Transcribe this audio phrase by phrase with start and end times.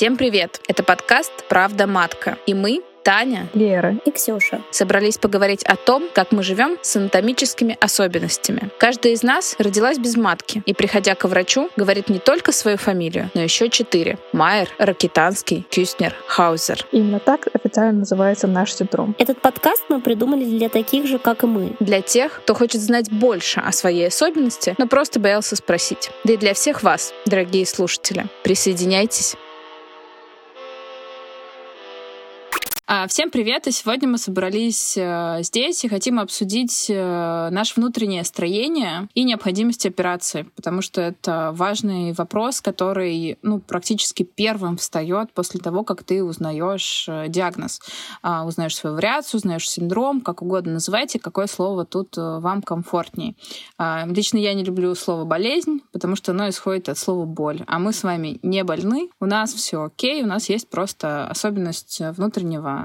[0.00, 0.62] Всем привет!
[0.66, 2.38] Это подкаст «Правда матка».
[2.46, 7.76] И мы, Таня, Лера и Ксюша собрались поговорить о том, как мы живем с анатомическими
[7.78, 8.70] особенностями.
[8.78, 13.30] Каждая из нас родилась без матки и, приходя к врачу, говорит не только свою фамилию,
[13.34, 14.16] но еще четыре.
[14.32, 16.86] Майер, Ракитанский, Кюстнер, Хаузер.
[16.92, 19.14] Именно так официально называется наш синдром.
[19.18, 21.76] Этот подкаст мы придумали для таких же, как и мы.
[21.78, 26.10] Для тех, кто хочет знать больше о своей особенности, но просто боялся спросить.
[26.24, 28.24] Да и для всех вас, дорогие слушатели.
[28.42, 29.36] Присоединяйтесь.
[33.06, 33.68] Всем привет!
[33.68, 39.86] И сегодня мы собрались э, здесь и хотим обсудить э, наше внутреннее строение и необходимость
[39.86, 46.24] операции, потому что это важный вопрос, который ну, практически первым встает после того, как ты
[46.24, 47.80] узнаешь э, диагноз.
[48.22, 53.36] А, узнаешь свою вариацию, узнаешь синдром, как угодно называйте, какое слово тут вам комфортнее.
[53.78, 57.62] А, лично я не люблю слово болезнь, потому что оно исходит от слова боль.
[57.68, 62.00] А мы с вами не больны, у нас все окей, у нас есть просто особенность
[62.16, 62.79] внутреннего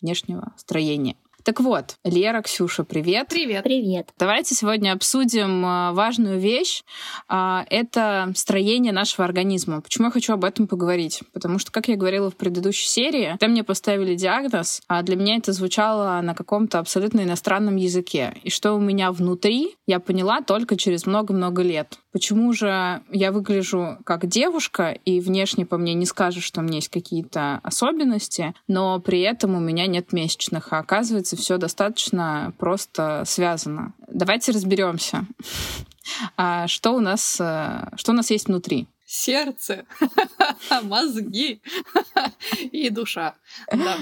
[0.00, 1.16] внешнего строения.
[1.46, 3.28] Так вот, Лера, Ксюша, привет.
[3.28, 3.62] Привет.
[3.62, 4.08] Привет.
[4.18, 6.82] Давайте сегодня обсудим а, важную вещь.
[7.28, 9.80] А, это строение нашего организма.
[9.80, 11.20] Почему я хочу об этом поговорить?
[11.32, 15.36] Потому что, как я говорила в предыдущей серии, когда мне поставили диагноз, а для меня
[15.36, 18.34] это звучало на каком-то абсолютно иностранном языке.
[18.42, 22.00] И что у меня внутри, я поняла только через много-много лет.
[22.16, 26.76] Почему же я выгляжу как девушка, и внешне по мне не скажешь, что у меня
[26.76, 33.24] есть какие-то особенности, но при этом у меня нет месячных, а оказывается, все достаточно просто
[33.26, 33.92] связано.
[34.08, 35.26] Давайте разберемся.
[36.36, 38.86] А что у нас, э, что у нас есть внутри?
[39.04, 39.86] Сердце,
[40.84, 41.60] мозги
[42.60, 43.34] и душа.
[43.72, 43.98] Да.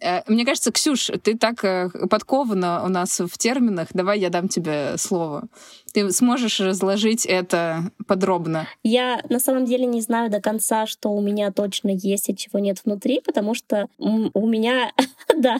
[0.00, 3.88] Э, мне кажется, Ксюш, ты так э, подкована у нас в терминах.
[3.92, 5.48] Давай я дам тебе слово.
[5.92, 8.66] Ты сможешь разложить это подробно?
[8.82, 12.58] Я на самом деле не знаю до конца, что у меня точно есть и чего
[12.58, 14.92] нет внутри, потому что у меня,
[15.36, 15.58] да,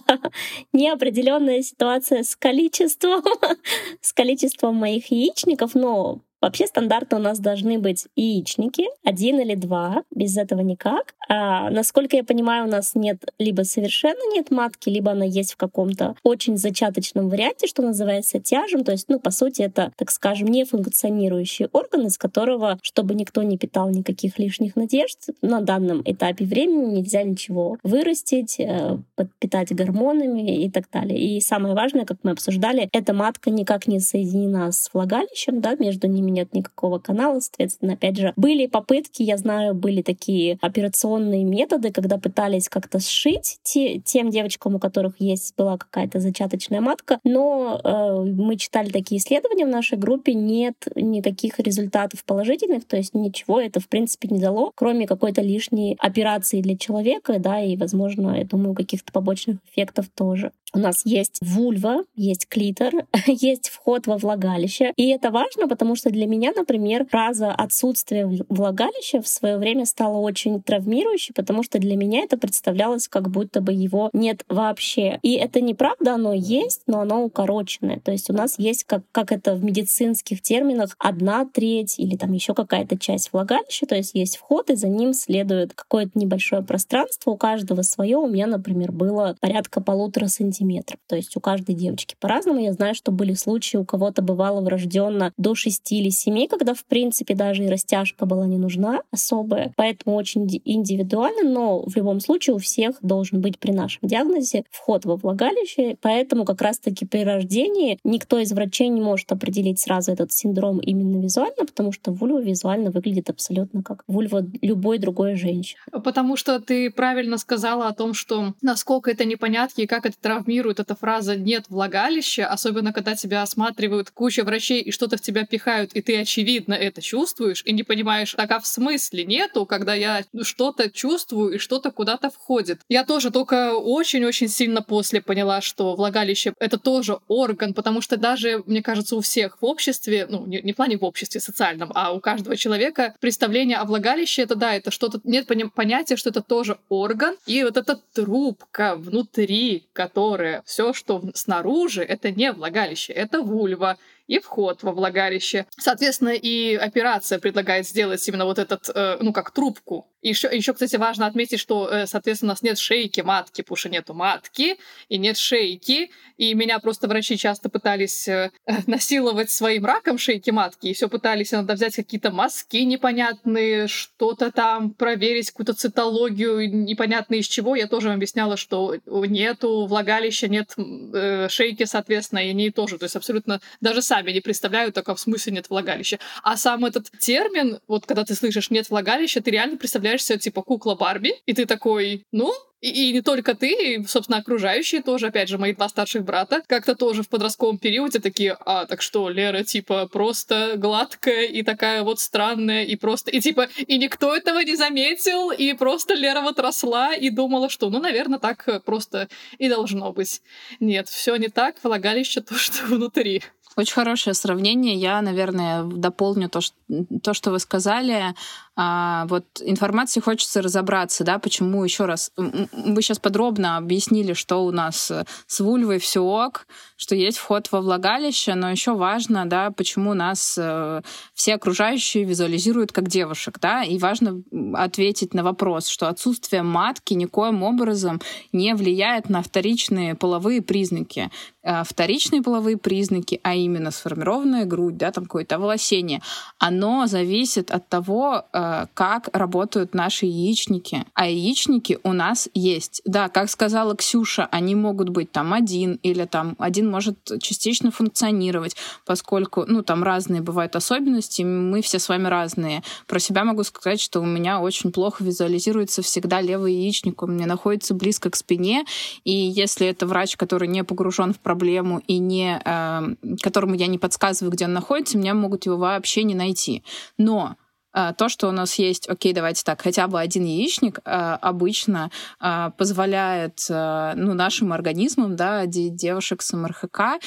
[0.72, 3.22] неопределенная ситуация с количеством,
[4.00, 10.04] с количеством моих яичников, но Вообще стандартно у нас должны быть яичники, один или два,
[10.10, 11.14] без этого никак.
[11.28, 15.56] А, насколько я понимаю, у нас нет либо совершенно нет матки, либо она есть в
[15.56, 18.84] каком-то очень зачаточном варианте, что называется тяжем.
[18.84, 23.42] То есть, ну, по сути, это, так скажем, не функционирующий орган, из которого, чтобы никто
[23.42, 30.64] не питал никаких лишних надежд, на данном этапе времени нельзя ничего вырастить, э, подпитать гормонами
[30.64, 31.18] и так далее.
[31.18, 36.08] И самое важное, как мы обсуждали, эта матка никак не соединена с влагалищем, да, между
[36.08, 41.90] ними нет никакого канала, соответственно, опять же, были попытки, я знаю, были такие операционные методы,
[41.90, 47.80] когда пытались как-то сшить те, тем девочкам, у которых есть была какая-то зачаточная матка, но
[47.82, 53.60] э, мы читали такие исследования в нашей группе, нет никаких результатов положительных, то есть ничего
[53.60, 58.44] это в принципе не дало, кроме какой-то лишней операции для человека, да, и, возможно, я
[58.44, 60.52] думаю, каких-то побочных эффектов тоже.
[60.72, 62.92] У нас есть вульва, есть клитор,
[63.26, 64.92] есть вход во влагалище.
[64.96, 70.18] И это важно, потому что для меня, например, фраза отсутствие влагалища в свое время стала
[70.18, 75.18] очень травмирующей, потому что для меня это представлялось, как будто бы его нет вообще.
[75.22, 78.00] И это неправда, оно есть, но оно укороченное.
[78.00, 82.32] То есть у нас есть, как, как это в медицинских терминах, одна треть или там
[82.32, 87.32] еще какая-то часть влагалища, то есть есть вход, и за ним следует какое-то небольшое пространство,
[87.32, 88.16] у каждого свое.
[88.18, 90.98] У меня, например, было порядка полутора сантиметров сантиметров.
[91.08, 92.60] То есть у каждой девочки по-разному.
[92.60, 96.84] Я знаю, что были случаи, у кого-то бывало врожденно до 6 или 7, когда, в
[96.84, 99.72] принципе, даже и растяжка была не нужна особая.
[99.76, 105.04] Поэтому очень индивидуально, но в любом случае у всех должен быть при нашем диагнозе вход
[105.04, 105.96] во влагалище.
[106.00, 111.20] Поэтому как раз-таки при рождении никто из врачей не может определить сразу этот синдром именно
[111.20, 115.80] визуально, потому что вульва визуально выглядит абсолютно как вульва любой другой женщины.
[116.04, 120.49] Потому что ты правильно сказала о том, что насколько это непонятки и как это травмирует
[120.50, 125.46] травмирует эта фраза «нет влагалища», особенно когда тебя осматривают куча врачей и что-то в тебя
[125.46, 129.94] пихают, и ты очевидно это чувствуешь, и не понимаешь, так а в смысле нету, когда
[129.94, 132.80] я что-то чувствую и что-то куда-то входит.
[132.88, 138.64] Я тоже только очень-очень сильно после поняла, что влагалище— это тоже орган, потому что даже,
[138.66, 142.12] мне кажется, у всех в обществе, ну, не, не в плане в обществе социальном, а
[142.12, 146.78] у каждого человека представление о влагалище— это, да, это что-то, нет понятия, что это тоже
[146.88, 153.42] орган, и вот эта трубка внутри, которая которое все, что снаружи, это не влагалище, это
[153.42, 153.98] вульва.
[154.30, 155.66] И вход во влагалище.
[155.76, 160.06] Соответственно, и операция предлагает сделать именно вот этот, э, ну, как трубку.
[160.22, 163.88] Еще, еще, кстати, важно отметить, что, э, соответственно, у нас нет шейки матки, потому что
[163.88, 164.76] нету матки,
[165.08, 166.10] и нет шейки.
[166.36, 168.50] И меня просто врачи часто пытались э,
[168.86, 174.92] насиловать своим раком шейки матки, и все пытались иногда взять какие-то мазки непонятные, что-то там
[174.92, 177.74] проверить, какую-то цитологию непонятно из чего.
[177.74, 182.98] Я тоже объясняла, что нету влагалища, нет э, шейки, соответственно, и они тоже.
[182.98, 186.18] То есть абсолютно даже сами не представляют, только в смысле нет влагалища.
[186.42, 190.62] А сам этот термин, вот когда ты слышишь «нет влагалища», ты реально представляешь себе, типа,
[190.62, 195.26] кукла Барби, и ты такой, ну, и, и не только ты, и, собственно, окружающие тоже,
[195.26, 199.28] опять же, мои два старших брата, как-то тоже в подростковом периоде такие, а, так что,
[199.28, 204.60] Лера, типа, просто гладкая и такая вот странная, и просто, и типа, и никто этого
[204.60, 209.28] не заметил, и просто Лера вот росла и думала, что, ну, наверное, так просто
[209.58, 210.40] и должно быть.
[210.80, 213.42] Нет, все не так, влагалище то, что внутри.
[213.80, 214.94] Очень хорошее сравнение.
[214.94, 216.76] Я, наверное, дополню то, что,
[217.22, 218.34] то, что вы сказали.
[218.76, 222.32] А, вот информации хочется разобраться, да, почему еще раз.
[222.36, 225.12] Вы сейчас подробно объяснили, что у нас
[225.46, 230.56] с вульвой все ок, что есть вход во влагалище, но еще важно, да, почему нас
[230.60, 231.02] э,
[231.34, 234.42] все окружающие визуализируют как девушек, да, и важно
[234.74, 238.20] ответить на вопрос, что отсутствие матки никоим образом
[238.52, 241.30] не влияет на вторичные половые признаки.
[241.62, 246.20] Э, вторичные половые признаки, а именно сформированная грудь, да, там какое-то волосение,
[246.58, 248.59] оно зависит от того, э,
[248.94, 251.04] как работают наши яичники.
[251.14, 253.02] А яичники у нас есть.
[253.04, 258.76] Да, как сказала Ксюша, они могут быть там один или там один может частично функционировать,
[259.06, 262.82] поскольку, ну, там разные бывают особенности, мы все с вами разные.
[263.06, 267.46] Про себя могу сказать, что у меня очень плохо визуализируется всегда левый яичник, он мне
[267.46, 268.84] находится близко к спине,
[269.24, 273.98] и если это врач, который не погружен в проблему и не, э, которому я не
[273.98, 276.82] подсказываю, где он находится, меня могут его вообще не найти.
[277.18, 277.56] Но
[277.92, 282.70] то, что у нас есть, окей, давайте так, хотя бы один яичник а, обычно а,
[282.70, 287.22] позволяет ну, нашим организмам, да, девушек с МРХК,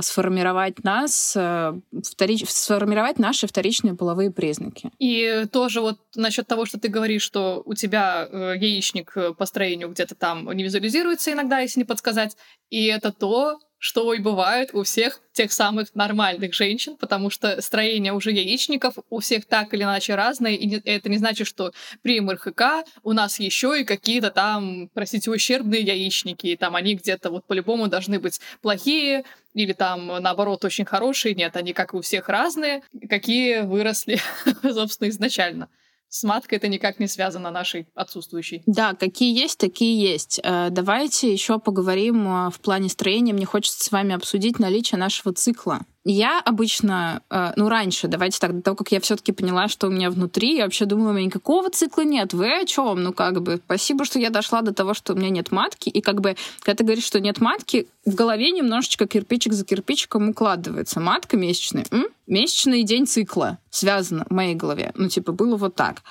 [0.00, 2.48] сформировать нас, вторич...
[2.48, 4.90] сформировать наши вторичные половые признаки.
[4.98, 9.90] И тоже вот насчет того, что ты говоришь, что у тебя э, яичник по строению
[9.90, 12.36] где-то там не визуализируется иногда, если не подсказать,
[12.70, 18.14] и это то, что и бывает у всех тех самых нормальных женщин, потому что строение
[18.14, 21.70] уже яичников у всех так или иначе разное, и это не значит, что
[22.00, 27.28] при МРХК у нас еще и какие-то там, простите, ущербные яичники, и там они где-то
[27.28, 31.34] вот по-любому должны быть плохие, или там, наоборот, очень хорошие.
[31.34, 34.18] Нет, они как у всех разные, какие выросли,
[34.62, 35.68] собственно, изначально
[36.14, 38.62] с маткой это никак не связано нашей отсутствующей.
[38.66, 40.40] Да, какие есть, такие есть.
[40.44, 43.32] Э, давайте еще поговорим э, в плане строения.
[43.32, 45.80] Мне хочется с вами обсудить наличие нашего цикла.
[46.04, 49.86] Я обычно, э, ну, раньше, давайте так, до того, как я все таки поняла, что
[49.86, 52.34] у меня внутри, я вообще думала, у меня никакого цикла нет.
[52.34, 53.02] Вы о чем?
[53.02, 55.88] Ну, как бы, спасибо, что я дошла до того, что у меня нет матки.
[55.88, 60.28] И как бы, когда ты говоришь, что нет матки, в голове немножечко кирпичик за кирпичиком
[60.28, 61.00] укладывается.
[61.00, 61.86] Матка месячная.
[61.90, 62.06] М?
[62.26, 64.92] Месячный день цикла связано в моей голове.
[64.94, 66.02] Ну, типа, было вот так.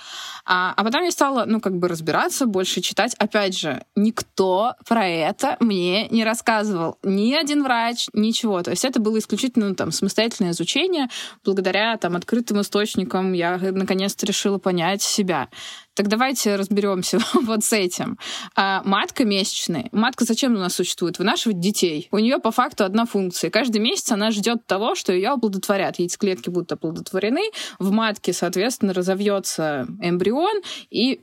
[0.45, 3.13] А, а потом я стала, ну, как бы разбираться, больше читать.
[3.15, 6.97] Опять же, никто про это мне не рассказывал.
[7.03, 8.61] Ни один врач, ничего.
[8.61, 11.07] То есть это было исключительно ну, там самостоятельное изучение.
[11.45, 15.47] Благодаря там открытым источникам я наконец-то решила понять себя.
[15.95, 18.17] Так давайте разберемся вот с этим.
[18.55, 19.89] А, матка месячная.
[19.91, 21.19] Матка зачем у нас существует?
[21.19, 22.07] Вынашивать детей.
[22.11, 23.51] У нее по факту одна функция.
[23.51, 25.99] Каждый месяц она ждет того, что ее оплодотворят.
[25.99, 31.21] Яйцеклетки будут оплодотворены, в матке, соответственно, разовьется эмбрион, и,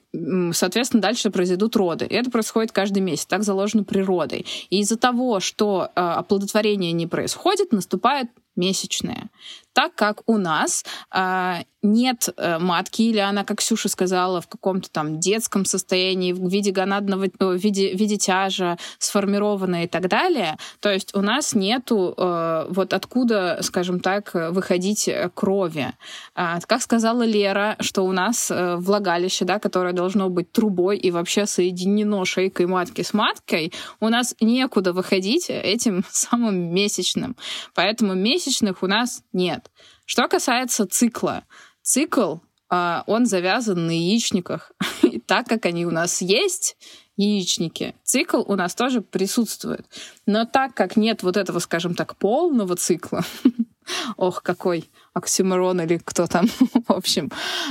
[0.53, 2.07] соответственно, дальше произойдут роды.
[2.07, 3.27] И это происходит каждый месяц.
[3.27, 4.47] Так заложено природой.
[4.71, 8.29] И из-за того, что а, оплодотворение не происходит, наступает
[8.61, 9.31] месячные.
[9.73, 14.91] Так как у нас а, нет э, матки, или она, как Ксюша сказала, в каком-то
[14.91, 20.59] там детском состоянии, в виде гонадного, в виде, в виде тяжа сформированная и так далее,
[20.81, 25.93] то есть у нас нету э, вот откуда, скажем так, выходить крови.
[26.35, 31.11] А, как сказала Лера, что у нас э, влагалище, да, которое должно быть трубой и
[31.11, 37.37] вообще соединено шейкой матки с маткой, у нас некуда выходить этим самым месячным.
[37.75, 38.15] Поэтому
[38.51, 39.71] месячных у нас нет.
[40.05, 41.45] Что касается цикла,
[41.83, 42.37] цикл,
[42.69, 44.73] а, он завязан на яичниках.
[45.03, 46.77] И так как они у нас есть,
[47.17, 49.87] яичники, цикл у нас тоже присутствует.
[50.27, 53.25] Но так как нет вот этого, скажем так, полного цикла,
[54.17, 56.47] Ох, какой оксюморон или кто там,
[56.89, 57.31] в общем.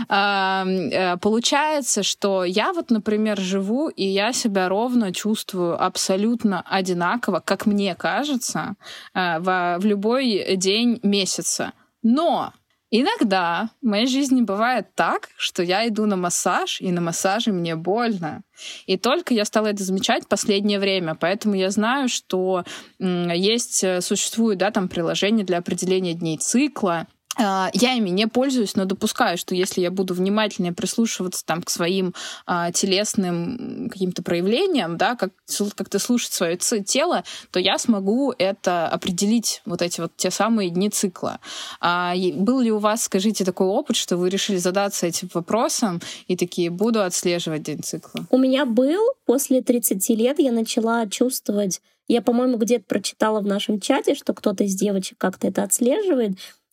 [0.10, 7.66] Э, получается, что я вот, например, живу, и я себя ровно чувствую абсолютно одинаково, как
[7.66, 8.76] мне кажется,
[9.14, 11.74] э, в любой день месяца.
[12.02, 12.54] Но
[12.92, 17.76] Иногда в моей жизни бывает так, что я иду на массаж, и на массаже мне
[17.76, 18.42] больно.
[18.88, 21.14] И только я стала это замечать в последнее время.
[21.14, 22.64] Поэтому я знаю, что
[22.98, 27.08] есть, э, существуют да, там приложения для определения дней цикла,
[27.40, 32.14] я ими не пользуюсь, но допускаю, что если я буду внимательнее прислушиваться там к своим
[32.46, 35.32] а, телесным каким-то проявлениям, да, как
[35.76, 40.90] как-то слушать свое тело, то я смогу это определить вот эти вот те самые дни
[40.90, 41.40] цикла.
[41.80, 46.36] А, был ли у вас, скажите, такой опыт, что вы решили задаться этим вопросом и
[46.36, 48.26] такие буду отслеживать день цикла?
[48.30, 53.80] У меня был после 30 лет я начала чувствовать я, по-моему, где-то прочитала в нашем
[53.80, 56.32] чате, что кто-то из девочек как-то это отслеживает.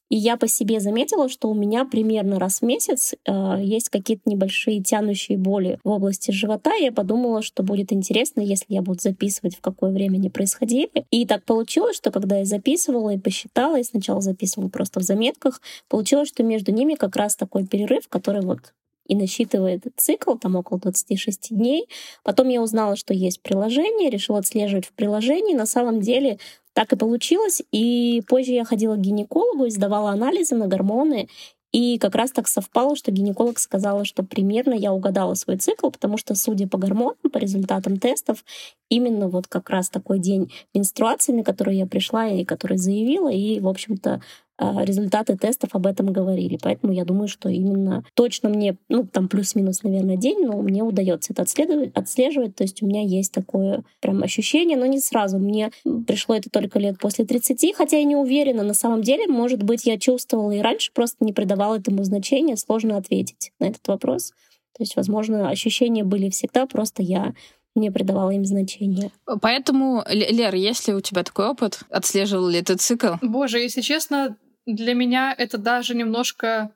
[0.09, 4.23] И я по себе заметила, что у меня примерно раз в месяц э, есть какие-то
[4.27, 6.77] небольшие тянущие боли в области живота.
[6.79, 10.91] И я подумала, что будет интересно, если я буду записывать, в какое время они происходили.
[11.11, 15.61] И так получилось, что когда я записывала и посчитала, и сначала записывала просто в заметках,
[15.89, 18.61] получилось, что между ними как раз такой перерыв, который вот
[19.09, 21.89] и насчитывает цикл, там около 26 дней.
[22.23, 25.55] Потом я узнала, что есть приложение, решила отслеживать в приложении.
[25.55, 26.39] На самом деле
[26.73, 27.63] так и получилось.
[27.73, 31.29] И позже я ходила к гинекологу и сдавала анализы на гормоны.
[31.73, 36.17] И как раз так совпало, что гинеколог сказала, что примерно я угадала свой цикл, потому
[36.17, 38.45] что, судя по гормонам, по результатам тестов,
[38.89, 43.61] именно вот как раз такой день менструации, на который я пришла и который заявила, и,
[43.61, 44.23] в общем-то,
[44.59, 46.59] результаты тестов об этом говорили.
[46.63, 51.33] Поэтому я думаю, что именно точно мне, ну, там плюс-минус, наверное, день, но мне удается
[51.33, 52.57] это отслеживать, отслеживать.
[52.57, 55.39] То есть у меня есть такое прям ощущение, но не сразу.
[55.39, 55.71] Мне
[56.07, 58.63] пришло это только лет после 30, хотя я не уверена.
[58.63, 62.57] На самом деле, может быть, я чувствовала и раньше, просто не придавала этому значения.
[62.57, 64.33] Сложно ответить на этот вопрос.
[64.77, 67.35] То есть, возможно, ощущения были всегда, просто я
[67.75, 69.11] не придавала им значения.
[69.41, 71.81] Поэтому, Лер, есть ли у тебя такой опыт?
[71.91, 73.15] Отслеживал ли ты цикл?
[73.23, 74.37] Боже, если честно,
[74.67, 76.73] для меня это даже немножко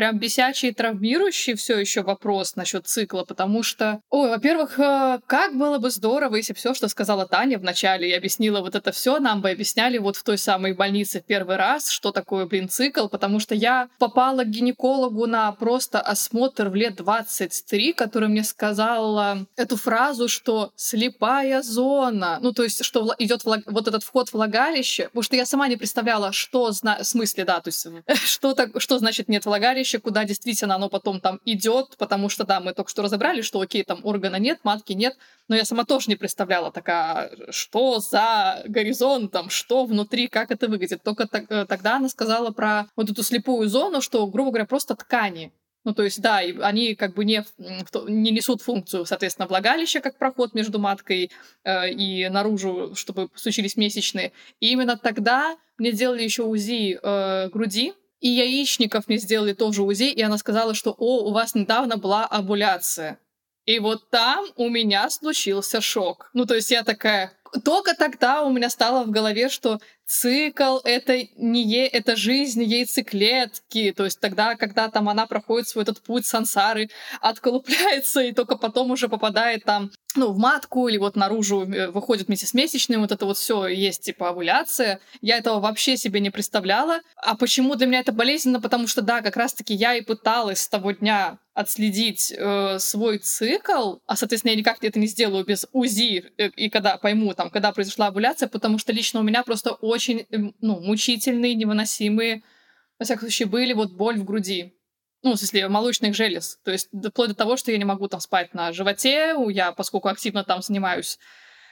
[0.00, 5.54] прям бесячий и травмирующий все еще вопрос насчет цикла, потому что, ой, во-первых, э, как
[5.54, 9.18] было бы здорово, если все, что сказала Таня в начале и объяснила вот это все,
[9.18, 13.08] нам бы объясняли вот в той самой больнице в первый раз, что такое, блин, цикл,
[13.08, 19.44] потому что я попала к гинекологу на просто осмотр в лет 23, который мне сказала
[19.56, 25.24] эту фразу, что слепая зона, ну то есть, что идет вот этот вход влагалище, потому
[25.24, 27.00] что я сама не представляла, что зна...
[27.02, 27.86] в смысле, да, то есть,
[28.24, 28.80] что, так...
[28.80, 32.72] что значит нет влагалища, влагалище, куда действительно оно потом там идет, потому что, да, мы
[32.72, 35.16] только что разобрали, что, окей, там органа нет, матки нет,
[35.48, 41.02] но я сама тоже не представляла такая, что за горизонтом, что внутри, как это выглядит.
[41.02, 44.94] Только так, э, тогда она сказала про вот эту слепую зону, что, грубо говоря, просто
[44.94, 45.52] ткани.
[45.84, 47.42] Ну, то есть, да, они как бы не,
[48.06, 51.30] не несут функцию, соответственно, влагалища, как проход между маткой
[51.64, 54.32] э, и наружу, чтобы случились месячные.
[54.60, 60.10] И именно тогда мне делали еще УЗИ э, груди, и яичников мне сделали тоже УЗИ,
[60.10, 63.18] и она сказала, что «О, у вас недавно была овуляция».
[63.66, 66.30] И вот там у меня случился шок.
[66.32, 67.32] Ну, то есть я такая...
[67.64, 71.86] Только тогда у меня стало в голове, что цикл— это не е...
[71.86, 73.94] это жизнь яйцеклетки.
[73.96, 76.90] То есть тогда, когда там она проходит свой этот путь сансары,
[77.20, 82.26] отколупляется и только потом уже попадает там ну, в матку или вот наружу э, выходит
[82.26, 84.98] вместе с месячным, вот это вот все есть типа овуляция.
[85.20, 87.00] Я этого вообще себе не представляла.
[87.16, 88.60] А почему для меня это болезненно?
[88.60, 93.96] Потому что, да, как раз-таки я и пыталась с того дня отследить э, свой цикл,
[94.06, 97.72] а, соответственно, я никак это не сделаю без УЗИ, э, и когда пойму, там, когда
[97.72, 100.24] произошла овуляция, потому что лично у меня просто очень, э,
[100.60, 102.42] ну, мучительные, невыносимые,
[102.98, 104.74] во всяком случае, были вот боль в груди.
[105.22, 106.58] Ну, в смысле, молочных желез.
[106.64, 110.08] То есть вплоть до того, что я не могу там спать на животе, я, поскольку
[110.08, 111.18] активно там занимаюсь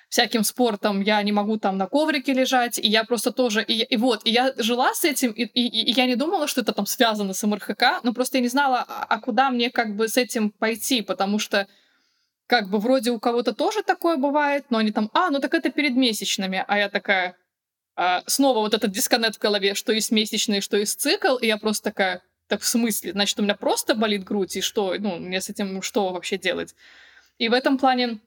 [0.09, 3.63] всяким спортом, я не могу там на коврике лежать, и я просто тоже...
[3.63, 6.63] И, и вот, и я жила с этим, и, и, и я не думала, что
[6.63, 9.97] это там связано с МРХК, но просто я не знала, а, а куда мне как
[9.97, 11.67] бы с этим пойти, потому что
[12.47, 15.71] как бы вроде у кого-то тоже такое бывает, но они там, а, ну так это
[15.71, 17.37] перед месячными, а я такая...
[18.01, 21.57] А, снова вот этот дисконнект в голове, что есть месячные, что есть цикл, и я
[21.57, 23.11] просто такая, так в смысле?
[23.11, 24.95] Значит, у меня просто болит грудь, и что?
[24.97, 26.77] Ну, мне с этим что вообще делать?
[27.39, 28.21] И в этом плане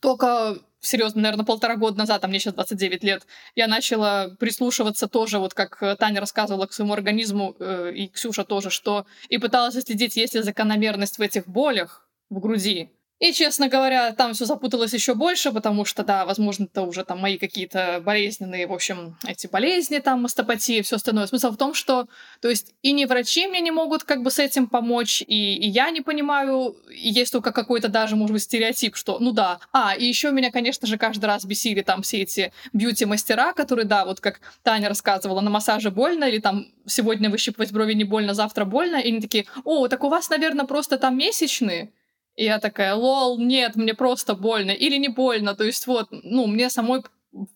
[0.00, 5.38] только серьезно, наверное, полтора года назад, а мне сейчас 29 лет, я начала прислушиваться тоже,
[5.38, 10.16] вот как Таня рассказывала к своему организму, э, и Ксюша тоже, что и пыталась следить,
[10.16, 12.90] есть ли закономерность в этих болях в груди.
[13.18, 17.18] И, честно говоря, там все запуталось еще больше, потому что, да, возможно, это уже там
[17.18, 21.26] мои какие-то болезненные, в общем, эти болезни, там, мастопатия и все остальное.
[21.26, 22.06] Смысл в том, что,
[22.40, 25.68] то есть, и не врачи мне не могут как бы с этим помочь, и, и
[25.68, 29.58] я не понимаю, и есть только какой-то даже, может быть, стереотип, что, ну да.
[29.72, 34.04] А, и еще меня, конечно же, каждый раз бесили там все эти бьюти-мастера, которые, да,
[34.04, 38.64] вот как Таня рассказывала, на массаже больно, или там сегодня выщипывать брови не больно, завтра
[38.64, 41.90] больно, и они такие, о, так у вас, наверное, просто там месячные,
[42.38, 44.70] и я такая, лол, нет, мне просто больно.
[44.70, 45.56] Или не больно.
[45.56, 47.02] То есть вот, ну, мне самой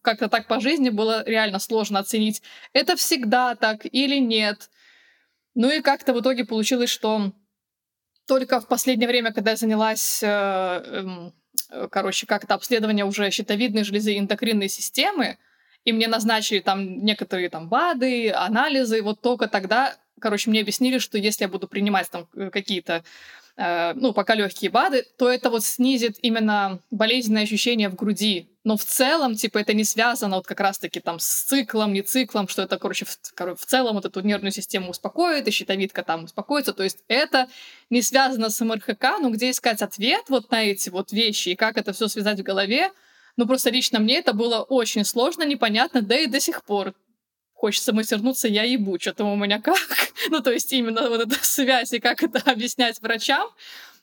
[0.03, 4.71] как-то так по жизни было реально сложно оценить, это всегда так или нет.
[5.55, 7.33] Ну и как-то в итоге получилось, что
[8.27, 11.33] только в последнее время, когда я занялась, э, эм,
[11.71, 15.39] э, короче, как-то обследование уже щитовидной железы эндокринной системы,
[15.85, 21.19] и мне назначили там некоторые там БАДы, анализы, вот только тогда, короче, мне объяснили, что
[21.19, 23.05] если я буду принимать там э, какие-то
[23.57, 28.49] Э, ну, пока легкие БАДы, то это вот снизит именно болезненные ощущения в груди.
[28.65, 32.49] Но в целом, типа, это не связано вот как раз-таки там с циклом, не циклом,
[32.49, 33.19] что это, короче, в,
[33.57, 36.73] в целом вот эту нервную систему успокоит, и щитовидка там успокоится.
[36.73, 37.49] То есть это
[37.91, 41.77] не связано с МРХК, но где искать ответ вот на эти вот вещи и как
[41.77, 42.91] это все связать в голове,
[43.37, 46.95] ну, просто лично мне это было очень сложно, непонятно, да и до сих пор
[47.63, 49.79] хочется матернуться, я ебу, что-то у меня как.
[50.31, 53.49] ну, то есть именно вот эта связь и как это объяснять врачам,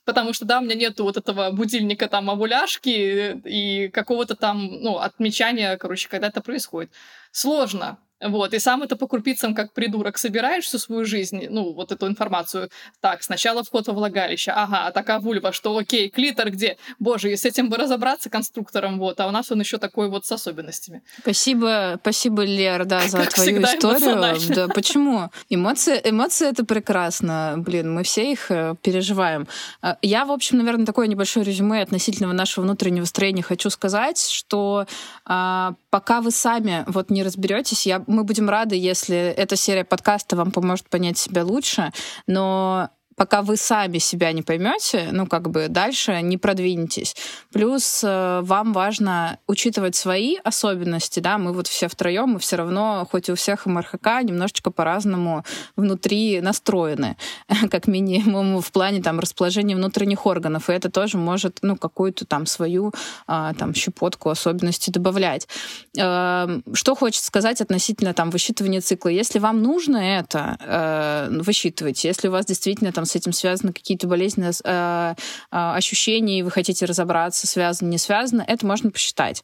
[0.05, 4.97] потому что, да, у меня нету вот этого будильника там овуляшки и какого-то там, ну,
[4.97, 6.89] отмечания, короче, когда это происходит.
[7.33, 11.91] Сложно, вот, и сам это по крупицам, как придурок, собираешь всю свою жизнь, ну, вот
[11.91, 12.69] эту информацию.
[12.99, 16.77] Так, сначала вход во влагалище, ага, а такая вульва, что окей, клитор где?
[16.99, 20.25] Боже, и с этим бы разобраться конструктором, вот, а у нас он еще такой вот
[20.25, 21.01] с особенностями.
[21.19, 24.55] Спасибо, спасибо, Лер, да, за как твою историю.
[24.55, 25.29] Да, почему?
[25.49, 29.47] Эмоции, эмоции— это прекрасно, блин, мы все их э, переживаем.
[29.81, 34.85] Э, я, в общем, наверное, такое небольшое резюме относительно нашего внутреннего строения хочу сказать, что
[35.25, 40.35] а, пока вы сами вот не разберетесь, я мы будем рады, если эта серия подкаста
[40.35, 41.91] вам поможет понять себя лучше,
[42.27, 42.89] но
[43.19, 47.17] пока вы сами себя не поймете, ну, как бы дальше не продвинетесь.
[47.51, 53.05] Плюс э, вам важно учитывать свои особенности, да, мы вот все втроем, мы все равно,
[53.11, 55.43] хоть у всех МРХК, немножечко по-разному
[55.75, 57.17] внутри настроены,
[57.69, 62.45] как минимум в плане там расположения внутренних органов, и это тоже может, ну, какую-то там
[62.45, 62.93] свою
[63.27, 65.49] а, там щепотку особенности добавлять.
[65.97, 69.09] Эм, что хочется сказать относительно там высчитывания цикла?
[69.09, 72.07] Если вам нужно это, э, высчитывайте.
[72.07, 75.15] Если у вас действительно там с этим связаны какие-то болезненные э, э,
[75.51, 79.43] ощущения, и вы хотите разобраться, связано, не связано, это можно посчитать.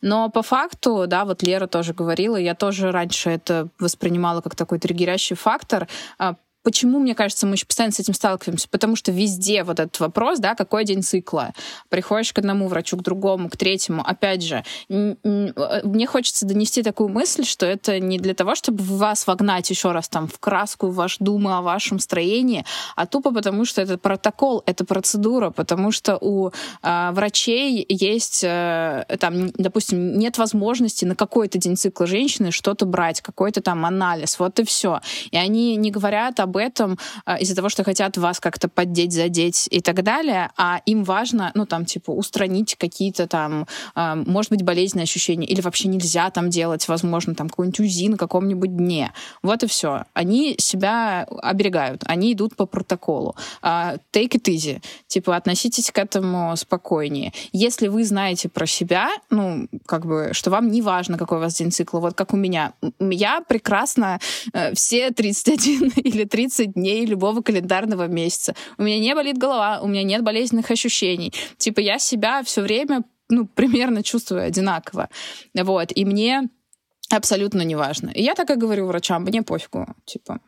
[0.00, 4.78] Но по факту, да, вот Лера тоже говорила, я тоже раньше это воспринимала как такой
[4.78, 5.88] триггерящий фактор,
[6.18, 8.68] а, Почему, мне кажется, мы еще постоянно с этим сталкиваемся?
[8.68, 11.52] Потому что везде вот этот вопрос, да, какой день цикла?
[11.90, 14.02] Приходишь к одному врачу, к другому, к третьему.
[14.04, 19.70] Опять же, мне хочется донести такую мысль, что это не для того, чтобы вас вогнать
[19.70, 22.64] еще раз там в краску, в ваш думы о вашем строении,
[22.96, 26.50] а тупо потому, что это протокол, это процедура, потому что у
[26.82, 33.20] э, врачей есть, э, там, допустим, нет возможности на какой-то день цикла женщины что-то брать,
[33.20, 35.00] какой-то там анализ, вот и все.
[35.30, 39.68] И они не говорят об этом а, из-за того, что хотят вас как-то поддеть, задеть
[39.70, 44.62] и так далее, а им важно, ну, там, типа, устранить какие-то там, а, может быть,
[44.62, 49.12] болезненные ощущения, или вообще нельзя там делать, возможно, там, какой-нибудь УЗИ на каком-нибудь дне.
[49.42, 50.04] Вот и все.
[50.14, 53.34] Они себя оберегают, они идут по протоколу.
[53.62, 54.82] Uh, take it easy.
[55.06, 57.32] Типа, относитесь к этому спокойнее.
[57.52, 61.54] Если вы знаете про себя, ну, как бы, что вам не важно, какой у вас
[61.54, 62.72] день цикла, вот как у меня.
[63.00, 64.18] Я прекрасно
[64.52, 68.54] э, все 31 или 30 30 дней любого календарного месяца.
[68.78, 71.32] У меня не болит голова, у меня нет болезненных ощущений.
[71.58, 75.08] Типа я себя все время ну, примерно чувствую одинаково.
[75.54, 75.92] Вот.
[75.96, 76.48] И мне
[77.10, 78.10] абсолютно не важно.
[78.10, 80.38] И я так и говорю врачам, мне пофигу, типа,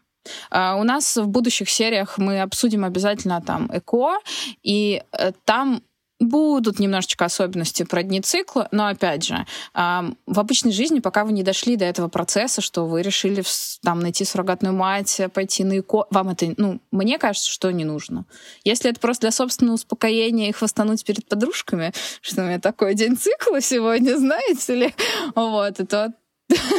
[0.51, 4.19] Uh, у нас в будущих сериях мы обсудим обязательно там ЭКО,
[4.63, 5.81] и uh, там
[6.21, 11.45] Будут немножечко особенности про дни цикла, но опять же, в обычной жизни, пока вы не
[11.45, 13.45] дошли до этого процесса, что вы решили
[13.83, 18.25] там найти суррогатную мать, пойти на ИКО, вам это, ну, мне кажется, что не нужно.
[18.65, 23.17] Если это просто для собственного успокоения и хвостануть перед подружками, что у меня такой день
[23.17, 24.95] цикла сегодня, знаете ли,
[25.37, 26.13] вот, то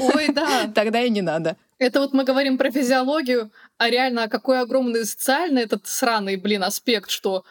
[0.02, 0.69] Ой, да.
[0.75, 1.58] Тогда и не надо.
[1.78, 7.10] Это вот мы говорим про физиологию, а реально какой огромный социальный этот сраный, блин, аспект,
[7.10, 7.41] что а,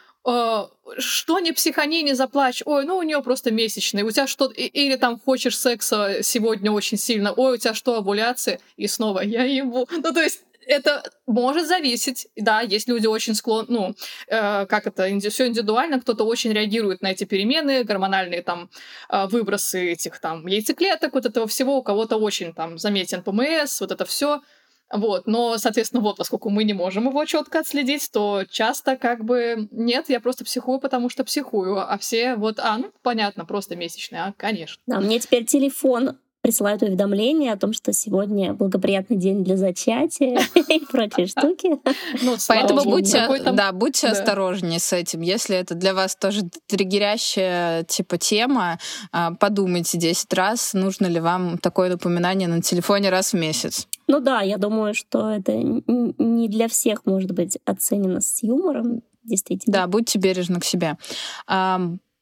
[0.99, 4.97] что не психани, не заплачь, ой, ну у нее просто месячные, у тебя что или
[4.97, 9.89] там хочешь секса сегодня очень сильно, ой, у тебя что, овуляция, и снова я ебу.
[9.91, 13.95] Ну, то есть это может зависеть, да, есть люди очень склонны, ну,
[14.27, 18.71] э, как это, инди- все индивидуально, кто-то очень реагирует на эти перемены, гормональные там
[19.09, 23.93] э, выбросы этих там яйцеклеток, вот этого всего, у кого-то очень там заметен ПМС, вот
[23.93, 24.43] это все.
[24.91, 29.69] Вот, но, соответственно, вот, поскольку мы не можем его четко отследить, то часто как бы
[29.71, 34.23] нет, я просто психую, потому что психую, а все вот, а, ну, понятно, просто месячные,
[34.23, 34.81] а, конечно.
[34.87, 40.81] Да, мне теперь телефон присылают уведомления о том, что сегодня благоприятный день для зачатия и
[40.87, 41.79] прочие штуки.
[42.23, 45.21] Ну, Поэтому будьте, да, будьте осторожнее с этим.
[45.21, 48.79] Если это для вас тоже триггерящая типа тема,
[49.13, 53.87] а, подумайте 10 раз, нужно ли вам такое напоминание на телефоне раз в месяц.
[54.09, 59.73] Ну да, я думаю, что это не для всех может быть оценено с юмором, действительно.
[59.73, 60.97] Да, будьте бережны к себе.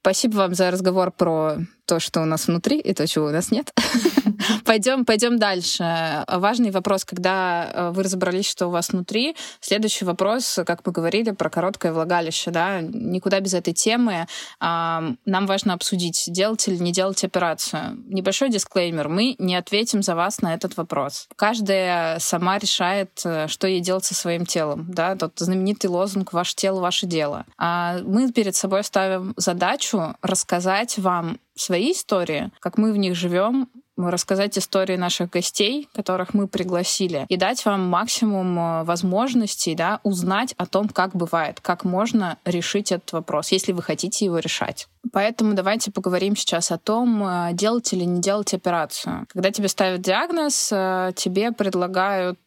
[0.02, 3.50] Спасибо вам за разговор про то, что у нас внутри, и то, чего у нас
[3.50, 3.72] нет.
[4.64, 6.24] пойдем, пойдем дальше.
[6.28, 9.36] Важный вопрос, когда э, вы разобрались, что у вас внутри.
[9.60, 14.26] Следующий вопрос, как мы говорили, про короткое влагалище, да, никуда без этой темы.
[14.60, 18.02] Нам важно обсудить, делать или не делать операцию.
[18.06, 19.08] Небольшой дисклеймер.
[19.08, 21.28] Мы не ответим за вас на этот вопрос.
[21.36, 24.86] Каждая сама решает, э, что ей делать со своим телом.
[24.88, 25.16] Да?
[25.16, 27.46] Тот знаменитый лозунг «Ваше тело, ваше дело».
[27.58, 33.68] А мы перед собой ставим задачу рассказать вам свои истории, как мы в них живем,
[33.96, 40.54] рассказать истории наших гостей, которых мы пригласили, и дать вам максимум э, возможностей да, узнать
[40.56, 44.88] о том, как бывает, как можно решить этот вопрос, если вы хотите его решать.
[45.12, 49.26] Поэтому давайте поговорим сейчас о том, э, делать или не делать операцию.
[49.28, 52.38] Когда тебе ставят диагноз, э, тебе предлагают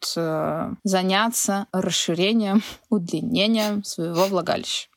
[0.84, 4.89] заняться расширением, удлинением своего влагалища.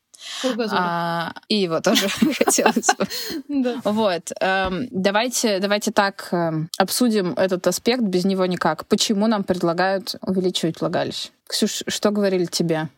[0.72, 2.08] А, и его тоже
[2.38, 3.78] хотелось бы.
[3.84, 4.32] Вот.
[4.40, 8.86] Эм, давайте, давайте так эм, обсудим этот аспект, без него никак.
[8.88, 11.30] Почему нам предлагают увеличивать влагалище?
[11.48, 12.90] Ксюш, что говорили тебе?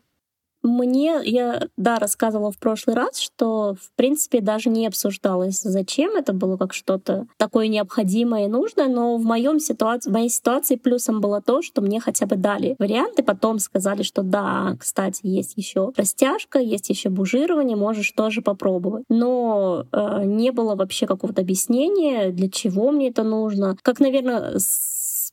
[0.66, 6.34] Мне, я, да, рассказывала в прошлый раз, что, в принципе, даже не обсуждалось, зачем это
[6.34, 11.22] было как что-то такое необходимое и нужное, но в, моем ситуации, в моей ситуации плюсом
[11.22, 15.92] было то, что мне хотя бы дали варианты, потом сказали, что да, кстати, есть еще
[15.96, 19.06] растяжка, есть еще бужирование, можешь тоже попробовать.
[19.10, 23.78] Но э, не было вообще какого-то объяснения, для чего мне это нужно.
[23.84, 24.58] Как, наверное,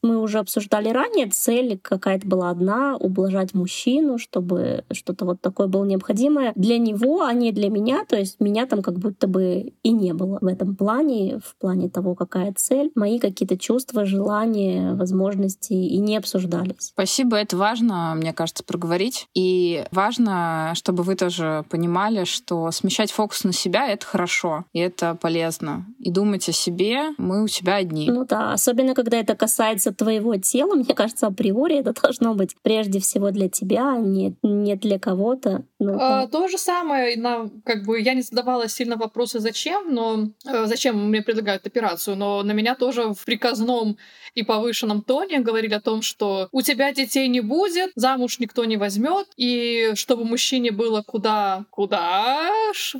[0.03, 5.85] мы уже обсуждали ранее, цель какая-то была одна— ублажать мужчину, чтобы что-то вот такое было
[5.85, 8.05] необходимое для него, а не для меня.
[8.05, 11.89] То есть меня там как будто бы и не было в этом плане, в плане
[11.89, 12.91] того, какая цель.
[12.95, 16.75] Мои какие-то чувства, желания, возможности и не обсуждались.
[16.81, 19.29] Спасибо, это важно, мне кажется, проговорить.
[19.35, 25.15] И важно, чтобы вы тоже понимали, что смещать фокус на себя— это хорошо, и это
[25.15, 25.87] полезно.
[25.99, 28.11] И думать о себе мы у себя одни.
[28.11, 33.01] Ну да, особенно когда это касается твоего тела, мне кажется, априори это должно быть прежде
[33.01, 35.65] всего для тебя, а не, не для кого-то.
[35.79, 40.29] Ну, а, то же самое, на, как бы я не задавала сильно вопросы, зачем, но
[40.47, 43.97] э, зачем мне предлагают операцию, но на меня тоже в приказном
[44.35, 48.77] и повышенном тоне говорили о том, что у тебя детей не будет, замуж никто не
[48.77, 52.51] возьмет, и чтобы мужчине было куда, куда,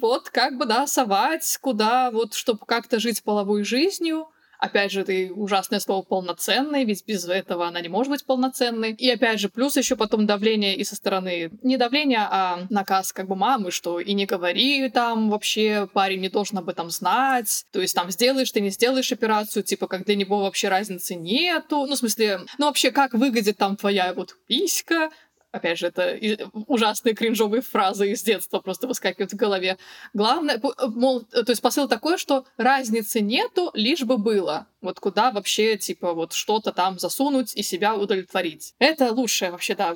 [0.01, 4.29] вот как бы, да, совать, куда, вот, чтобы как-то жить половой жизнью,
[4.63, 8.93] Опять же, это ужасное слово полноценный, ведь без этого она не может быть полноценной.
[8.93, 13.27] И опять же, плюс еще потом давление и со стороны, не давление, а наказ как
[13.27, 17.81] бы мамы, что и не говори там вообще, парень не должен об этом знать, то
[17.81, 21.85] есть там сделаешь ты, не сделаешь операцию, типа как для него вообще разницы нету.
[21.87, 25.11] Ну, в смысле, ну вообще как выглядит там твоя вот писька,
[25.53, 26.19] опять же, это
[26.67, 29.79] ужасные кринжовые фразы из детства просто выскакивают в голове.
[30.15, 34.67] Главное, мол, то есть посыл такой, что разницы нету, лишь бы было.
[34.83, 38.75] Вот куда вообще, типа, вот что-то там засунуть и себя удовлетворить.
[38.79, 39.95] Это лучшее вообще, да,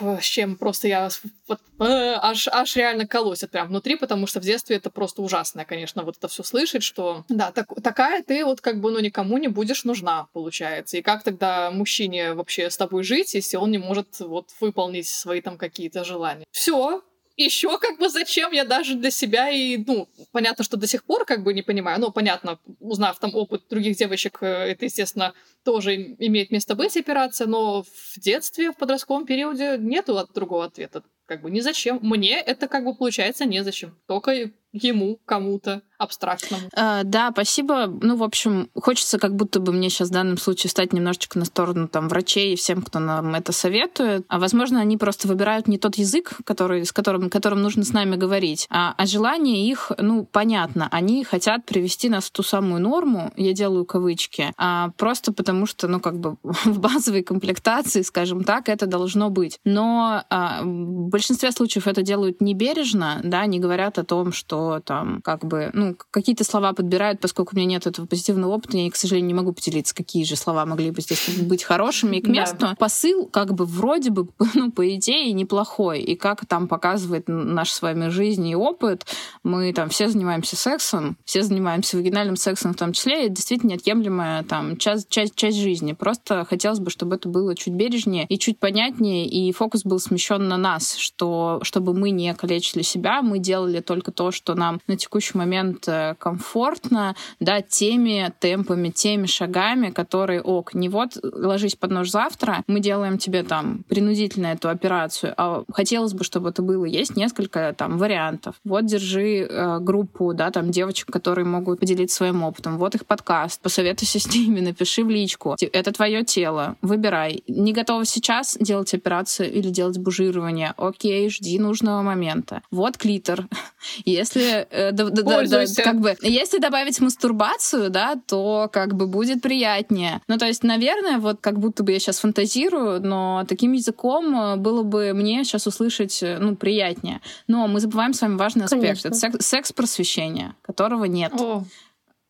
[0.00, 1.08] с чем просто я
[1.48, 1.84] вот, э,
[2.20, 6.16] аж, аж реально колосит прям внутри, потому что в детстве это просто ужасное, конечно, вот
[6.16, 9.84] это все слышать, что, да, так, такая ты вот как бы, ну, никому не будешь
[9.84, 10.96] нужна, получается.
[10.96, 15.40] И как тогда мужчине вообще с тобой жить, если он не может вот выполнить свои
[15.40, 16.44] там какие-то желания?
[16.50, 17.02] Все,
[17.44, 21.24] еще как бы зачем я даже для себя и, ну, понятно, что до сих пор
[21.24, 25.94] как бы не понимаю, ну, понятно, узнав там опыт других девочек, э, это, естественно, тоже
[26.18, 31.02] имеет место быть операция, но в детстве, в подростковом периоде нету другого ответа.
[31.26, 31.98] Как бы ни зачем.
[32.02, 33.98] Мне это как бы получается незачем.
[34.06, 36.68] Только ему, кому-то абстрактному.
[36.74, 37.86] А, да, спасибо.
[37.86, 41.44] Ну, в общем, хочется как будто бы мне сейчас в данном случае стать немножечко на
[41.44, 44.24] сторону там врачей и всем, кто нам это советует.
[44.28, 48.14] А возможно, они просто выбирают не тот язык, который, с которым, которым нужно с нами
[48.14, 50.88] говорить, а, а желание их, ну, понятно.
[50.92, 55.88] Они хотят привести нас в ту самую норму, я делаю кавычки, а просто потому что,
[55.88, 59.58] ну, как бы в базовой комплектации, скажем так, это должно быть.
[59.64, 64.57] Но а, в большинстве случаев это делают не бережно, да, не говорят о том, что
[64.84, 68.90] там как бы, ну, какие-то слова подбирают, поскольку у меня нет этого позитивного опыта, я,
[68.90, 72.28] к сожалению, не могу поделиться, какие же слова могли бы здесь быть хорошими и к
[72.28, 72.56] месту.
[72.58, 72.74] Да.
[72.78, 76.00] Посыл как бы вроде бы, ну, по идее, неплохой.
[76.00, 79.06] И как там показывает наш с вами жизнь и опыт,
[79.42, 84.42] мы там все занимаемся сексом, все занимаемся вагинальным сексом в том числе, и действительно неотъемлемая
[84.44, 85.92] там часть, часть, часть жизни.
[85.92, 90.48] Просто хотелось бы, чтобы это было чуть бережнее и чуть понятнее, и фокус был смещен
[90.48, 94.96] на нас, что чтобы мы не калечили себя, мы делали только то, что нам на
[94.96, 101.90] текущий момент э, комфортно, да, теми темпами, теми шагами, которые, ок, не вот ложись под
[101.90, 106.84] нож завтра, мы делаем тебе там принудительно эту операцию, а хотелось бы, чтобы это было.
[106.84, 108.56] Есть несколько там вариантов.
[108.64, 112.78] Вот держи э, группу, да, там девочек, которые могут поделиться своим опытом.
[112.78, 115.56] Вот их подкаст, посоветуйся с ними, напиши в личку.
[115.60, 117.42] Это твое тело, выбирай.
[117.48, 120.74] Не готова сейчас делать операцию или делать бужирование?
[120.76, 122.62] Окей, жди нужного момента.
[122.70, 123.46] Вот клитор.
[124.04, 129.42] Если э, да, да, да, как бы, если добавить мастурбацию, да, то как бы будет
[129.42, 130.20] приятнее.
[130.28, 134.56] Ну, то есть, наверное, вот как будто бы я сейчас фантазирую, но таким языком э,
[134.56, 137.20] было бы мне сейчас услышать, э, ну, приятнее.
[137.46, 139.02] Но мы забываем с вами важный аспект.
[139.02, 139.08] Конечно.
[139.08, 141.32] Это секс-просвещение, которого нет.
[141.34, 141.64] О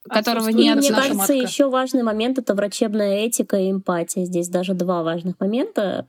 [0.09, 0.79] которого нет.
[0.79, 1.33] Мне кажется, матка.
[1.35, 4.25] еще важный момент это врачебная этика и эмпатия.
[4.25, 6.07] Здесь даже два важных момента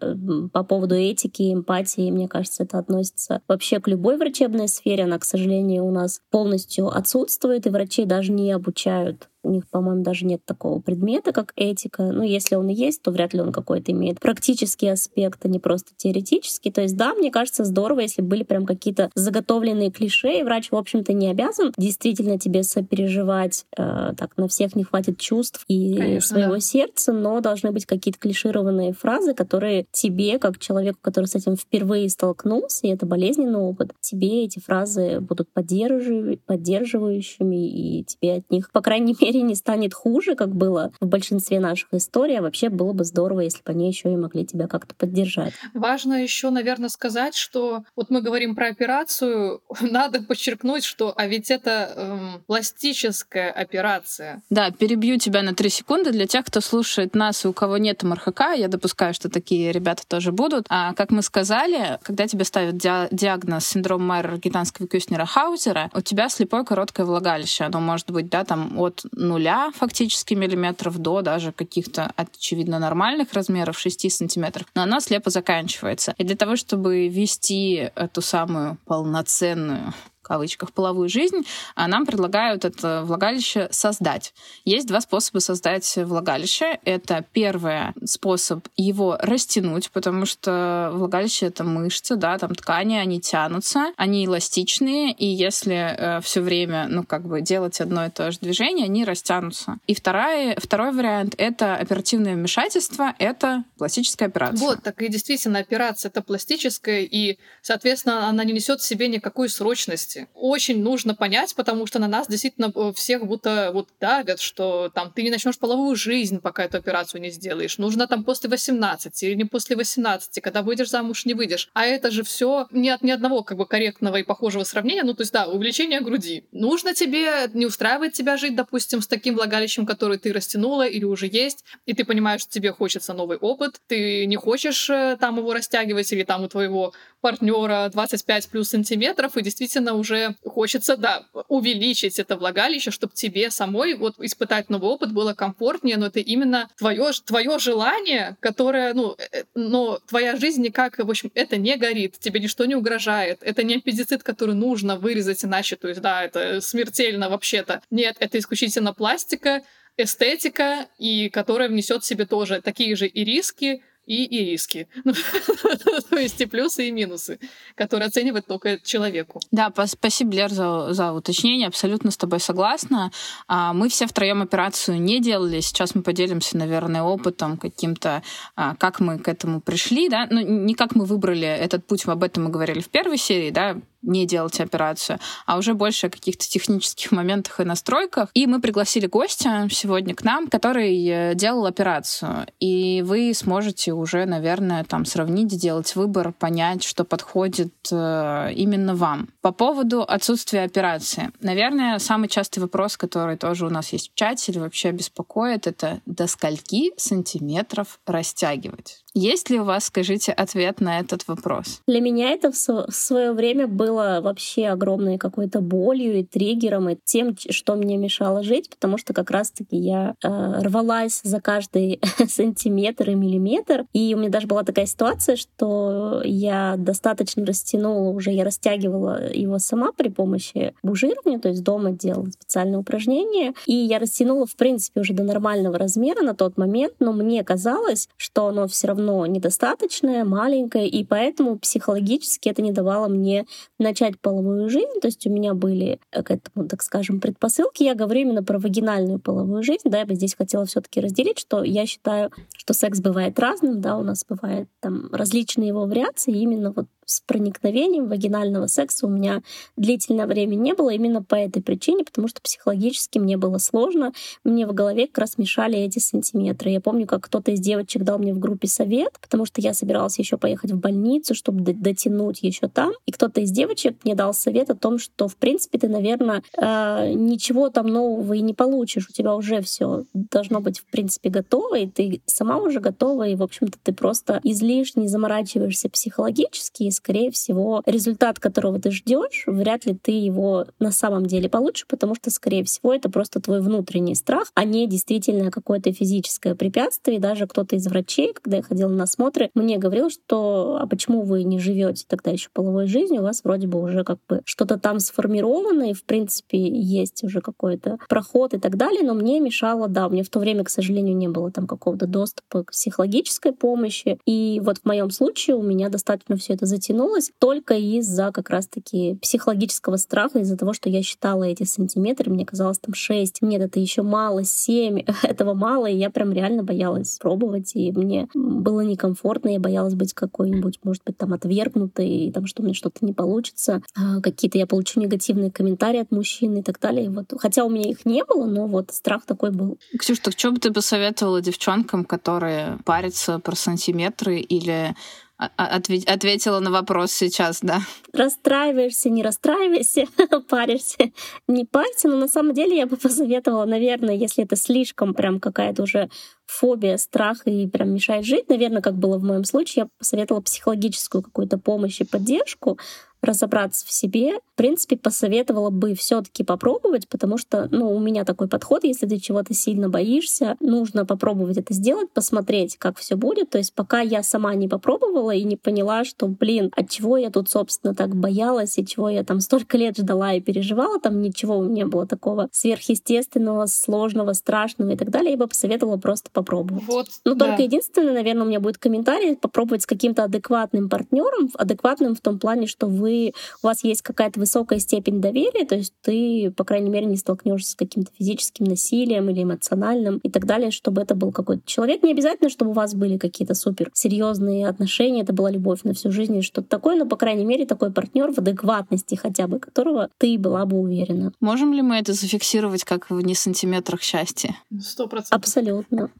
[0.53, 2.09] по поводу этики и эмпатии.
[2.12, 5.03] Мне кажется, это относится вообще к любой врачебной сфере.
[5.03, 10.04] Она, к сожалению, у нас полностью отсутствует, и врачей даже не обучают у них, по-моему,
[10.04, 12.04] даже нет такого предмета, как этика.
[12.04, 15.60] Ну, если он и есть, то вряд ли он какой-то имеет практический аспект, а не
[15.60, 16.71] просто теоретический.
[16.71, 20.75] То есть, да, мне кажется, здорово, если были прям какие-то заготовленные клише, и врач, в
[20.75, 23.65] общем-то, не обязан действительно тебе сопереживать.
[23.78, 26.60] Э, так, на всех не хватит чувств и Конечно, своего да.
[26.60, 32.10] сердца, но должны быть какие-то клишированные фразы, которые тебе, как человеку, который с этим впервые
[32.10, 38.82] столкнулся, и это болезненный опыт, тебе эти фразы будут поддерживающими, и тебе от них, по
[38.82, 42.93] крайней мере, мере не станет хуже, как было в большинстве наших историй, а вообще было
[42.93, 45.53] бы здорово, если бы они еще и могли тебя как-то поддержать.
[45.73, 51.51] Важно еще, наверное, сказать, что вот мы говорим про операцию, надо подчеркнуть, что а ведь
[51.51, 54.41] это эм, пластическая операция.
[54.49, 58.03] Да, перебью тебя на три секунды для тех, кто слушает нас и у кого нет
[58.03, 60.65] МРХК, я допускаю, что такие ребята тоже будут.
[60.69, 66.29] А как мы сказали, когда тебе ставят диагноз синдром майера гитанского кюснера хаузера у тебя
[66.29, 67.65] слепое короткое влагалище.
[67.65, 73.77] Оно может быть, да, там от нуля фактически миллиметров до даже каких-то, очевидно, нормальных размеров
[73.77, 76.15] 6 сантиметров, но она слепо заканчивается.
[76.17, 79.93] И для того, чтобы вести эту самую полноценную
[80.29, 81.41] кавычках, половую жизнь,
[81.75, 84.33] а нам предлагают это влагалище создать.
[84.63, 86.79] Есть два способа создать влагалище.
[86.85, 93.91] Это первый способ его растянуть, потому что влагалище— это мышцы, да, там ткани, они тянутся,
[93.97, 98.37] они эластичные, и если э, все время, ну, как бы делать одно и то же
[98.39, 99.79] движение, они растянутся.
[99.87, 104.59] И вторая, второй вариант— это оперативное вмешательство, это пластическая операция.
[104.59, 109.49] Вот, так и действительно, операция— это пластическая, и, соответственно, она не несет в себе никакой
[109.49, 110.27] срочности возрасте.
[110.34, 115.12] Очень нужно понять, потому что на нас действительно э, всех будто вот давят, что там
[115.12, 117.77] ты не начнешь половую жизнь, пока эту операцию не сделаешь.
[117.77, 121.69] Нужно там после 18 или не после 18, когда выйдешь замуж, не выйдешь.
[121.73, 125.03] А это же все не от ни одного как бы корректного и похожего сравнения.
[125.03, 126.45] Ну, то есть, да, увеличение груди.
[126.51, 131.27] Нужно тебе, не устраивает тебя жить, допустим, с таким влагалищем, который ты растянула или уже
[131.27, 135.53] есть, и ты понимаешь, что тебе хочется новый опыт, ты не хочешь э, там его
[135.53, 142.19] растягивать или там у твоего партнера 25 плюс сантиметров, и действительно уже хочется, да, увеличить
[142.19, 147.12] это влагалище, чтобы тебе самой вот испытать новый опыт было комфортнее, но это именно твое,
[147.25, 152.39] твое желание, которое, ну, э, но твоя жизнь никак, в общем, это не горит, тебе
[152.39, 157.29] ничто не угрожает, это не аппендицит, который нужно вырезать иначе, то есть, да, это смертельно
[157.29, 157.82] вообще-то.
[157.89, 159.62] Нет, это исключительно пластика,
[159.97, 164.87] эстетика, и которая внесет в себе тоже такие же и риски, и, и риски.
[165.05, 165.13] Ну,
[166.09, 167.39] то есть и плюсы, и минусы,
[167.75, 169.39] которые оценивать только человеку.
[169.51, 171.67] Да, спасибо, Лер, за, за уточнение.
[171.67, 173.11] Абсолютно с тобой согласна.
[173.47, 175.59] А, мы все втроем операцию не делали.
[175.59, 178.23] Сейчас мы поделимся, наверное, опытом каким-то,
[178.55, 180.09] а, как мы к этому пришли.
[180.09, 180.27] Да?
[180.29, 183.77] Ну, не как мы выбрали этот путь, об этом мы говорили в первой серии, да,
[184.01, 188.29] не делать операцию, а уже больше о каких-то технических моментах и настройках.
[188.33, 192.47] И мы пригласили гостя сегодня к нам, который э, делал операцию.
[192.59, 199.29] И вы сможете уже, наверное, там сравнить, сделать выбор, понять, что подходит э, именно вам.
[199.41, 201.31] По поводу отсутствия операции.
[201.41, 206.01] Наверное, самый частый вопрос, который тоже у нас есть в чате или вообще беспокоит, это
[206.05, 209.03] до скольки сантиметров растягивать?
[209.13, 211.81] Есть ли у вас, скажите, ответ на этот вопрос?
[211.87, 217.35] Для меня это в свое время было вообще огромной какой-то болью и триггером, и тем,
[217.37, 223.15] что мне мешало жить, потому что как раз-таки я э, рвалась за каждый сантиметр и
[223.15, 223.85] миллиметр.
[223.93, 229.57] И у меня даже была такая ситуация, что я достаточно растянула уже, я растягивала его
[229.59, 235.01] сама при помощи бужирования, то есть дома делала специальные упражнения, и я растянула, в принципе,
[235.01, 239.25] уже до нормального размера на тот момент, но мне казалось, что оно все равно равно
[239.25, 243.45] недостаточное, маленькое, и поэтому психологически это не давало мне
[243.79, 244.99] начать половую жизнь.
[245.01, 247.83] То есть у меня были к этому, так скажем, предпосылки.
[247.83, 249.89] Я говорю именно про вагинальную половую жизнь.
[249.89, 253.81] Да, я бы здесь хотела все таки разделить, что я считаю, что секс бывает разным,
[253.81, 259.09] да, у нас бывают там различные его вариации, именно вот с проникновением вагинального секса у
[259.09, 259.41] меня
[259.75, 264.13] длительное время не было именно по этой причине, потому что психологически мне было сложно.
[264.43, 266.69] Мне в голове как раз мешали эти сантиметры.
[266.69, 270.19] Я помню, как кто-то из девочек дал мне в группе совет, потому что я собиралась
[270.19, 272.91] еще поехать в больницу, чтобы дотянуть еще там.
[273.05, 277.13] И кто-то из девочек мне дал совет о том, что, в принципе, ты, наверное, э,
[277.13, 279.07] ничего там нового и не получишь.
[279.09, 283.35] У тебя уже все должно быть, в принципе, готово, и ты сама уже готова, и,
[283.35, 289.85] в общем-то, ты просто излишне заморачиваешься психологически, и скорее всего, результат, которого ты ждешь, вряд
[289.85, 294.15] ли ты его на самом деле получишь, потому что, скорее всего, это просто твой внутренний
[294.15, 297.17] страх, а не действительно какое-то физическое препятствие.
[297.17, 301.21] И даже кто-то из врачей, когда я ходила на осмотры, мне говорил, что а почему
[301.21, 304.77] вы не живете тогда еще половой жизнью, у вас вроде бы уже как бы что-то
[304.77, 309.88] там сформировано, и в принципе есть уже какой-то проход и так далее, но мне мешало,
[309.88, 314.19] да, мне в то время, к сожалению, не было там какого-то доступа к психологической помощи,
[314.25, 318.49] и вот в моем случае у меня достаточно все это затянуло затянулась только из-за как
[318.49, 323.62] раз-таки психологического страха, из-за того, что я считала эти сантиметры, мне казалось там 6, нет,
[323.62, 328.82] это еще мало, 7, этого мало, и я прям реально боялась пробовать, и мне было
[328.82, 333.06] некомфортно, я боялась быть какой-нибудь, может быть, там отвергнутой, и там, что у меня что-то
[333.06, 337.10] не получится, а, какие-то я получу негативные комментарии от мужчин и так далее.
[337.10, 337.34] Вот.
[337.39, 339.78] Хотя у меня их не было, но вот страх такой был.
[339.97, 344.95] Ксюш, так что бы ты посоветовала девчонкам, которые парятся про сантиметры или
[345.39, 347.80] а, а, ответила на вопрос сейчас, да.
[348.12, 350.06] Расстраиваешься, не расстраивайся,
[350.49, 351.12] паришься,
[351.47, 352.10] не парься.
[352.10, 356.10] Но на самом деле я бы посоветовала, наверное, если это слишком прям какая-то уже
[356.45, 361.21] фобия, страх и прям мешает жить, наверное, как было в моем случае, я посоветовала психологическую
[361.21, 362.78] какую-то помощь и поддержку,
[363.21, 368.47] разобраться в себе, в принципе, посоветовала бы все-таки попробовать, потому что, ну, у меня такой
[368.47, 373.49] подход, если ты чего-то сильно боишься, нужно попробовать это сделать, посмотреть, как все будет.
[373.49, 377.29] То есть пока я сама не попробовала и не поняла, что, блин, от чего я
[377.29, 381.63] тут, собственно, так боялась, и чего я там столько лет ждала и переживала, там ничего
[381.65, 386.84] не было такого сверхъестественного, сложного, страшного и так далее, я бы посоветовала просто попробовать.
[386.86, 387.47] Вот, ну, да.
[387.47, 392.39] только единственное, наверное, у меня будет комментарий попробовать с каким-то адекватным партнером, адекватным в том
[392.39, 396.63] плане, что вы вы, у вас есть какая-то высокая степень доверия, то есть ты, по
[396.63, 401.15] крайней мере, не столкнешься с каким-то физическим насилием или эмоциональным и так далее, чтобы это
[401.15, 402.03] был какой-то человек.
[402.03, 406.11] Не обязательно, чтобы у вас были какие-то супер серьезные отношения, это была любовь на всю
[406.11, 410.09] жизнь или что-то такое, но, по крайней мере, такой партнер в адекватности хотя бы, которого
[410.17, 411.31] ты была бы уверена.
[411.39, 414.55] Можем ли мы это зафиксировать как в не сантиметрах счастья?
[414.79, 415.39] Сто процентов.
[415.39, 416.11] Абсолютно.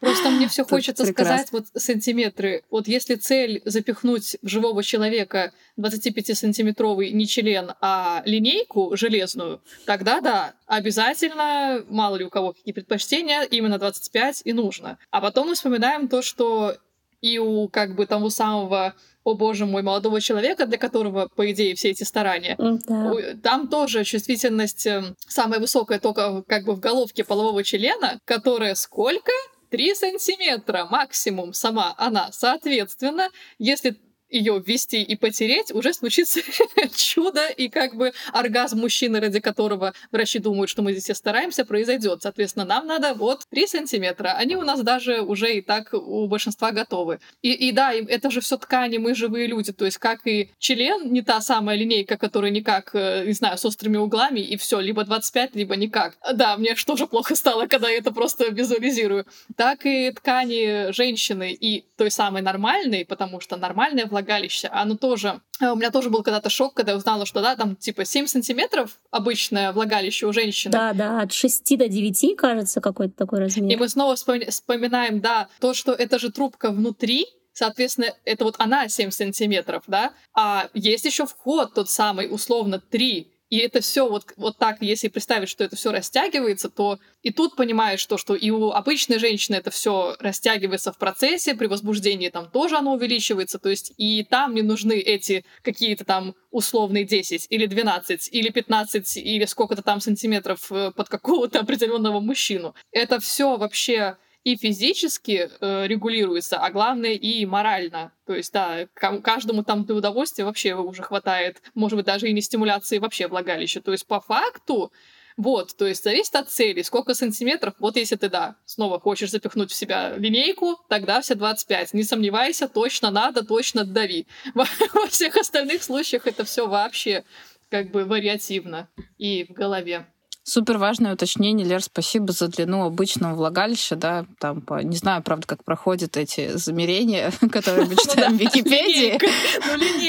[0.00, 2.62] Просто мне все хочется сказать вот сантиметры.
[2.70, 10.54] Вот если цель запихнуть в живого человека 25-сантиметровый не член, а линейку железную, тогда да,
[10.66, 14.98] обязательно, мало ли у кого какие предпочтения, именно 25 и нужно.
[15.10, 16.76] А потом мы вспоминаем то, что
[17.20, 21.74] и у как бы того самого о боже мой, молодого человека, для которого, по идее,
[21.74, 23.12] все эти старания, да.
[23.42, 29.32] там тоже чувствительность эм, самая высокая только как бы в головке полового члена, которая сколько?
[29.70, 32.30] 3 сантиметра максимум сама она.
[32.32, 36.40] Соответственно, если ее ввести и потереть, уже случится
[36.96, 41.64] чудо, и как бы оргазм мужчины, ради которого врачи думают, что мы здесь все стараемся,
[41.64, 42.22] произойдет.
[42.22, 44.30] Соответственно, нам надо вот 3 сантиметра.
[44.30, 47.20] Они у нас даже уже и так у большинства готовы.
[47.42, 49.72] И, и да, это же все ткани, мы живые люди.
[49.72, 53.64] То есть, как и член, не та самая линейка, которая никак, э, не знаю, с
[53.64, 56.16] острыми углами, и все, либо 25, либо никак.
[56.34, 59.26] Да, мне что же плохо стало, когда я это просто визуализирую.
[59.56, 65.40] Так и ткани женщины и той самой нормальной, потому что нормальная влагалище, оно тоже...
[65.60, 68.26] Э, у меня тоже был когда-то шок, когда я узнала, что, да, там типа 7
[68.26, 70.72] сантиметров обычное влагалище у женщины.
[70.72, 73.70] Да, да, от 6 до 9, кажется, какой-то такой размер.
[73.70, 77.26] И мы снова вспоминаем, да, то, что это же трубка внутри,
[77.58, 83.32] Соответственно, это вот она 7 сантиметров, да, а есть еще вход тот самый, условно, 3.
[83.50, 87.56] И это все вот, вот так, если представить, что это все растягивается, то и тут
[87.56, 92.50] понимаешь, что, что и у обычной женщины это все растягивается в процессе, при возбуждении там
[92.50, 97.66] тоже оно увеличивается, то есть и там не нужны эти какие-то там условные 10 или
[97.66, 102.74] 12 или 15 или сколько-то там сантиметров э, под какого-то определенного мужчину.
[102.92, 108.12] Это все вообще и физически э, регулируется, а главное и морально.
[108.26, 112.40] То есть, да, каждому там для удовольствия вообще уже хватает, может быть, даже и не
[112.40, 113.80] стимуляции вообще влагалища.
[113.80, 114.92] То есть, по факту,
[115.38, 117.74] вот, то есть зависит от цели, сколько сантиметров.
[117.78, 121.94] Вот если ты, да, снова хочешь запихнуть в себя линейку, тогда все 25.
[121.94, 124.26] Не сомневайся, точно надо, точно дави.
[124.54, 124.66] Во
[125.08, 127.24] всех остальных случаях это все вообще
[127.70, 130.06] как бы вариативно и в голове.
[130.48, 135.46] Супер важное уточнение, Лер, спасибо за длину обычного влагалища, да, там, по, не знаю, правда,
[135.46, 139.18] как проходят эти замерения, которые мы читаем в Википедии.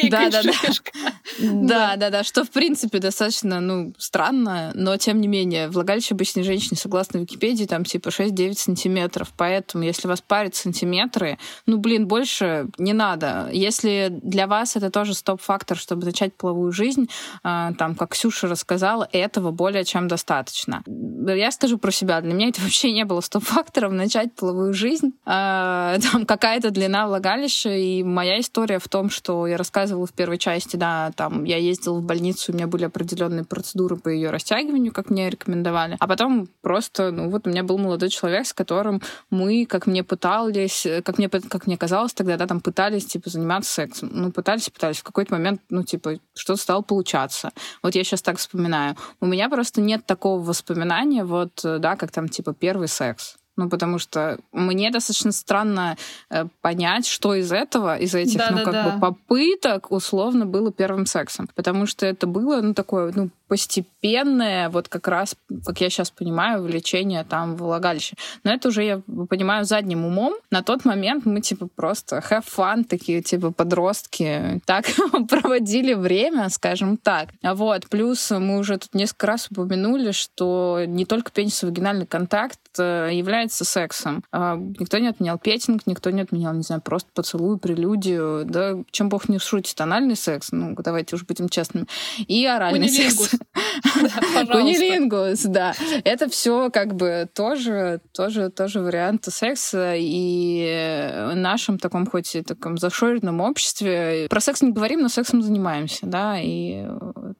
[0.01, 0.51] Ну, да, да, да.
[1.39, 6.43] Да, да, да, что, в принципе, достаточно, ну, странно, но, тем не менее, влагалище обычной
[6.43, 12.67] женщины, согласно Википедии, там, типа, 6-9 сантиметров, поэтому, если вас парят сантиметры, ну, блин, больше
[12.77, 13.49] не надо.
[13.51, 17.09] Если для вас это тоже стоп-фактор, чтобы начать половую жизнь,
[17.43, 20.84] а, там, как Ксюша рассказала, этого более чем достаточно достаточно.
[21.27, 22.21] Я скажу про себя.
[22.21, 25.13] Для меня это вообще не было стоп-фактором начать половую жизнь.
[25.25, 27.69] А, там какая-то длина влагалища.
[27.69, 31.99] И моя история в том, что я рассказывала в первой части, да, там я ездила
[31.99, 35.97] в больницу, у меня были определенные процедуры по ее растягиванию, как мне рекомендовали.
[35.99, 40.03] А потом просто, ну вот у меня был молодой человек, с которым мы, как мне
[40.03, 44.09] пытались, как мне, как мне казалось тогда, да, там пытались, типа, заниматься сексом.
[44.11, 44.99] Ну, пытались, пытались.
[44.99, 47.51] В какой-то момент, ну, типа, что-то стало получаться.
[47.82, 48.95] Вот я сейчас так вспоминаю.
[49.19, 53.36] У меня просто нет такого воспоминания, вот, э, да, как там, типа, первый секс.
[53.57, 55.97] Ну, потому что мне достаточно странно
[56.32, 58.89] э, понять, что из этого, из этих, да, ну, да, как да.
[58.89, 61.47] бы попыток, условно, было первым сексом.
[61.55, 65.36] Потому что это было, ну, такое, ну, постепенное, вот как раз,
[65.66, 68.16] как я сейчас понимаю, влечение там в влагалище.
[68.43, 70.36] Но это уже я понимаю задним умом.
[70.52, 74.86] На тот момент мы типа просто have fun, такие типа подростки, так
[75.30, 77.30] проводили время, скажем так.
[77.43, 83.66] Вот, плюс мы уже тут несколько раз упомянули, что не только пенисо-вагинальный контакт э, является
[83.66, 84.24] сексом.
[84.32, 89.10] А, никто не отменял петинг, никто не отменял, не знаю, просто поцелуй, прелюдию, да, чем
[89.10, 91.88] бог не шутит, анальный секс, ну, давайте уж будем честными,
[92.28, 93.38] и оральный секс.
[94.51, 95.73] Кунилингус, да.
[96.03, 99.93] Это все как бы тоже, тоже, тоже варианты секса.
[99.95, 105.41] И в нашем таком, хоть и таком зашоренном обществе, про секс не говорим, но сексом
[105.41, 106.85] занимаемся, да, и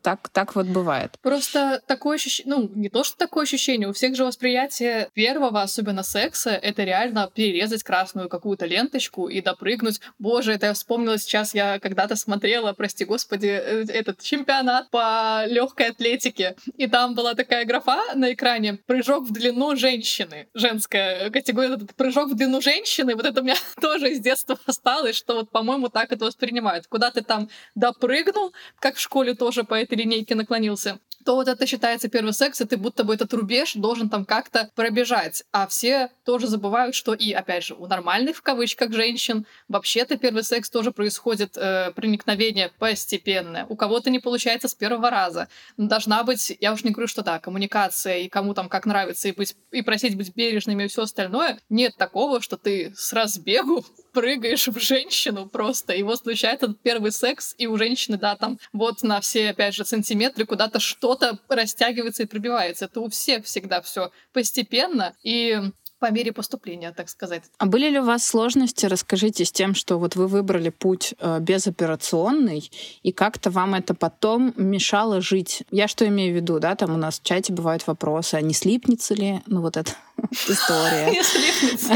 [0.02, 1.16] так, так вот бывает.
[1.22, 6.04] Просто такое ощущение, ну, не то, что такое ощущение, у всех же восприятие первого, особенно
[6.04, 10.00] секса, это реально перерезать красную какую-то ленточку и допрыгнуть.
[10.20, 15.89] Боже, это я вспомнила сейчас, я когда-то смотрела, прости господи, э, этот чемпионат по легкой
[15.90, 16.56] атлетики.
[16.78, 20.48] И там была такая графа на экране «Прыжок в длину женщины».
[20.54, 21.78] Женская категория.
[21.98, 23.16] Прыжок в длину женщины.
[23.16, 26.88] Вот это у меня тоже из детства осталось, что вот, по-моему, так это воспринимают.
[26.88, 31.66] Куда ты там допрыгнул, как в школе тоже по этой линейке наклонился то вот это
[31.66, 35.44] считается первый секс, и ты будто бы этот рубеж должен там как-то пробежать.
[35.52, 40.44] А все тоже забывают, что и, опять же, у нормальных, в кавычках, женщин вообще-то первый
[40.44, 43.66] секс тоже происходит э, проникновение постепенное.
[43.70, 45.48] У кого-то не получается с первого раза.
[45.78, 49.32] Должна быть, я уж не говорю, что да, коммуникация, и кому там как нравится, и,
[49.32, 51.60] быть, и просить быть бережными и все остальное.
[51.70, 57.56] Нет такого, что ты с разбегу прыгаешь в женщину просто, и вот случается первый секс,
[57.58, 62.24] и у женщины, да, там вот на все, опять же, сантиметры куда-то что что-то растягивается
[62.24, 62.86] и пробивается.
[62.86, 65.14] Это у всех всегда все постепенно.
[65.24, 65.60] И
[65.98, 67.44] по мере поступления, так сказать.
[67.58, 71.40] А были ли у вас сложности, расскажите, с тем, что вот вы выбрали путь э,
[71.42, 72.72] безоперационный,
[73.04, 75.64] и как-то вам это потом мешало жить?
[75.72, 78.54] Я что имею в виду, да, там у нас в чате бывают вопросы, а не
[78.54, 79.92] слипнется ли, ну вот это
[80.48, 81.10] история.
[81.12, 81.96] Не слипнется.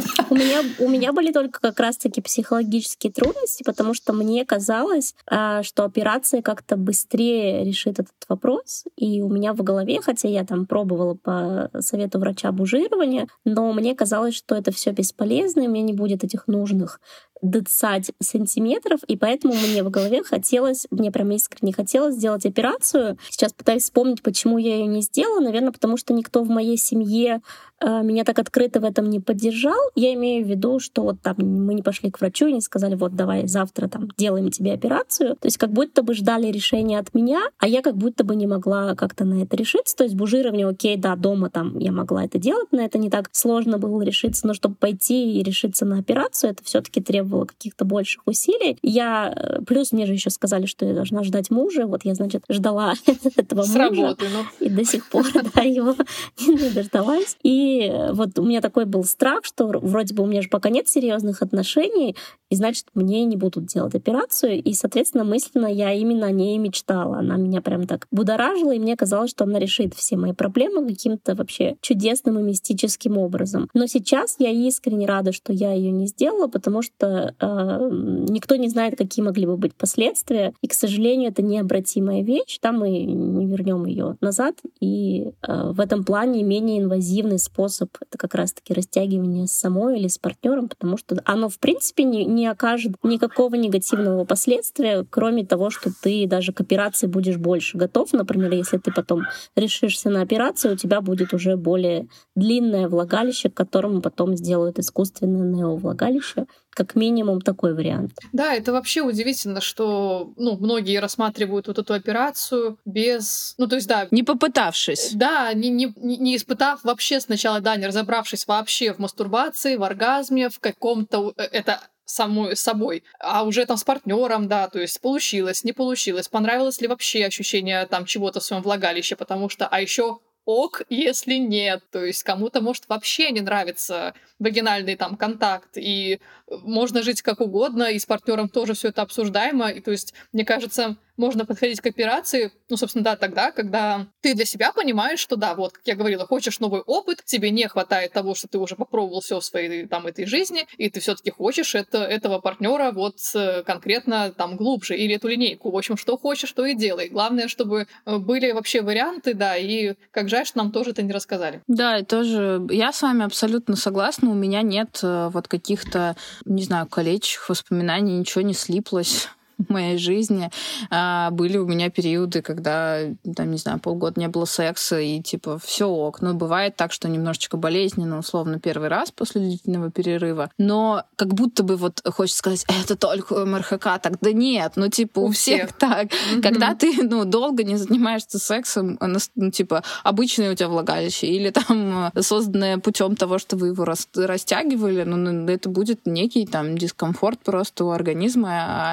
[0.30, 5.64] У меня, у меня были только как раз-таки психологические трудности, потому что мне казалось, а,
[5.64, 8.84] что операция как-то быстрее решит этот вопрос.
[8.96, 13.96] И у меня в голове, хотя я там пробовала по совету врача бужирования, но мне
[13.96, 17.00] казалось, что это все бесполезно, и у меня не будет этих нужных
[17.42, 23.18] 20 сантиметров, и поэтому мне в голове хотелось, мне прям искренне хотелось сделать операцию.
[23.30, 25.40] Сейчас пытаюсь вспомнить, почему я ее не сделала.
[25.40, 27.40] Наверное, потому что никто в моей семье
[27.80, 29.78] э, меня так открыто в этом не поддержал.
[29.94, 32.94] Я имею в виду, что вот там мы не пошли к врачу и не сказали,
[32.94, 35.36] вот давай завтра там делаем тебе операцию.
[35.36, 38.46] То есть как будто бы ждали решения от меня, а я как будто бы не
[38.46, 39.96] могла как-то на это решиться.
[39.96, 43.28] То есть бужирование, окей, да, дома там я могла это делать, на это не так
[43.32, 47.84] сложно было решиться, но чтобы пойти и решиться на операцию, это все таки требовало каких-то
[47.84, 48.78] больших усилий.
[48.82, 52.44] Я, э, плюс мне же еще сказали, что я должна ждать мужа, вот я, значит,
[52.48, 52.94] ждала
[53.36, 53.78] этого мужа.
[53.78, 54.66] Работы, ну.
[54.66, 55.94] И до сих пор, да, его
[56.46, 57.36] не дождалась.
[57.42, 60.88] И вот у меня такой был страх, что вроде бы у меня же пока нет
[60.88, 62.16] серьезных отношений,
[62.50, 64.60] и значит, мне не будут делать операцию.
[64.62, 67.18] И, соответственно, мысленно я именно о ней мечтала.
[67.18, 71.34] Она меня прям так будоражила, и мне казалось, что она решит все мои проблемы каким-то
[71.36, 73.68] вообще чудесным и мистическим образом.
[73.72, 77.88] Но сейчас я искренне рада, что я ее не сделала, потому что э,
[78.28, 80.52] никто не знает, какие могли бы быть последствия.
[80.60, 82.58] И, к сожалению, это необратимая вещь.
[82.60, 84.56] Там мы не вернем ее назад.
[84.80, 90.08] И э, в этом плане менее инвазивный способ это как раз-таки растягивание с самой или
[90.08, 95.70] с партнером, потому что оно, в принципе, не, не окажет никакого негативного последствия, кроме того,
[95.70, 98.12] что ты даже к операции будешь больше готов.
[98.12, 99.22] Например, если ты потом
[99.56, 105.42] решишься на операцию, у тебя будет уже более длинное влагалище, к которому потом сделают искусственное
[105.42, 106.46] неовлагалище.
[106.70, 107.09] Как минимум
[107.40, 108.12] такой вариант.
[108.32, 113.54] Да, это вообще удивительно, что ну, многие рассматривают вот эту операцию без...
[113.58, 114.08] Ну, то есть, да...
[114.10, 115.12] Не попытавшись.
[115.14, 120.48] Да, не, не, не испытав вообще сначала, да, не разобравшись вообще в мастурбации, в оргазме,
[120.48, 121.32] в каком-то...
[121.36, 121.80] Э, это
[122.10, 126.88] самой собой, а уже там с партнером, да, то есть получилось, не получилось, понравилось ли
[126.88, 130.18] вообще ощущение там чего-то в своем влагалище, потому что, а еще
[130.50, 131.82] ок, если нет.
[131.90, 137.84] То есть кому-то может вообще не нравится вагинальный там контакт, и можно жить как угодно,
[137.84, 139.70] и с партнером тоже все это обсуждаемо.
[139.70, 144.34] И то есть, мне кажется, можно подходить к операции, ну, собственно, да, тогда, когда ты
[144.34, 148.12] для себя понимаешь, что да, вот, как я говорила, хочешь новый опыт, тебе не хватает
[148.12, 151.74] того, что ты уже попробовал все в своей там этой жизни, и ты все-таки хочешь
[151.74, 155.70] это, этого партнера вот э, конкретно там глубже, или эту линейку.
[155.70, 157.08] В общем, что хочешь, то и делай.
[157.08, 161.12] Главное, чтобы э, были вообще варианты, да, и как жаль, что нам тоже это не
[161.12, 161.62] рассказали.
[161.68, 164.30] Да, и тоже я с вами абсолютно согласна.
[164.30, 166.16] У меня нет э, вот каких-то,
[166.46, 169.28] не знаю, колечек воспоминаний, ничего не слиплось
[169.68, 170.50] моей жизни.
[170.90, 173.00] А, были у меня периоды, когда,
[173.36, 176.20] там, не знаю, полгода не было секса, и типа все ок.
[176.22, 180.50] Ну, бывает так, что немножечко болезненно, условно, первый раз после длительного перерыва.
[180.58, 184.00] Но как будто бы вот хочется сказать, это только у МРХК.
[184.02, 186.06] Так, да нет, ну, типа, у, у всех, всех так.
[186.06, 186.42] Mm-hmm.
[186.42, 188.98] Когда ты, ну, долго не занимаешься сексом,
[189.34, 195.04] ну, типа, обычное у тебя влагалище, или там созданное путем того, что вы его растягивали,
[195.04, 198.92] ну, это будет некий там дискомфорт просто у организма,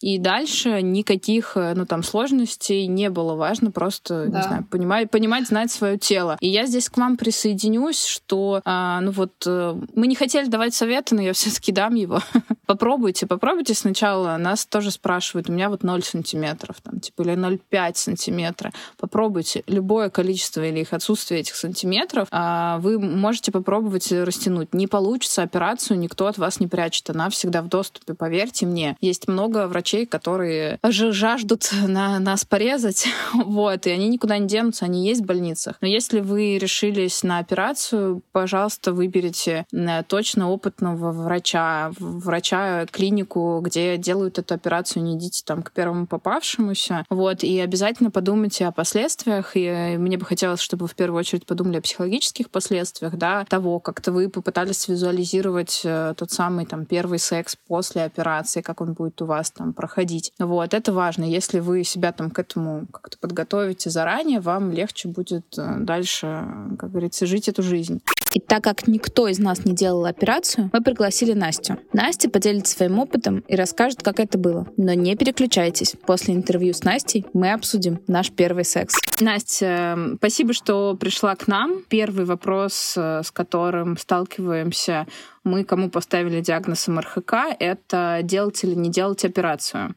[0.00, 3.34] И дальше никаких, э, ну, там, сложностей не было.
[3.34, 4.38] Важно просто, да.
[4.38, 6.36] не знаю, понимать, понимать, знать свое тело.
[6.40, 10.74] И я здесь к вам присоединюсь, что, а, ну, вот, э, мы не хотели давать
[10.74, 12.20] советы, но я все-таки дам его.
[12.66, 14.36] попробуйте, попробуйте сначала.
[14.36, 18.72] Нас тоже спрашивают, у меня вот 0 сантиметров, там, типа, или 0,5 сантиметра.
[18.98, 24.74] Попробуйте любое количество или их отсутствие этих сантиметров, а, вы можете попробовать растянуть.
[24.74, 27.10] Не получится операцию, никто от вас не прячет.
[27.10, 28.96] Она всегда в доступе, поверьте мне.
[29.00, 34.84] Есть много врачей, врачей, которые жаждут на нас порезать, вот, и они никуда не денутся,
[34.84, 35.76] они есть в больницах.
[35.80, 43.96] Но если вы решились на операцию, пожалуйста, выберите э, точно опытного врача, врача, клинику, где
[43.96, 49.56] делают эту операцию, не идите там к первому попавшемуся, вот, и обязательно подумайте о последствиях,
[49.56, 53.44] и э, мне бы хотелось, чтобы вы в первую очередь подумали о психологических последствиях, да,
[53.46, 58.92] того, как-то вы попытались визуализировать э, тот самый там первый секс после операции, как он
[58.92, 60.32] будет у вас там проходить.
[60.38, 61.24] Вот, это важно.
[61.24, 66.44] Если вы себя там к этому как-то подготовите заранее, вам легче будет э, дальше,
[66.78, 68.02] как говорится, жить эту жизнь.
[68.34, 71.78] И так как никто из нас не делал операцию, мы пригласили Настю.
[71.92, 74.66] Настя поделится своим опытом и расскажет, как это было.
[74.76, 75.94] Но не переключайтесь.
[76.06, 78.94] После интервью с Настей мы обсудим наш первый секс.
[79.20, 81.82] Настя, э, спасибо, что пришла к нам.
[81.88, 85.06] Первый вопрос, э, с которым сталкиваемся
[85.44, 89.94] мы кому поставили диагноз МРХК, это делать или не делать операцию.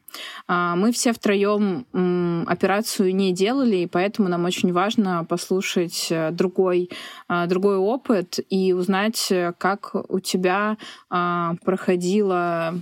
[0.48, 1.86] А, мы все втроем
[2.48, 6.90] операцию не делали, и поэтому нам очень важно послушать э, другой,
[7.28, 10.76] а, другой опыт и узнать, как у тебя
[11.10, 12.74] а, проходило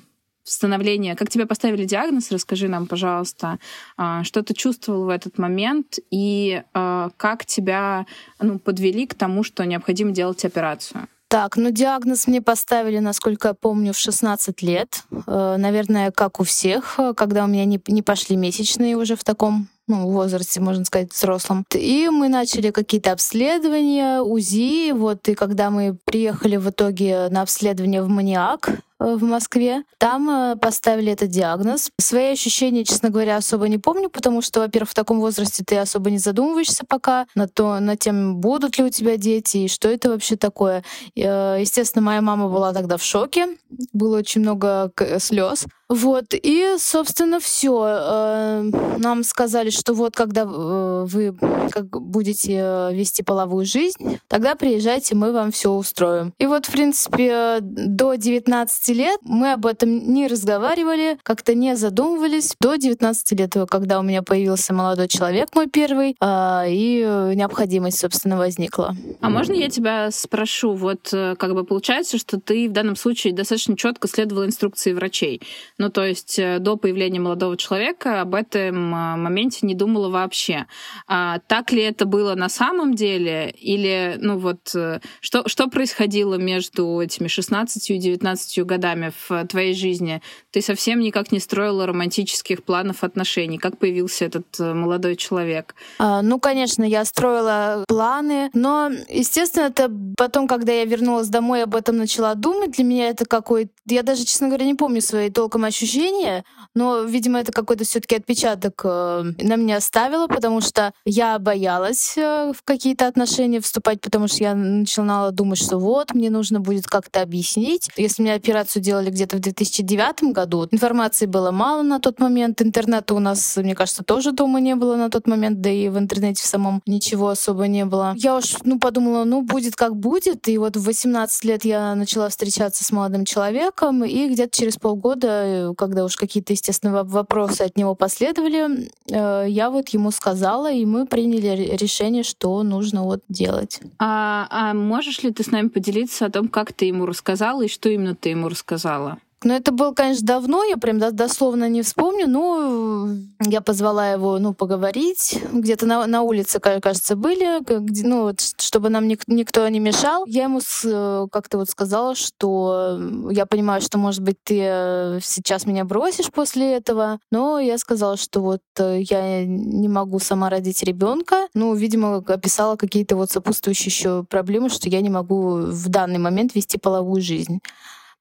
[0.42, 3.58] становление, как тебе поставили диагноз, расскажи нам, пожалуйста,
[3.96, 8.04] что ты чувствовал в этот момент и как тебя
[8.38, 11.08] ну, подвели к тому, что необходимо делать операцию.
[11.34, 15.02] Так, ну диагноз мне поставили, насколько я помню, в 16 лет.
[15.26, 19.66] Э, наверное, как у всех, э, когда у меня не, пошли месячные уже в таком
[19.88, 21.64] ну, возрасте, можно сказать, взрослом.
[21.74, 24.92] И мы начали какие-то обследования, УЗИ.
[24.92, 28.70] Вот, и когда мы приехали в итоге на обследование в Маниак,
[29.04, 29.84] в Москве.
[29.98, 31.90] Там э, поставили этот диагноз.
[32.00, 36.10] Свои ощущения, честно говоря, особо не помню, потому что, во-первых, в таком возрасте ты особо
[36.10, 40.10] не задумываешься пока на то, на тем, будут ли у тебя дети и что это
[40.10, 40.84] вообще такое.
[41.16, 43.48] Э, естественно, моя мама была тогда в шоке.
[43.92, 45.66] Было очень много слез.
[45.94, 48.64] Вот, и, собственно, все.
[48.98, 51.36] Нам сказали, что вот когда вы
[51.70, 56.34] как будете вести половую жизнь, тогда приезжайте, мы вам все устроим.
[56.38, 62.56] И вот, в принципе, до 19 лет мы об этом не разговаривали, как-то не задумывались.
[62.60, 68.96] До 19 лет, когда у меня появился молодой человек, мой первый, и необходимость, собственно, возникла.
[69.20, 70.74] А можно я тебя спрошу?
[70.74, 75.40] Вот э, как бы получается, что ты в данном случае достаточно четко следовала инструкции врачей.
[75.84, 80.66] Ну, то есть э, до появления молодого человека об этом э, моменте не думала вообще.
[81.06, 83.50] А так ли это было на самом деле?
[83.50, 84.74] Или, ну вот,
[85.20, 89.12] что, что происходило между этими 16 и 19 годами?
[89.28, 93.58] в твоей жизни ты совсем никак не строила романтических планов отношений.
[93.58, 95.74] Как появился этот э, молодой человек?
[95.98, 101.74] А, ну, конечно, я строила планы, но, естественно, это потом, когда я вернулась домой, об
[101.74, 102.72] этом начала думать.
[102.72, 103.70] Для меня это какой...
[103.86, 106.44] Я даже, честно говоря, не помню свои толком ощущения,
[106.74, 112.16] но, видимо, это какой-то все таки отпечаток э, на меня оставило, потому что я боялась
[112.16, 116.86] э, в какие-то отношения вступать, потому что я начинала думать, что вот, мне нужно будет
[116.86, 117.90] как-то объяснить.
[117.96, 120.66] Если операция операцию делали где-то в 2009 году.
[120.70, 122.62] Информации было мало на тот момент.
[122.62, 125.98] Интернета у нас, мне кажется, тоже дома не было на тот момент, да и в
[125.98, 128.14] интернете в самом ничего особо не было.
[128.16, 130.48] Я уж ну, подумала, ну, будет как будет.
[130.48, 135.53] И вот в 18 лет я начала встречаться с молодым человеком, и где-то через полгода,
[135.76, 141.06] когда уж какие-то, естественно, вопросы от него последовали, э, я вот ему сказала, и мы
[141.06, 143.80] приняли решение, что нужно вот делать.
[143.98, 147.68] А, а можешь ли ты с нами поделиться о том, как ты ему рассказала и
[147.68, 149.18] что именно ты ему рассказала?
[149.44, 154.54] Ну, это было, конечно, давно, я прям дословно не вспомню, но я позвала его, ну,
[154.54, 155.38] поговорить.
[155.52, 160.24] Где-то на, на улице, кажется, были, где, ну, вот, чтобы нам ник- никто не мешал.
[160.26, 162.98] Я ему с, как-то вот сказала, что
[163.30, 168.16] я понимаю, что, может быть, ты э, сейчас меня бросишь после этого, но я сказала,
[168.16, 171.48] что вот э, я не могу сама родить ребенка.
[171.52, 176.54] Ну, видимо, описала какие-то вот сопутствующие еще проблемы, что я не могу в данный момент
[176.54, 177.60] вести половую жизнь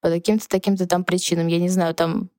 [0.04, 1.47] по таким-то, таким-то там причинам.
[1.47, 2.30] Я не знаю, там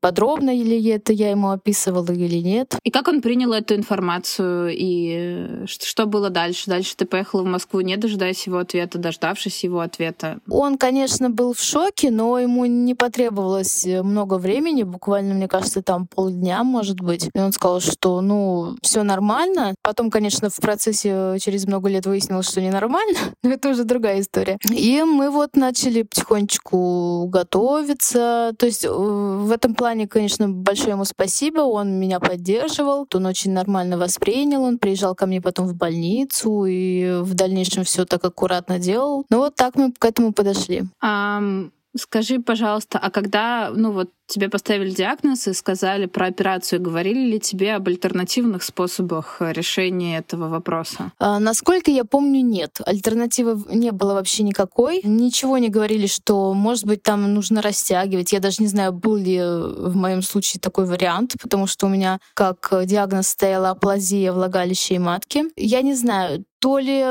[0.00, 2.76] подробно или это я ему описывала или нет.
[2.82, 6.70] И как он принял эту информацию и что было дальше?
[6.70, 10.38] Дальше ты поехала в Москву, не дожидаясь его ответа, дождавшись его ответа?
[10.48, 16.06] Он, конечно, был в шоке, но ему не потребовалось много времени, буквально, мне кажется, там
[16.06, 17.30] полдня, может быть.
[17.34, 19.74] И он сказал, что, ну, все нормально.
[19.82, 24.58] Потом, конечно, в процессе через много лет выяснилось, что ненормально, но это уже другая история.
[24.70, 28.52] И мы вот начали потихонечку готовиться.
[28.58, 31.60] То есть э, в этом плане, конечно, большое ему спасибо.
[31.60, 37.20] Он меня поддерживал, он очень нормально воспринял, он приезжал ко мне потом в больницу и
[37.20, 39.24] в дальнейшем все так аккуратно делал.
[39.30, 40.84] Ну вот так мы к этому подошли.
[41.02, 41.70] Um...
[41.96, 47.40] Скажи, пожалуйста, а когда, ну вот, тебе поставили диагноз и сказали про операцию, говорили ли
[47.40, 51.12] тебе об альтернативных способах решения этого вопроса?
[51.18, 52.80] А, насколько я помню, нет.
[52.84, 55.02] Альтернативы не было вообще никакой.
[55.04, 58.32] Ничего не говорили, что, может быть, там нужно растягивать.
[58.32, 62.18] Я даже не знаю, был ли в моем случае такой вариант, потому что у меня
[62.34, 65.44] как диагноз стояла аплазия влагалища и матки.
[65.56, 67.02] Я не знаю, то ли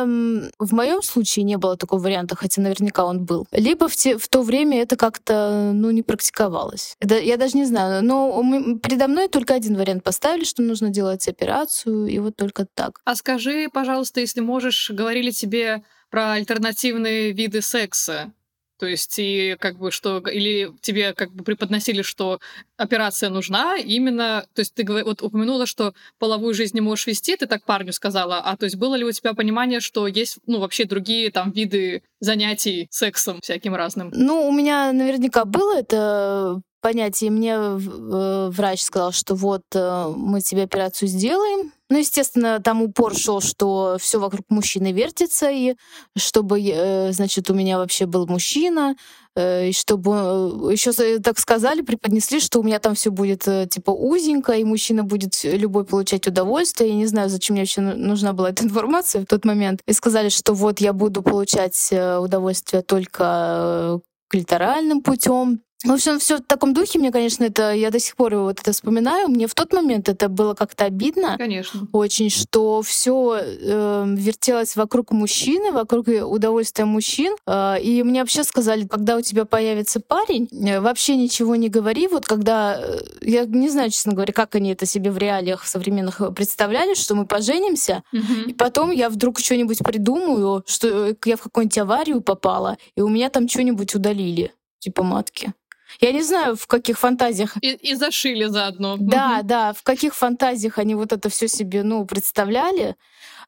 [0.57, 4.27] в моем случае не было такого варианта, хотя наверняка он был, либо в, те, в
[4.27, 6.95] то время это как-то ну, не практиковалось.
[6.99, 10.89] Это, я даже не знаю, но мы, передо мной только один вариант поставили, что нужно
[10.89, 12.99] делать операцию, и вот только так.
[13.05, 18.33] А скажи, пожалуйста, если можешь, говорили тебе про альтернативные виды секса.
[18.79, 22.39] То есть, и как бы что, или тебе как бы преподносили, что
[22.77, 27.45] операция нужна именно, то есть ты вот упомянула, что половую жизнь не можешь вести, ты
[27.45, 30.85] так парню сказала, а то есть было ли у тебя понимание, что есть, ну, вообще
[30.85, 34.11] другие там виды занятий сексом всяким разным?
[34.13, 37.29] Ну, у меня наверняка было это понятия.
[37.29, 41.71] Мне э, врач сказал, что вот э, мы тебе операцию сделаем.
[41.89, 45.75] Ну, естественно, там упор шел, что все вокруг мужчины вертится, и
[46.17, 48.95] чтобы, э, значит, у меня вообще был мужчина,
[49.35, 54.63] и чтобы еще так сказали, преподнесли, что у меня там все будет типа узенько, и
[54.63, 56.91] мужчина будет любой получать удовольствие.
[56.91, 59.81] Я не знаю, зачем мне вообще нужна была эта информация в тот момент.
[59.87, 66.41] И сказали, что вот я буду получать удовольствие только клиторальным путем, в общем, все в
[66.41, 66.99] таком духе.
[66.99, 69.27] Мне, конечно, это я до сих пор вот это вспоминаю.
[69.27, 71.35] Мне в тот момент это было как-то обидно.
[71.37, 71.87] Конечно.
[71.91, 77.35] Очень, что все э, вертелось вокруг мужчины, вокруг удовольствия мужчин.
[77.45, 82.07] Э, и мне вообще сказали, когда у тебя появится парень, э, вообще ничего не говори.
[82.07, 86.21] Вот когда э, я не знаю, честно говоря, как они это себе в реалиях современных
[86.35, 88.49] представляли, что мы поженимся, Мгм.
[88.49, 93.09] и потом я вдруг что-нибудь придумаю, что э, я в какую-нибудь аварию попала, и у
[93.09, 95.53] меня там что-нибудь удалили, типа матки.
[96.01, 97.55] Я не знаю, в каких фантазиях.
[97.61, 98.97] И, и зашили заодно.
[98.99, 99.47] Да, Мгм.
[99.47, 102.95] да, в каких фантазиях они вот это все себе, ну, представляли.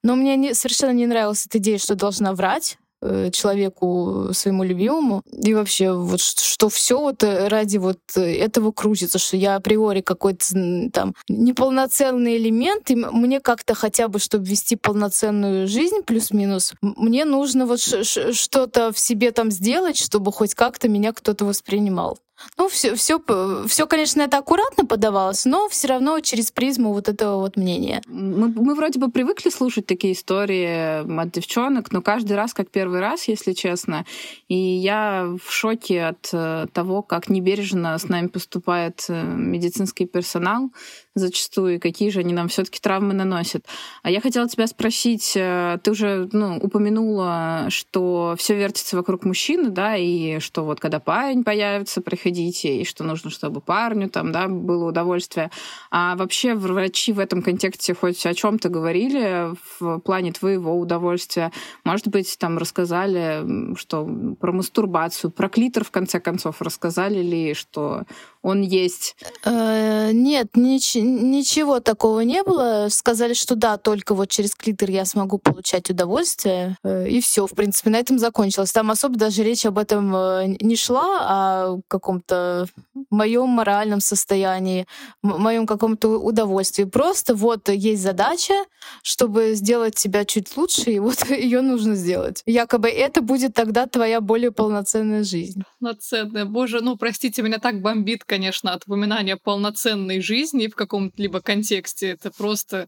[0.03, 5.21] Но мне не- совершенно не нравилась эта идея, что должна врать э, человеку своему любимому
[5.31, 10.01] и вообще вот что все вот э, ради вот э, этого крутится что я априори
[10.01, 10.45] какой-то
[10.93, 17.65] там неполноценный элемент и мне как-то хотя бы чтобы вести полноценную жизнь плюс-минус мне нужно
[17.65, 22.17] вот что-то в себе там сделать чтобы хоть как-то меня кто-то воспринимал
[22.57, 23.19] ну, все, все,
[23.67, 28.01] все, конечно, это аккуратно подавалось, но все равно через призму вот этого вот мнения.
[28.07, 32.99] Мы, мы вроде бы привыкли слушать такие истории от девчонок, но каждый раз как первый
[32.99, 34.05] раз, если честно.
[34.47, 40.71] И я в шоке от э, того, как небережно с нами поступает э, медицинский персонал
[41.15, 43.65] зачастую, и какие же они нам все таки травмы наносят.
[44.03, 49.69] А я хотела тебя спросить, э, ты уже ну, упомянула, что все вертится вокруг мужчины,
[49.69, 54.47] да, и что вот когда парень появится, приходите, и что нужно, чтобы парню там, да,
[54.49, 55.51] было удовольствие.
[55.89, 61.51] А вообще врачи в этом контексте хоть о чем-то говорили в плане твоего удовольствия?
[61.85, 64.05] Может быть, там рассказали, что
[64.39, 68.03] про мастурбацию, про клитор, в конце концов, рассказали ли, что
[68.41, 69.15] он есть?
[69.43, 72.87] Э, Нет, нич- ничего такого не было.
[72.89, 76.77] Сказали, что да, только вот через клитор я смогу получать удовольствие.
[76.83, 78.71] Э, И все, в принципе, на этом закончилось.
[78.71, 82.67] Там особо даже речь об этом э, не шла, а каком-то
[83.09, 84.87] моем моральном состоянии,
[85.21, 86.85] моем каком-то удовольствии.
[86.85, 88.55] Просто вот есть задача,
[89.03, 92.41] чтобы сделать тебя чуть лучше, и вот ее нужно сделать.
[92.45, 95.63] Якобы это будет тогда твоя более полноценная жизнь.
[95.79, 96.45] Полноценная.
[96.45, 102.09] Боже, ну, простите, меня так бомбит, конечно, от упоминания полноценной жизни в каком-то либо контексте.
[102.11, 102.87] Это просто,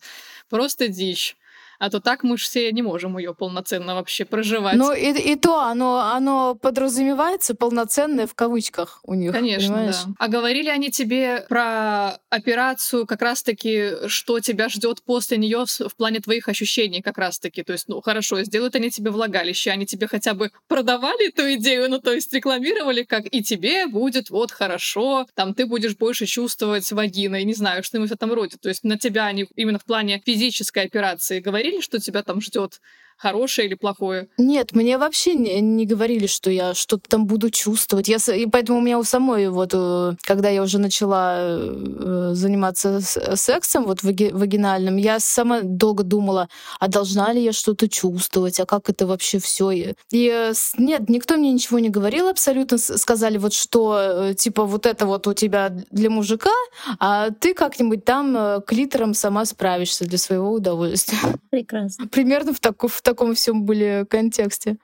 [0.49, 1.35] просто дичь.
[1.79, 4.75] А то так мы же все не можем ее полноценно вообще проживать.
[4.75, 9.31] Ну и, и то оно, оно подразумевается полноценное в кавычках у них.
[9.31, 10.03] Конечно, понимаешь?
[10.05, 10.13] да.
[10.17, 16.19] А говорили они тебе про операцию, как раз-таки, что тебя ждет после нее в, плане
[16.19, 17.63] твоих ощущений, как раз-таки.
[17.63, 21.89] То есть, ну, хорошо, сделают они тебе влагалище, они тебе хотя бы продавали эту идею,
[21.89, 26.91] ну, то есть рекламировали, как и тебе будет вот хорошо, там ты будешь больше чувствовать
[26.91, 28.57] вагиной, не знаю, что-нибудь в этом роде.
[28.57, 32.81] То есть на тебя они именно в плане физической операции говорили, что тебя там ждет
[33.17, 34.27] хорошее или плохое?
[34.37, 38.07] Нет, мне вообще не, не говорили, что я что-то там буду чувствовать.
[38.07, 43.01] Я, и поэтому у меня у самой, вот, э, когда я уже начала э, заниматься
[43.01, 46.47] сексом вот ваги- вагинальным, я сама долго думала,
[46.79, 49.71] а должна ли я что-то чувствовать, а как это вообще все.
[49.71, 52.77] И э, нет, никто мне ничего не говорил абсолютно.
[52.77, 56.51] Сказали вот, что типа вот это вот у тебя для мужика,
[56.99, 61.17] а ты как-нибудь там клитором сама справишься для своего удовольствия.
[61.49, 62.07] Прекрасно.
[62.11, 64.77] Примерно в, таку- в таком всем были контексте.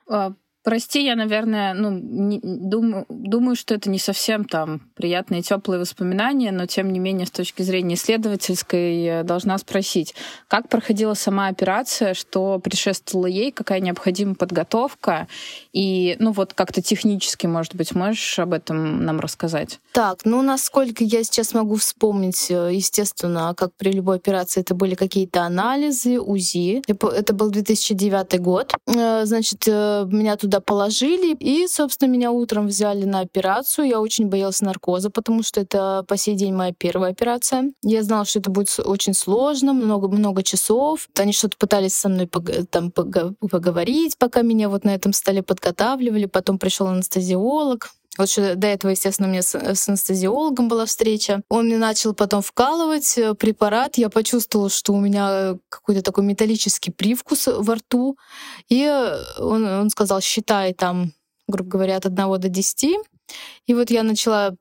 [0.64, 6.52] Прости, я, наверное, ну, не- думаю, думаю, что это не совсем там приятные теплые воспоминания,
[6.52, 10.14] но тем не менее, с точки зрения исследовательской, э, должна спросить,
[10.48, 15.28] как проходила сама операция, что предшествовало ей, какая необходима подготовка,
[15.74, 19.80] и, ну, вот как-то технически, может быть, можешь об этом нам рассказать?
[19.92, 24.94] Так, ну, насколько я сейчас могу вспомнить, э, естественно, как при любой операции, это были
[24.94, 26.82] какие-то анализы, УЗИ.
[26.86, 28.72] Я Это был 2009 год.
[28.86, 33.88] Э, Значит, э, меня туда положили, и, собственно, меня утром взяли на операцию.
[33.88, 37.72] Я очень боялась наркоза, потому что это по сей день моя первая операция.
[37.82, 41.08] Я знала, что это будет очень сложно, много-много часов.
[41.18, 42.28] Они что-то пытались со мной
[42.70, 46.26] там поговорить, пока меня вот на этом столе подготавливали.
[46.26, 47.90] Потом пришел анестезиолог.
[48.16, 51.42] Вот что до этого, естественно, у меня с, с анестезиологом была встреча.
[51.48, 53.96] Он мне начал потом вкалывать э, препарат.
[53.98, 58.16] Я почувствовала, что у меня э, какой-то такой металлический привкус во рту.
[58.68, 61.12] И э, он, он сказал, считай там,
[61.48, 62.98] грубо говоря, от 1 до 10.
[63.66, 64.54] И вот я начала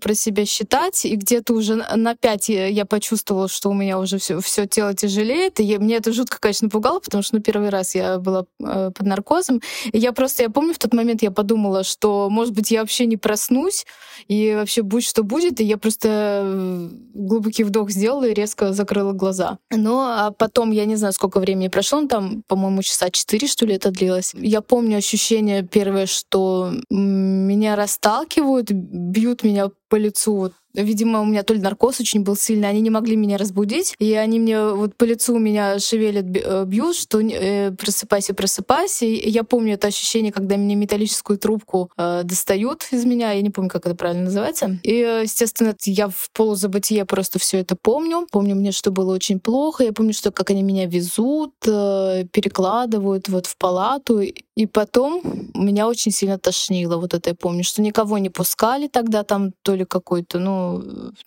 [0.00, 4.40] про себя считать, и где-то уже на пять я почувствовала, что у меня уже все,
[4.40, 5.60] все тело тяжелеет.
[5.60, 9.06] И мне это жутко, конечно, пугало, потому что ну, первый раз я была э, под
[9.06, 9.60] наркозом.
[9.92, 13.06] И я просто, я помню, в тот момент я подумала, что, может быть, я вообще
[13.06, 13.86] не проснусь,
[14.26, 15.60] и вообще будь что будет.
[15.60, 16.08] И я просто
[16.42, 19.58] э, глубокий вдох сделала и резко закрыла глаза.
[19.70, 23.66] Но а потом, я не знаю, сколько времени прошло, ну, там, по-моему, часа четыре, что
[23.66, 24.32] ли, это длилось.
[24.34, 27.76] Я помню ощущение первое, что меня
[28.08, 32.80] расталкивают, бьют меня по лицу Видимо, у меня то ли наркоз очень был сильный, они
[32.80, 37.20] не могли меня разбудить, и они мне вот по лицу меня шевелят, э, бьют, что
[37.20, 39.06] э, просыпайся, просыпайся.
[39.06, 43.50] И я помню это ощущение, когда мне металлическую трубку э, достают из меня, я не
[43.50, 44.78] помню, как это правильно называется.
[44.82, 48.26] И, естественно, я в полузабытие просто все это помню.
[48.30, 53.28] Помню мне, что было очень плохо, я помню, что как они меня везут, э, перекладывают
[53.28, 55.22] вот в палату, и потом
[55.54, 56.96] меня очень сильно тошнило.
[56.98, 60.82] Вот это я помню, что никого не пускали тогда, там то какой-то, ну,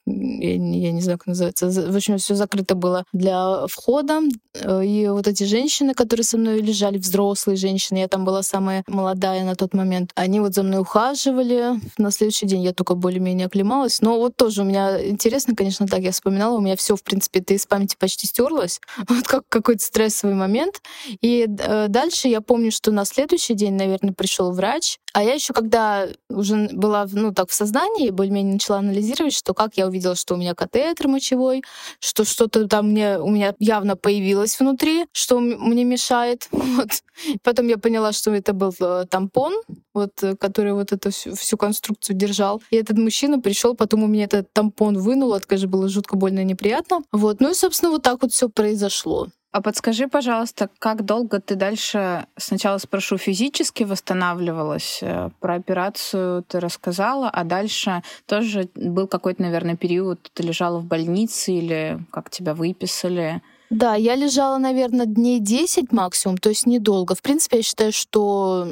[0.06, 1.70] я, я не знаю, как называется.
[1.70, 4.22] В общем, все закрыто было для входа.
[4.54, 8.84] Э, и вот эти женщины, которые со мной лежали, взрослые женщины, я там была самая
[8.88, 11.80] молодая на тот момент, они вот за мной ухаживали.
[11.97, 14.02] На следующий день я только более-менее оклемалась.
[14.02, 17.39] Но вот тоже у меня интересно, конечно, так я вспоминала, у меня все, в принципе,
[17.39, 18.80] это из памяти почти стерлось.
[19.12, 20.82] Вот как какой-то стрессовый момент.
[21.22, 24.99] И э, дальше я помню, что на следующий день, наверное, пришел врач.
[25.14, 28.10] А я еще, когда уже была, ну, так в сознании,
[28.42, 31.64] более-менее начала анализировать, что как я увидела, что у меня катетер мочевой,
[32.00, 36.50] что что-то там мне, у меня явно появилось внутри, что мне мешает.
[36.72, 37.04] Вот.
[37.44, 39.54] Потом я поняла, что это был э, тампон,
[39.94, 42.62] вот, э, который вот эту всю, всю конструкцию держал.
[42.72, 46.39] И этот мужчина пришел, потом у меня этот тампон вынул, это, конечно, было жутко больно
[46.39, 47.02] и неприятно.
[47.12, 47.42] Вот.
[47.42, 49.28] Ну и, собственно, вот так вот все произошло.
[49.52, 54.99] А подскажи, пожалуйста, как долго ты дальше, сначала спрошу, физически восстанавливалась?
[55.02, 60.86] Э, про операцию ты рассказала, а дальше тоже был какой-то, наверное, период, ты лежала в
[60.86, 63.41] больнице или как тебя выписали?
[63.70, 67.16] Да, я лежала, наверное, дней 10 максимум, то есть недолго.
[67.16, 68.68] В принципе, я считаю, что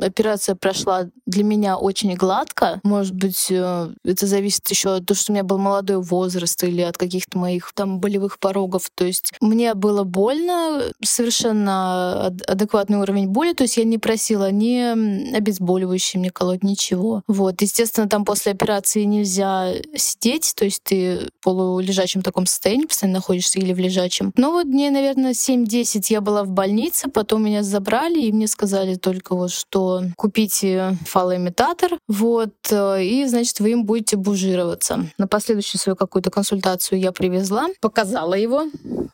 [0.00, 2.80] операция прошла для меня очень гладко.
[2.82, 6.82] Может быть, э, это зависит еще от того, что у меня был молодой возраст или
[6.82, 8.90] от каких-то моих там болевых порогов.
[8.94, 13.52] То есть мне было больно, совершенно адекватный уровень боли.
[13.52, 17.22] То есть я не просила ни обезболивающие мне колоть, ничего.
[17.26, 17.62] Вот.
[17.62, 23.58] Естественно, там после операции нельзя сидеть, то есть ты в полулежачем таком состоянии постоянно находишься
[23.58, 24.32] или в лежачем.
[24.36, 28.94] Но вот дней, наверное, 7-10 я была в больнице, потом меня забрали, и мне сказали
[28.94, 35.06] только вот, что что купите фалоимитатор, вот, э, и, значит, вы им будете бужироваться.
[35.18, 38.66] На последующую свою какую-то консультацию я привезла, показала его,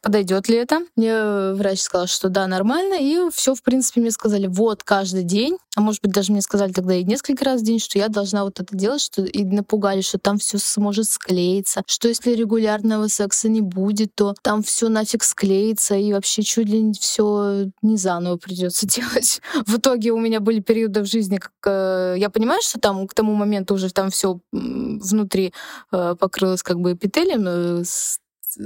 [0.03, 0.81] подойдет ли это.
[0.97, 5.57] Мне врач сказал, что да, нормально, и все, в принципе, мне сказали, вот, каждый день,
[5.77, 8.45] а может быть, даже мне сказали тогда и несколько раз в день, что я должна
[8.45, 13.49] вот это делать, что и напугали, что там все сможет склеиться, что если регулярного секса
[13.49, 18.87] не будет, то там все нафиг склеится, и вообще чуть ли все не заново придется
[18.89, 19.41] делать.
[19.67, 23.15] В итоге у меня были периоды в жизни, как э, я понимаю, что там к
[23.15, 25.53] тому моменту уже там все внутри
[25.93, 27.85] э, покрылось как бы эпителием э,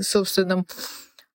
[0.03, 0.67] собственным.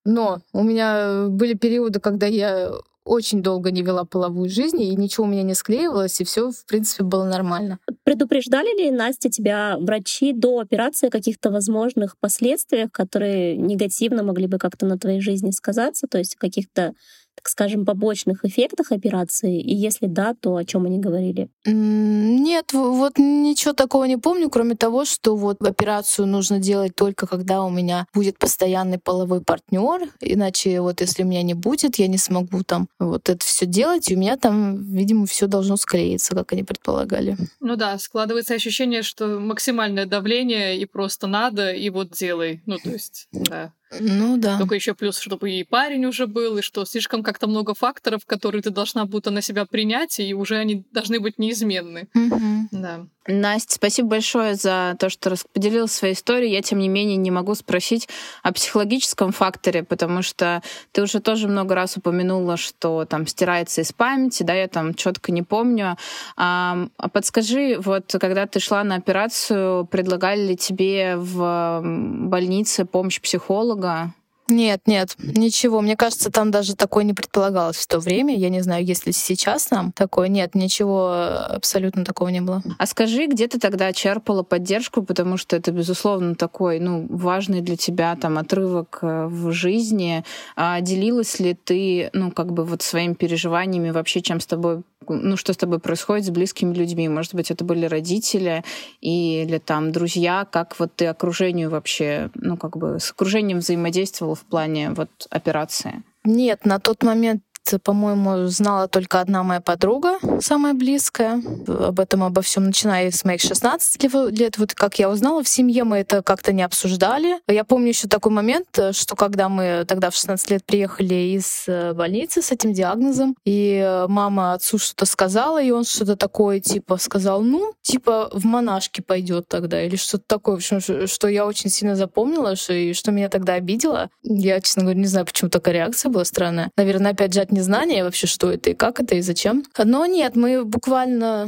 [0.06, 2.72] Но у меня были периоды, когда я
[3.10, 6.66] очень долго не вела половую жизнь, и ничего у меня не склеивалось, и все, в
[6.66, 7.80] принципе, было нормально.
[8.04, 14.60] Предупреждали ли, Настя, тебя врачи до операции о каких-то возможных последствиях, которые негативно могли бы
[14.60, 16.94] как-то на твоей жизни сказаться, то есть каких-то
[17.40, 19.62] так скажем, побочных эффектах операции?
[19.62, 21.50] И если да, то о чем они говорили?
[21.66, 27.64] Нет, вот ничего такого не помню, кроме того, что вот операцию нужно делать только когда
[27.64, 32.18] у меня будет постоянный половой партнер, иначе вот если у меня не будет, я не
[32.18, 36.52] смогу там вот это все делать, и у меня там, видимо, все должно склеиться, как
[36.52, 37.38] они предполагали.
[37.62, 42.62] Ну да, складывается ощущение, что максимальное давление и просто надо, и вот делай.
[42.66, 43.74] Ну то есть, да.
[44.00, 44.58] Ну да.
[44.58, 48.62] Только еще плюс, чтобы и парень уже был, и что слишком как-то много факторов, которые
[48.62, 52.08] ты должна будто на себя принять, и уже они должны быть неизменны.
[52.14, 52.70] Угу.
[52.72, 53.06] Да.
[53.28, 56.52] Настя, спасибо большое за то, что поделилась своей историей.
[56.52, 58.10] Я, тем не менее, не могу спросить
[58.42, 63.92] о психологическом факторе, потому что ты уже тоже много раз упомянула, что там стирается из
[63.92, 65.96] памяти, да, я там четко не помню.
[66.38, 73.79] А, подскажи, вот когда ты шла на операцию, предлагали ли тебе в больнице помощь психолога?
[73.80, 74.14] дорого.
[74.50, 75.82] Нет, нет, ничего.
[75.82, 78.36] Мне кажется, там даже такое не предполагалось в то время.
[78.36, 80.28] Я не знаю, есть ли сейчас там такое.
[80.28, 81.12] Нет, ничего
[81.50, 82.64] абсолютно такого не было.
[82.78, 87.78] А скажи, где ты тогда черпала поддержку, потому что это, безусловно, такой, ну, важный для
[87.78, 90.24] тебя там отрывок э, в жизни.
[90.56, 95.38] А делилась ли ты, ну, как бы вот своими переживаниями вообще, чем с тобой ну,
[95.38, 97.10] что с тобой происходит с близкими людьми.
[97.10, 98.64] Может быть, это были родители
[99.02, 104.46] или там друзья, как вот ты окружению вообще, ну, как бы с окружением взаимодействовала в
[104.46, 106.04] плане вот операции?
[106.24, 107.44] Нет, на тот момент
[107.78, 111.42] по-моему, знала только одна моя подруга, самая близкая.
[111.68, 114.02] Об этом, обо всем начиная с моих 16
[114.32, 114.58] лет.
[114.58, 117.40] Вот как я узнала, в семье мы это как-то не обсуждали.
[117.48, 121.94] Я помню еще такой момент, что когда мы тогда в 16 лет приехали из э,
[121.94, 127.42] больницы с этим диагнозом, и мама отцу что-то сказала, и он что-то такое, типа, сказал,
[127.42, 131.96] ну, типа, в монашки пойдет тогда, или что-то такое, в общем, что я очень сильно
[131.96, 134.10] запомнила, что, и что меня тогда обидело.
[134.24, 136.72] Я, честно говоря, не знаю, почему такая реакция была странная.
[136.78, 139.64] Наверное, опять же, от незнания вообще, что это и как это и зачем.
[139.78, 141.48] Но нет, мы буквально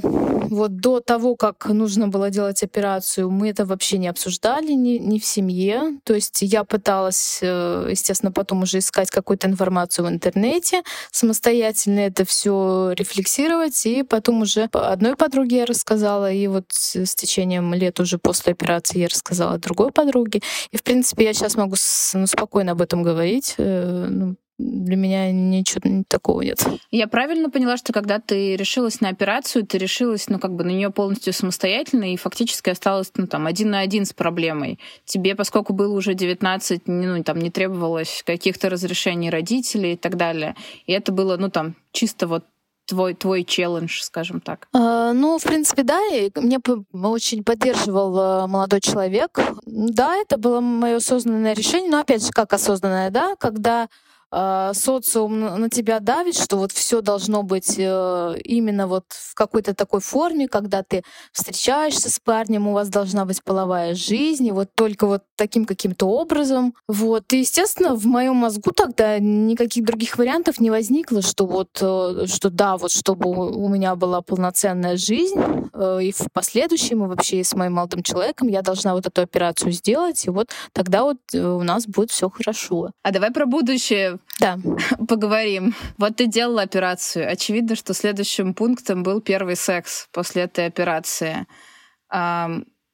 [0.52, 5.18] вот до того, как нужно было делать операцию, мы это вообще не обсуждали ни, ни
[5.18, 6.00] в семье.
[6.04, 12.26] То есть я пыталась, э, естественно, потом уже искать какую-то информацию в интернете, самостоятельно это
[12.26, 18.18] все рефлексировать, и потом уже одной подруге я рассказала, и вот с течением лет уже
[18.18, 20.42] после операции я рассказала другой подруге.
[20.72, 21.76] И, в принципе, я сейчас могу
[22.14, 23.56] ну, спокойно об этом говорить.
[23.58, 26.64] Э, ну, для меня ничего такого нет.
[26.92, 30.70] Я правильно поняла, что когда ты решилась на операцию, ты решилась, ну, как бы на
[30.70, 34.80] нее полностью самостоятельно и фактически осталась, ну, там, один на один с проблемой.
[35.06, 40.56] Тебе, поскольку было уже 19, ну, там, не требовалось каких-то разрешений родителей и так далее.
[40.86, 42.46] И это было, ну, там, чисто вот
[42.88, 44.68] твой, твой челлендж, скажем так?
[44.74, 46.60] А, ну, в принципе, да, и мне
[46.92, 49.40] очень поддерживал э, молодой человек.
[49.66, 53.88] Да, это было мое осознанное решение, но опять же, как осознанное, да, когда
[54.32, 59.74] э, социум на тебя давит, что вот все должно быть э, именно вот в какой-то
[59.74, 64.70] такой форме, когда ты встречаешься с парнем, у вас должна быть половая жизнь, и вот
[64.76, 66.74] только вот таким каким-то образом.
[66.88, 67.32] Вот.
[67.34, 72.50] И, естественно, в моем мозгу тогда никаких других вариантов не возникло, что вот, э, что
[72.50, 75.40] да, вот чтобы у меня была полноценная жизнь,
[75.74, 79.72] э, и в последующем, и вообще с моим молодым человеком я должна вот эту операцию
[79.72, 82.92] сделать, и вот тогда вот у нас будет все хорошо.
[83.04, 84.60] А давай про будущее да.
[85.08, 85.76] поговорим.
[85.98, 87.32] Вот ты делала операцию.
[87.32, 91.46] Очевидно, что следующим пунктом был первый секс после этой операции.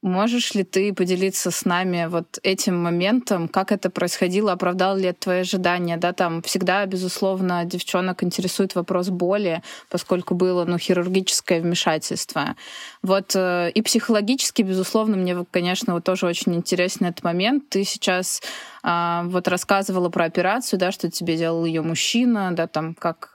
[0.00, 5.18] Можешь ли ты поделиться с нами вот этим моментом, как это происходило, оправдал ли это
[5.18, 5.96] твои ожидания?
[5.96, 12.54] Да, там всегда, безусловно, девчонок интересует вопрос боли, поскольку было ну, хирургическое вмешательство.
[13.02, 17.68] Вот э, и психологически, безусловно, мне, конечно, вот тоже очень интересен этот момент.
[17.68, 18.40] Ты сейчас
[18.84, 23.34] а, вот рассказывала про операцию, да, что тебе делал ее мужчина, да, там как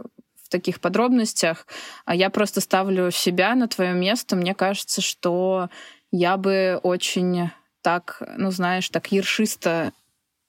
[0.54, 1.66] таких подробностях.
[2.06, 4.36] А я просто ставлю себя на твое место.
[4.36, 5.70] Мне кажется, что
[6.14, 7.50] я бы очень
[7.82, 9.92] так, ну знаешь, так ершисто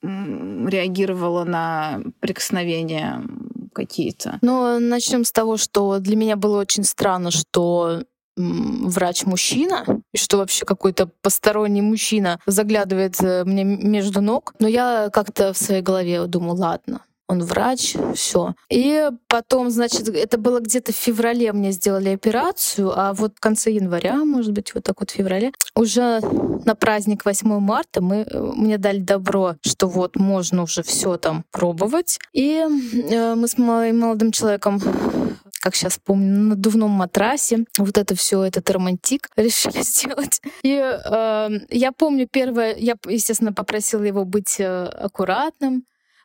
[0.03, 3.23] реагировала на прикосновения
[3.73, 4.39] какие-то.
[4.43, 8.03] Ну, начнем с того, что для меня было очень странно, что
[8.37, 14.55] врач мужчина, и что вообще какой-то посторонний мужчина заглядывает э, мне между ног.
[14.59, 18.55] Но я как-то в своей голове думаю, ладно, он врач, все.
[18.70, 23.70] И потом, значит, это было где-то в феврале мне сделали операцию, а вот в конце
[23.70, 26.20] января, может быть, вот так вот в феврале, уже
[26.64, 32.18] на праздник 8 марта мы, мне дали добро, что вот можно уже все там пробовать.
[32.33, 34.81] И э, мы с молодым человеком
[35.64, 37.64] как сейчас помню, на надувном матрасе.
[37.79, 40.43] Вот это все, этот романтик решили сделать.
[40.62, 45.85] И э, я помню первое, я, естественно, попросила его быть э, аккуратным,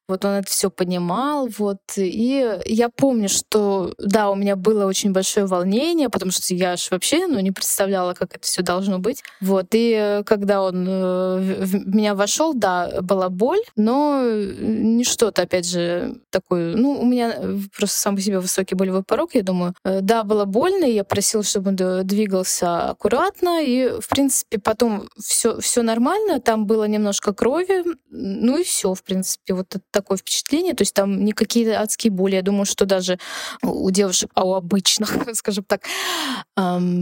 [0.10, 1.80] вот он это все понимал, вот.
[1.96, 6.88] И я помню, что, да, у меня было очень большое волнение, потому что я же
[6.92, 9.24] вообще, ну, не представляла, как это все должно быть.
[9.42, 9.68] Вот.
[9.72, 16.16] И когда он э, в меня вошел, да, была боль, но не что-то, опять же,
[16.30, 16.76] такое.
[16.76, 17.36] Ну, у меня
[17.78, 19.74] просто сам по себе высокий болевой порог, я думаю.
[19.84, 25.60] Э, да, было больно, я просила, чтобы он двигался аккуратно, и, в принципе, потом все
[25.60, 30.74] все нормально, там было немножко крови, ну и все, в принципе, вот это такое впечатление.
[30.74, 32.36] То есть там никакие адские боли.
[32.36, 33.20] Я думаю, что даже
[33.62, 35.82] у девушек, а у обычных, скажем так,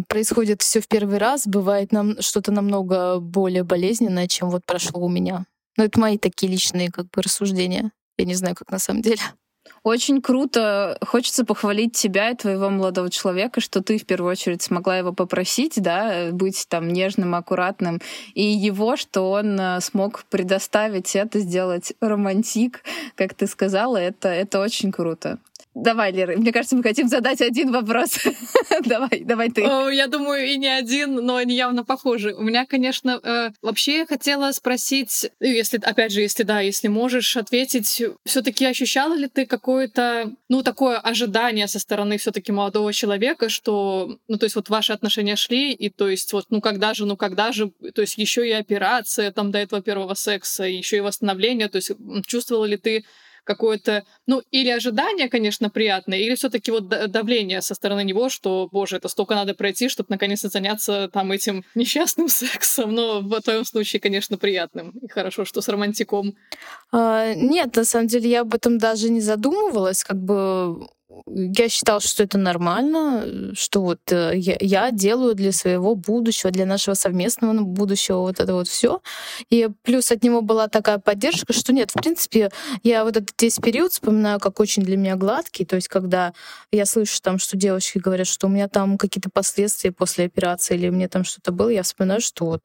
[0.08, 1.48] происходит все в первый раз.
[1.48, 5.45] Бывает нам что-то намного более болезненное, чем вот прошло у меня.
[5.78, 7.91] Но это мои такие личные как бы рассуждения.
[8.18, 9.22] Я не знаю, как на самом деле.
[9.88, 10.98] Очень круто.
[11.02, 15.82] Хочется похвалить тебя и твоего молодого человека, что ты в первую очередь смогла его попросить,
[15.82, 18.02] да, быть там нежным, аккуратным,
[18.34, 22.84] и его, что он э, смог предоставить это, сделать романтик,
[23.16, 25.38] как ты сказала, это, это очень круто.
[25.80, 28.18] Давай, Лера, мне кажется, мы хотим задать один вопрос.
[28.86, 29.62] давай, давай ты.
[29.62, 32.34] Я думаю, и не один, но они явно похожи.
[32.34, 36.88] У меня, конечно, э, вообще я хотела спросить, ну, если, опять же, если да, если
[36.88, 42.52] можешь ответить, все таки ощущала ли ты какое-то, ну, такое ожидание со стороны все таки
[42.52, 46.60] молодого человека, что, ну, то есть вот ваши отношения шли, и то есть вот, ну,
[46.60, 50.64] когда же, ну, когда же, то есть еще и операция там до этого первого секса,
[50.64, 51.92] еще и восстановление, то есть
[52.26, 53.06] чувствовала ли ты
[53.48, 58.68] какое-то, ну, или ожидание, конечно, приятное, или все таки вот давление со стороны него, что,
[58.72, 63.66] боже, это столько надо пройти, чтобы наконец-то заняться там этим несчастным сексом, но в твоем
[63.66, 64.91] случае, конечно, приятным.
[65.02, 66.36] И хорошо, что с романтиком.
[66.91, 70.88] А, нет, на самом деле я об этом даже не задумывалась, как бы
[71.26, 76.65] я считала, что это нормально, что вот э, я, я делаю для своего будущего, для
[76.65, 79.01] нашего совместного будущего вот это вот все.
[79.49, 82.51] И плюс от него была такая поддержка, что нет, в принципе,
[82.84, 85.65] я вот этот весь период вспоминаю как очень для меня гладкий.
[85.65, 86.34] То есть, когда
[86.72, 90.89] я слышу там, что девочки говорят, что у меня там какие-то последствия после операции или
[90.89, 92.63] мне там что-то было, я вспоминаю, что вот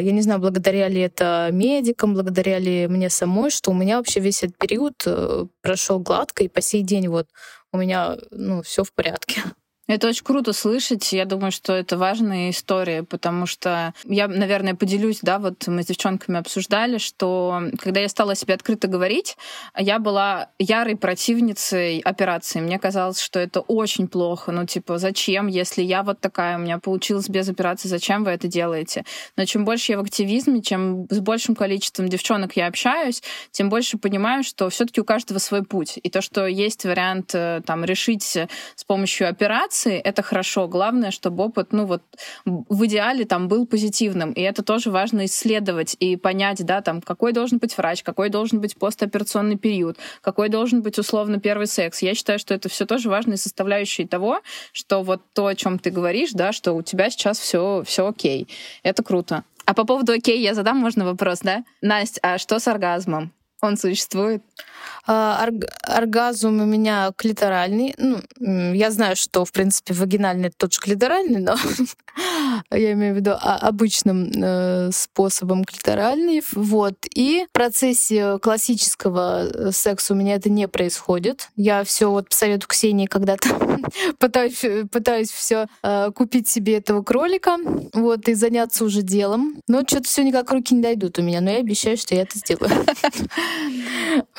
[0.00, 4.20] я не знаю, благодаря ли это медикам, благодаря ли мне самой, что у меня вообще
[4.20, 7.28] весь этот период э, прошел гладко, и по сей день вот
[7.72, 9.42] у меня ну, все в порядке.
[9.90, 11.12] Это очень круто слышать.
[11.12, 15.86] Я думаю, что это важная история, потому что я, наверное, поделюсь, да, вот мы с
[15.86, 19.36] девчонками обсуждали, что когда я стала себе открыто говорить,
[19.76, 22.60] я была ярой противницей операции.
[22.60, 24.52] Мне казалось, что это очень плохо.
[24.52, 28.46] Ну, типа, зачем, если я вот такая, у меня получилось без операции, зачем вы это
[28.46, 29.04] делаете?
[29.36, 33.98] Но чем больше я в активизме, чем с большим количеством девчонок я общаюсь, тем больше
[33.98, 35.98] понимаю, что все таки у каждого свой путь.
[36.00, 40.68] И то, что есть вариант э, там решить с помощью операции, эмоции, это хорошо.
[40.68, 42.02] Главное, чтобы опыт, ну вот,
[42.44, 44.32] в идеале там был позитивным.
[44.32, 48.60] И это тоже важно исследовать и понять, да, там, какой должен быть врач, какой должен
[48.60, 52.02] быть постоперационный период, какой должен быть условно первый секс.
[52.02, 54.40] Я считаю, что это все тоже важные составляющие того,
[54.72, 58.48] что вот то, о чем ты говоришь, да, что у тебя сейчас все, все окей.
[58.82, 59.44] Это круто.
[59.66, 61.64] А по поводу окей, я задам, можно вопрос, да?
[61.80, 63.32] Настя, а что с оргазмом?
[63.62, 64.42] Он существует?
[65.06, 65.48] А,
[65.82, 67.94] оргазм у меня клиторальный.
[67.98, 68.20] Ну,
[68.72, 71.56] я знаю, что, в принципе, вагинальный тот же клиторальный, но
[72.70, 76.42] я имею в виду обычным э, способом клиторальный.
[76.52, 76.94] Вот.
[77.14, 81.48] И в процессе классического э, секса у меня это не происходит.
[81.56, 83.48] Я все вот по совету Ксении когда-то
[84.18, 87.56] пытаюсь, пытаюсь все э, купить себе этого кролика,
[87.94, 89.60] вот, и заняться уже делом.
[89.66, 92.38] Но что-то все никак руки не дойдут у меня, но я обещаю, что я это
[92.38, 92.70] сделаю.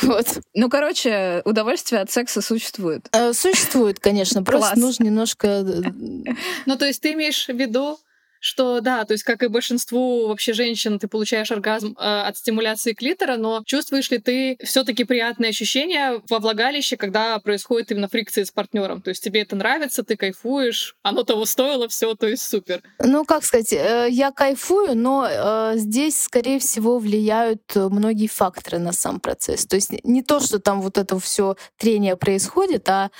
[0.01, 0.39] Вот.
[0.53, 3.07] Ну, короче, удовольствие от секса существует.
[3.11, 4.43] Э, существует, конечно.
[4.43, 5.47] Просто нужно немножко...
[5.47, 5.63] Э,
[6.65, 7.97] ну, то есть ты имеешь в виду,
[8.41, 12.93] что да, то есть как и большинству вообще женщин, ты получаешь оргазм э, от стимуляции
[12.93, 18.43] клитора, но чувствуешь ли ты все таки приятные ощущения во влагалище, когда происходит именно фрикция
[18.43, 19.01] с партнером?
[19.01, 22.81] То есть тебе это нравится, ты кайфуешь, оно того стоило, все, то есть супер.
[22.99, 28.91] Ну, как сказать, э, я кайфую, но э, здесь, скорее всего, влияют многие факторы на
[28.91, 29.67] сам процесс.
[29.67, 33.11] То есть не то, что там вот это все трение происходит, а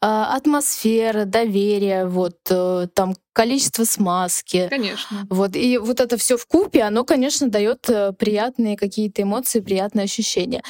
[0.00, 4.68] э, атмосфера, доверие, вот э, там количество смазки.
[4.68, 5.26] Конечно.
[5.30, 5.56] Вот.
[5.56, 10.62] И вот это все в купе, оно, конечно, дает э, приятные какие-то эмоции, приятные ощущения.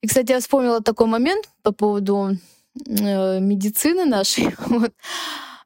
[0.00, 2.36] И, кстати, я вспомнила такой момент по поводу
[2.86, 4.54] э, медицины нашей.
[4.66, 4.92] вот.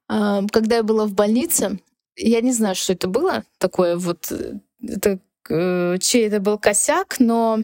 [0.08, 1.80] э, когда я была в больнице,
[2.16, 5.18] я не знаю, что это было такое вот э, это
[5.48, 7.58] чей это был косяк, но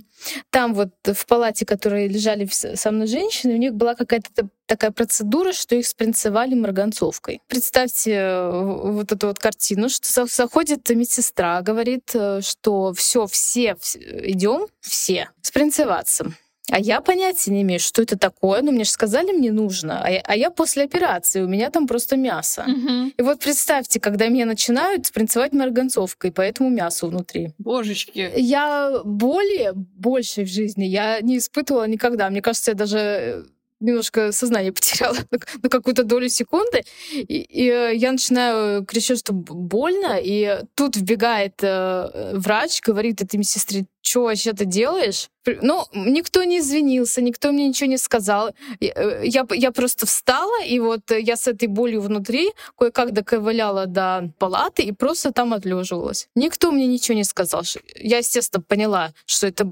[0.51, 5.53] там вот в палате, которые лежали со мной женщины, у них была какая-то такая процедура,
[5.53, 7.41] что их спринцевали марганцовкой.
[7.49, 13.77] Представьте э, вот эту вот картину, что заходит медсестра, говорит, э, что все, все
[14.25, 16.33] идем, все спринцеваться.
[16.71, 18.63] А я понятия не имею, что это такое.
[18.63, 20.01] Ну, мне же сказали, мне нужно.
[20.03, 22.65] А я, а я после операции, у меня там просто мясо.
[22.67, 23.13] Угу.
[23.19, 27.53] И вот представьте, когда меня начинают спринцевать марганцовкой, поэтому мясо внутри.
[27.59, 28.33] Божечки.
[28.37, 32.31] Я боли большей в жизни я не испытывала никогда.
[32.31, 33.43] Мне кажется, я даже э,
[33.81, 35.17] немножко сознание потеряла
[35.63, 36.85] на какую-то долю секунды.
[37.13, 40.19] И, и э, я начинаю кричать, что больно.
[40.23, 45.29] И тут вбегает э, врач, говорит этой медсестре, что вообще ты делаешь?
[45.61, 48.55] Ну, никто не извинился, никто мне ничего не сказал.
[48.79, 54.31] Я, я, я просто встала, и вот я с этой болью внутри кое-как доковыляла до
[54.39, 56.29] палаты и просто там отлеживалась.
[56.37, 57.63] Никто мне ничего не сказал.
[57.97, 59.65] Я, естественно, поняла, что это,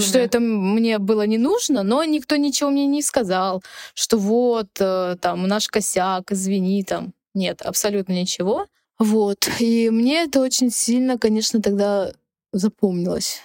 [0.00, 5.16] что это мне было не нужно, но никто ничего мне не сказал, что вот, э,
[5.20, 7.12] там, наш косяк, извини, там.
[7.34, 8.66] Нет, абсолютно ничего.
[9.00, 9.48] Вот.
[9.58, 12.12] И мне это очень сильно, конечно, тогда
[12.52, 13.42] запомнилось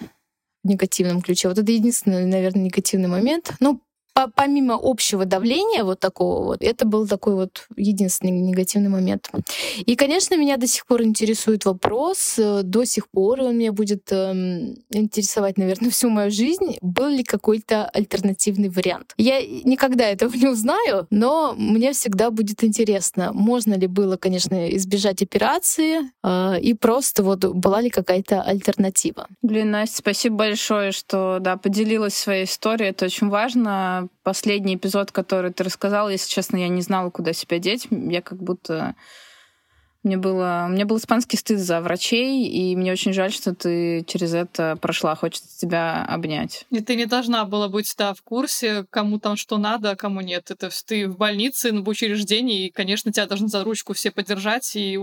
[0.64, 1.48] негативном ключе.
[1.48, 3.54] Вот это единственный, наверное, негативный момент.
[3.60, 3.80] Ну,
[4.36, 9.30] помимо общего давления вот такого вот, это был такой вот единственный негативный момент.
[9.86, 14.12] И, конечно, меня до сих пор интересует вопрос, э, до сих пор он меня будет
[14.12, 14.32] э,
[14.90, 19.14] интересовать, наверное, всю мою жизнь, был ли какой-то альтернативный вариант.
[19.16, 25.22] Я никогда этого не узнаю, но мне всегда будет интересно, можно ли было, конечно, избежать
[25.22, 29.26] операции э, и просто вот была ли какая-то альтернатива.
[29.42, 32.90] Блин, Настя, спасибо большое, что да, поделилась своей историей.
[32.90, 37.58] Это очень важно последний эпизод, который ты рассказала, если честно, я не знала, куда себя
[37.58, 37.86] деть.
[37.90, 38.94] Я как будто
[40.04, 44.34] мне было, мне был испанский стыд за врачей, и мне очень жаль, что ты через
[44.34, 45.14] это прошла.
[45.16, 46.66] Хочется тебя обнять.
[46.70, 50.20] И ты не должна была быть да, в курсе, кому там что надо, а кому
[50.20, 50.50] нет.
[50.50, 55.00] Это ты в больнице, в учреждении, и, конечно, тебя должны за ручку все поддержать и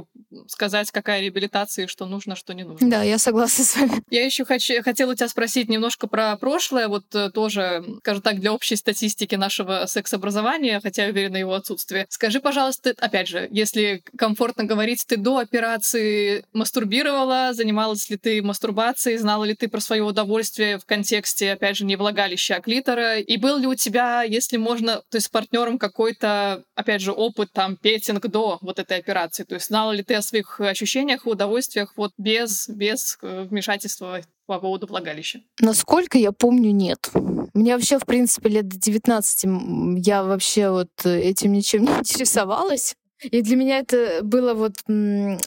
[0.47, 2.89] сказать, какая реабилитация и что нужно, что не нужно.
[2.89, 4.03] Да, я согласна с вами.
[4.09, 8.39] Я еще хочу, хотела у тебя спросить немножко про прошлое, вот э, тоже, скажем так,
[8.39, 12.05] для общей статистики нашего секс-образования, хотя я уверена его отсутствие.
[12.09, 18.41] Скажи, пожалуйста, опять же, если комфортно говорить, говорить, ты до операции мастурбировала, занималась ли ты
[18.41, 23.19] мастурбацией, знала ли ты про свое удовольствие в контексте, опять же, не влагалища, а клитора,
[23.19, 27.51] и был ли у тебя, если можно, то есть с партнером какой-то, опять же, опыт
[27.53, 31.93] там петинг до вот этой операции, то есть знала ли ты о своих ощущениях удовольствиях
[31.95, 35.39] вот без, без э, вмешательства по поводу влагалища?
[35.61, 37.09] Насколько я помню, нет.
[37.53, 42.95] Мне вообще, в принципе, лет до 19 я вообще вот этим ничем не интересовалась.
[43.23, 44.73] И для меня это было вот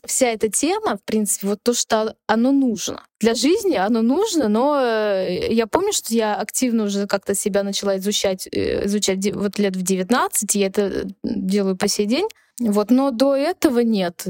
[0.05, 3.05] вся эта тема, в принципе, вот то, что оно нужно.
[3.21, 7.97] Для жизни оно нужно, но э, я помню, что я активно уже как-то себя начала
[7.99, 12.29] изучать, э, изучать вот лет в 19, я это делаю по сей день.
[12.61, 14.27] Вот, но до этого нет.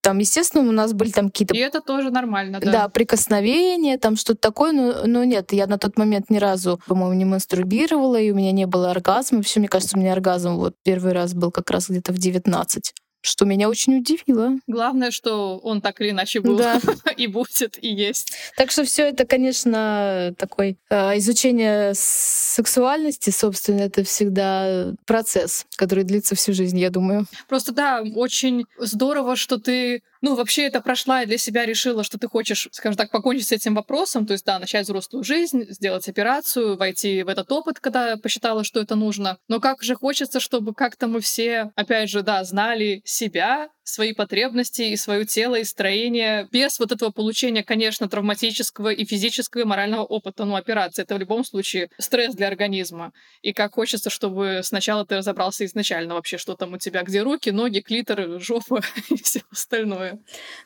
[0.00, 1.54] Там, естественно, у нас были там какие-то...
[1.54, 2.72] И это тоже нормально, да?
[2.72, 7.12] Да, прикосновения, там что-то такое, но, но нет, я на тот момент ни разу, по-моему,
[7.14, 9.38] не мастурбировала, и у меня не было оргазма.
[9.38, 12.94] Вообще, мне кажется, у меня оргазм вот первый раз был как раз где-то в 19
[13.20, 14.56] что меня очень удивило.
[14.66, 16.80] Главное, что он так или иначе был да.
[17.16, 18.32] и будет, и есть.
[18.56, 26.34] Так что все это, конечно, такой э, изучение сексуальности, собственно, это всегда процесс, который длится
[26.34, 27.26] всю жизнь, я думаю.
[27.48, 32.18] Просто да, очень здорово, что ты ну, вообще это прошла и для себя решила, что
[32.18, 36.08] ты хочешь, скажем так, покончить с этим вопросом, то есть, да, начать взрослую жизнь, сделать
[36.08, 39.38] операцию, войти в этот опыт, когда посчитала, что это нужно.
[39.48, 44.82] Но как же хочется, чтобы как-то мы все, опять же, да, знали себя, свои потребности
[44.82, 50.02] и свое тело и строение без вот этого получения, конечно, травматического и физического и морального
[50.02, 51.02] опыта, ну, операции.
[51.02, 53.12] Это в любом случае стресс для организма.
[53.42, 57.50] И как хочется, чтобы сначала ты разобрался изначально вообще, что там у тебя, где руки,
[57.50, 60.18] ноги, клитор, жопа и все остальное.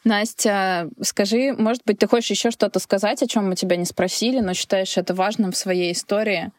[0.04, 4.40] Настя, скажи, может быть, ты хочешь еще что-то сказать, о чем мы тебя не спросили,
[4.40, 6.50] но считаешь это важным в своей истории?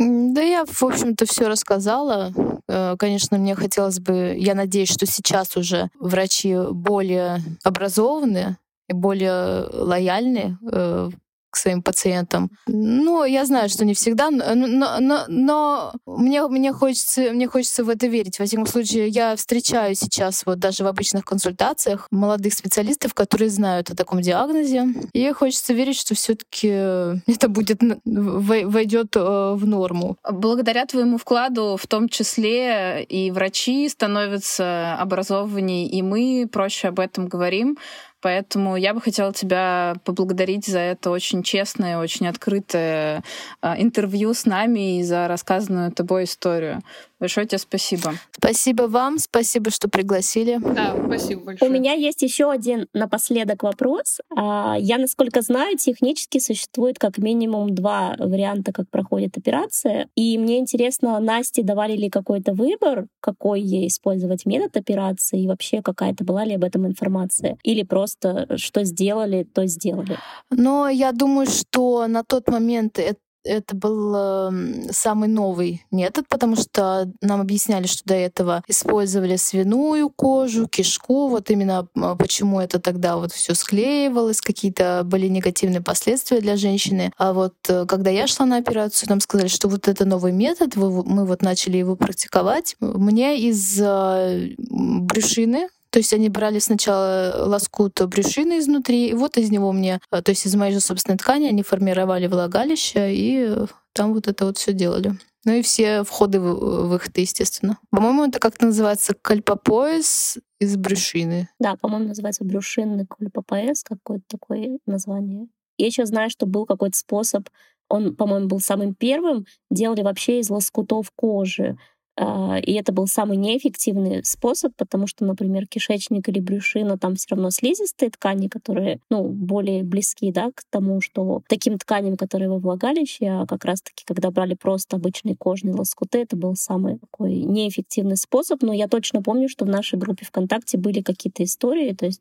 [0.00, 2.32] Да я, в общем-то, все рассказала.
[2.68, 8.56] Э, конечно, мне хотелось бы, я надеюсь, что сейчас уже врачи более образованные
[8.88, 11.10] и более лояльны э,
[11.50, 12.50] к своим пациентам.
[12.66, 17.88] Ну, я знаю, что не всегда, но, но, но мне, мне, хочется, мне хочется в
[17.88, 18.38] это верить.
[18.38, 23.90] Во всяком случае, я встречаю сейчас вот даже в обычных консультациях молодых специалистов, которые знают
[23.90, 24.86] о таком диагнозе.
[25.12, 29.20] И хочется верить, что все таки это будет войдет э,
[29.54, 30.16] в норму.
[30.30, 37.28] Благодаря твоему вкладу в том числе и врачи становятся образованнее, и мы проще об этом
[37.28, 37.78] говорим.
[38.20, 43.22] Поэтому я бы хотела тебя поблагодарить за это очень честное, очень открытое
[43.60, 46.82] а, интервью с нами и за рассказанную тобой историю.
[47.20, 48.14] Большое тебе спасибо.
[48.32, 50.58] Спасибо вам, спасибо, что пригласили.
[50.58, 51.70] Да, спасибо большое.
[51.70, 54.20] У меня есть еще один напоследок вопрос.
[54.34, 60.08] А, я, насколько знаю, технически существует как минимум два варианта, как проходит операция.
[60.14, 65.82] И мне интересно, Насте давали ли какой-то выбор, какой ей использовать метод операции, и вообще
[65.82, 67.58] какая-то была ли об этом информация?
[67.62, 70.16] Или просто что сделали, то сделали?
[70.48, 76.56] Но я думаю, что на тот момент это это был э, самый новый метод, потому
[76.56, 82.78] что нам объясняли, что до этого использовали свиную кожу, кишку, вот именно а, почему это
[82.80, 87.12] тогда вот все склеивалось, какие-то были негативные последствия для женщины.
[87.18, 90.76] А вот э, когда я шла на операцию, нам сказали, что вот это новый метод,
[90.76, 92.76] мы вот начали его практиковать.
[92.80, 99.50] Мне из э, брюшины то есть они брали сначала лоскут брюшины изнутри, и вот из
[99.50, 103.56] него мне, э, то есть из моей же собственной ткани они формировали влагалище, и
[103.92, 105.18] там вот это вот все делали.
[105.44, 107.78] Ну и все входы в их естественно.
[107.90, 111.48] По-моему, это как называется кальпопояс из брюшины.
[111.58, 115.48] Да, по-моему, называется брюшинный кальпопояс, какое-то такое название.
[115.78, 117.48] Я еще знаю, что был какой-то способ,
[117.88, 121.76] он, по-моему, был самым первым, делали вообще из лоскутов кожи.
[122.22, 127.28] А, и это был самый неэффективный способ, потому что, например, кишечник или брюшина, там все
[127.30, 132.58] равно слизистые ткани, которые, ну, более близки, да, к тому, что таким тканям, которые во
[132.58, 138.18] влагалище, а как раз-таки, когда брали просто обычные кожные лоскуты, это был самый такой неэффективный
[138.18, 142.20] способ, но я точно помню, что в нашей группе ВКонтакте были какие-то истории, то есть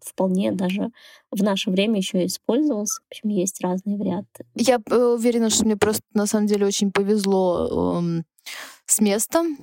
[0.00, 0.90] вполне даже
[1.32, 3.00] в наше время еще использовался.
[3.02, 4.46] В общем, есть разные варианты.
[4.54, 8.24] Я э, уверена, что мне просто на самом деле очень повезло эм,
[8.86, 9.56] с местом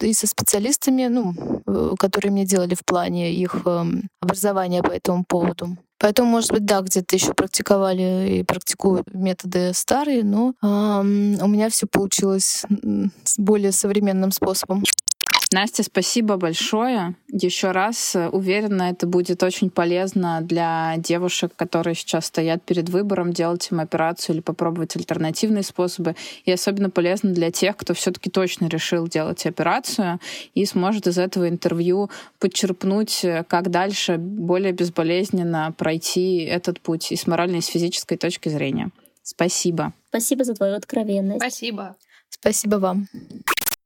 [0.00, 1.34] и со специалистами, ну,
[1.66, 5.76] э, которые мне делали в плане их эм, образования по этому поводу.
[5.98, 11.70] Поэтому, может быть, да, где-то еще практиковали и практикуют методы старые, но эм, у меня
[11.70, 12.64] все получилось
[13.24, 14.82] с более современным способом.
[15.52, 17.14] Настя, спасибо большое.
[17.28, 23.32] Еще раз э, уверена, это будет очень полезно для девушек, которые сейчас стоят перед выбором,
[23.32, 26.16] делать им операцию или попробовать альтернативные способы.
[26.44, 30.20] И особенно полезно для тех, кто все-таки точно решил делать операцию
[30.54, 37.16] и сможет из этого интервью подчерпнуть, э, как дальше более безболезненно пройти этот путь и
[37.16, 38.90] с моральной, и с физической точки зрения.
[39.22, 39.92] Спасибо.
[40.08, 41.42] Спасибо за твою откровенность.
[41.42, 41.96] Спасибо.
[42.30, 43.08] Спасибо вам.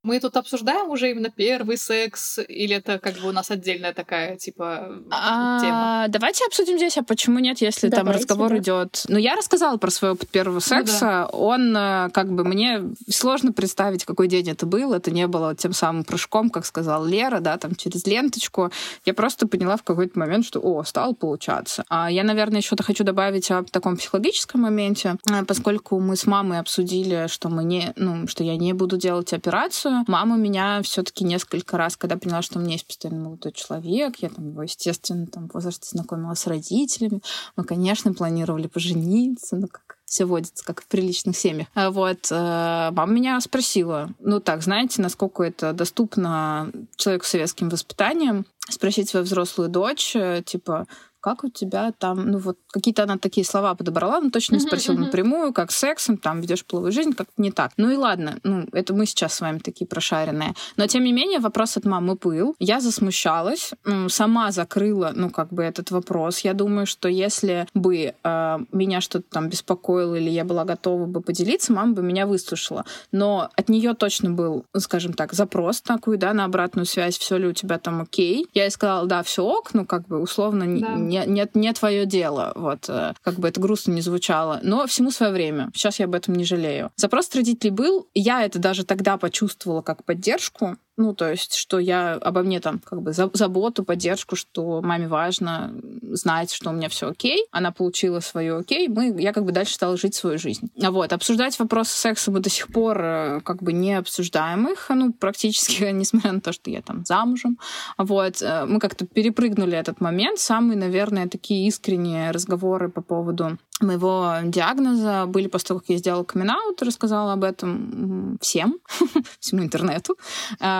[0.06, 4.36] Мы тут обсуждаем уже именно первый секс, или это как бы у нас отдельная такая,
[4.36, 6.04] типа, а, тема?
[6.08, 8.58] Давайте обсудим здесь, а почему нет, если там разговор да.
[8.58, 9.02] идет.
[9.08, 11.04] Ну, я рассказала про свой опыт первого секса.
[11.04, 11.26] Ну, да.
[11.26, 14.94] Он, э, как бы, мне сложно представить, какой день это был.
[14.94, 18.70] Это не было тем самым прыжком, как сказала Лера, да, там через ленточку.
[19.04, 21.82] Я просто поняла в какой-то момент, что, о, стало получаться.
[21.88, 26.60] А я, наверное, еще-то хочу добавить о таком психологическом моменте, э, поскольку мы с мамой
[26.60, 31.76] обсудили, что мы не, ну, что я не буду делать операцию, Мама меня все-таки несколько
[31.76, 35.48] раз, когда поняла, что у меня есть постоянно молодой человек, я там его, естественно, там
[35.48, 37.22] в возрасте знакомила с родителями.
[37.56, 41.66] Мы, конечно, планировали пожениться, но как все водится, как в приличных семьях.
[41.74, 47.68] А вот, э, мама меня спросила, ну так, знаете, насколько это доступно человеку с советским
[47.68, 50.86] воспитанием, спросить свою взрослую дочь, э, типа,
[51.26, 54.96] как у тебя там, ну вот какие-то она такие слова подобрала, но точно не спросила
[54.96, 57.72] напрямую, как с сексом, там ведешь половую жизнь, как не так.
[57.76, 60.54] Ну и ладно, ну это мы сейчас с вами такие прошаренные.
[60.76, 62.54] Но тем не менее вопрос от мамы был.
[62.60, 63.72] Я засмущалась,
[64.06, 66.44] сама закрыла, ну как бы этот вопрос.
[66.44, 71.20] Я думаю, что если бы э, меня что-то там беспокоило или я была готова бы
[71.20, 72.84] поделиться, мама бы меня выслушала.
[73.10, 77.48] Но от нее точно был, скажем так, запрос такой, да, на обратную связь, все ли
[77.48, 78.46] у тебя там окей.
[78.54, 80.94] Я ей сказала, да, все ок, ну как бы условно да.
[80.94, 84.86] не, не, не, не твое дело, вот, э, как бы это грустно не звучало, но
[84.86, 85.70] всему свое время.
[85.74, 86.90] Сейчас я об этом не жалею.
[86.96, 92.14] Запрос родителей был, я это даже тогда почувствовала как поддержку, ну, то есть, что я
[92.14, 97.08] обо мне там как бы заботу, поддержку, что маме важно знать, что у меня все
[97.08, 97.46] окей.
[97.50, 98.88] Она получила свое окей.
[98.88, 100.70] Мы, я как бы дальше стала жить свою жизнь.
[100.82, 104.86] А вот, обсуждать вопросы секса мы до сих пор э, как бы не обсуждаем их,
[104.88, 107.58] ну, практически, несмотря на то, что я там замужем.
[107.98, 110.38] Вот, э, мы как-то перепрыгнули этот момент.
[110.38, 116.24] Самые, наверное, такие искренние разговоры по поводу моего диагноза были после того, как я сделала
[116.24, 116.46] камин
[116.80, 118.78] рассказала об этом всем,
[119.40, 120.16] всему интернету.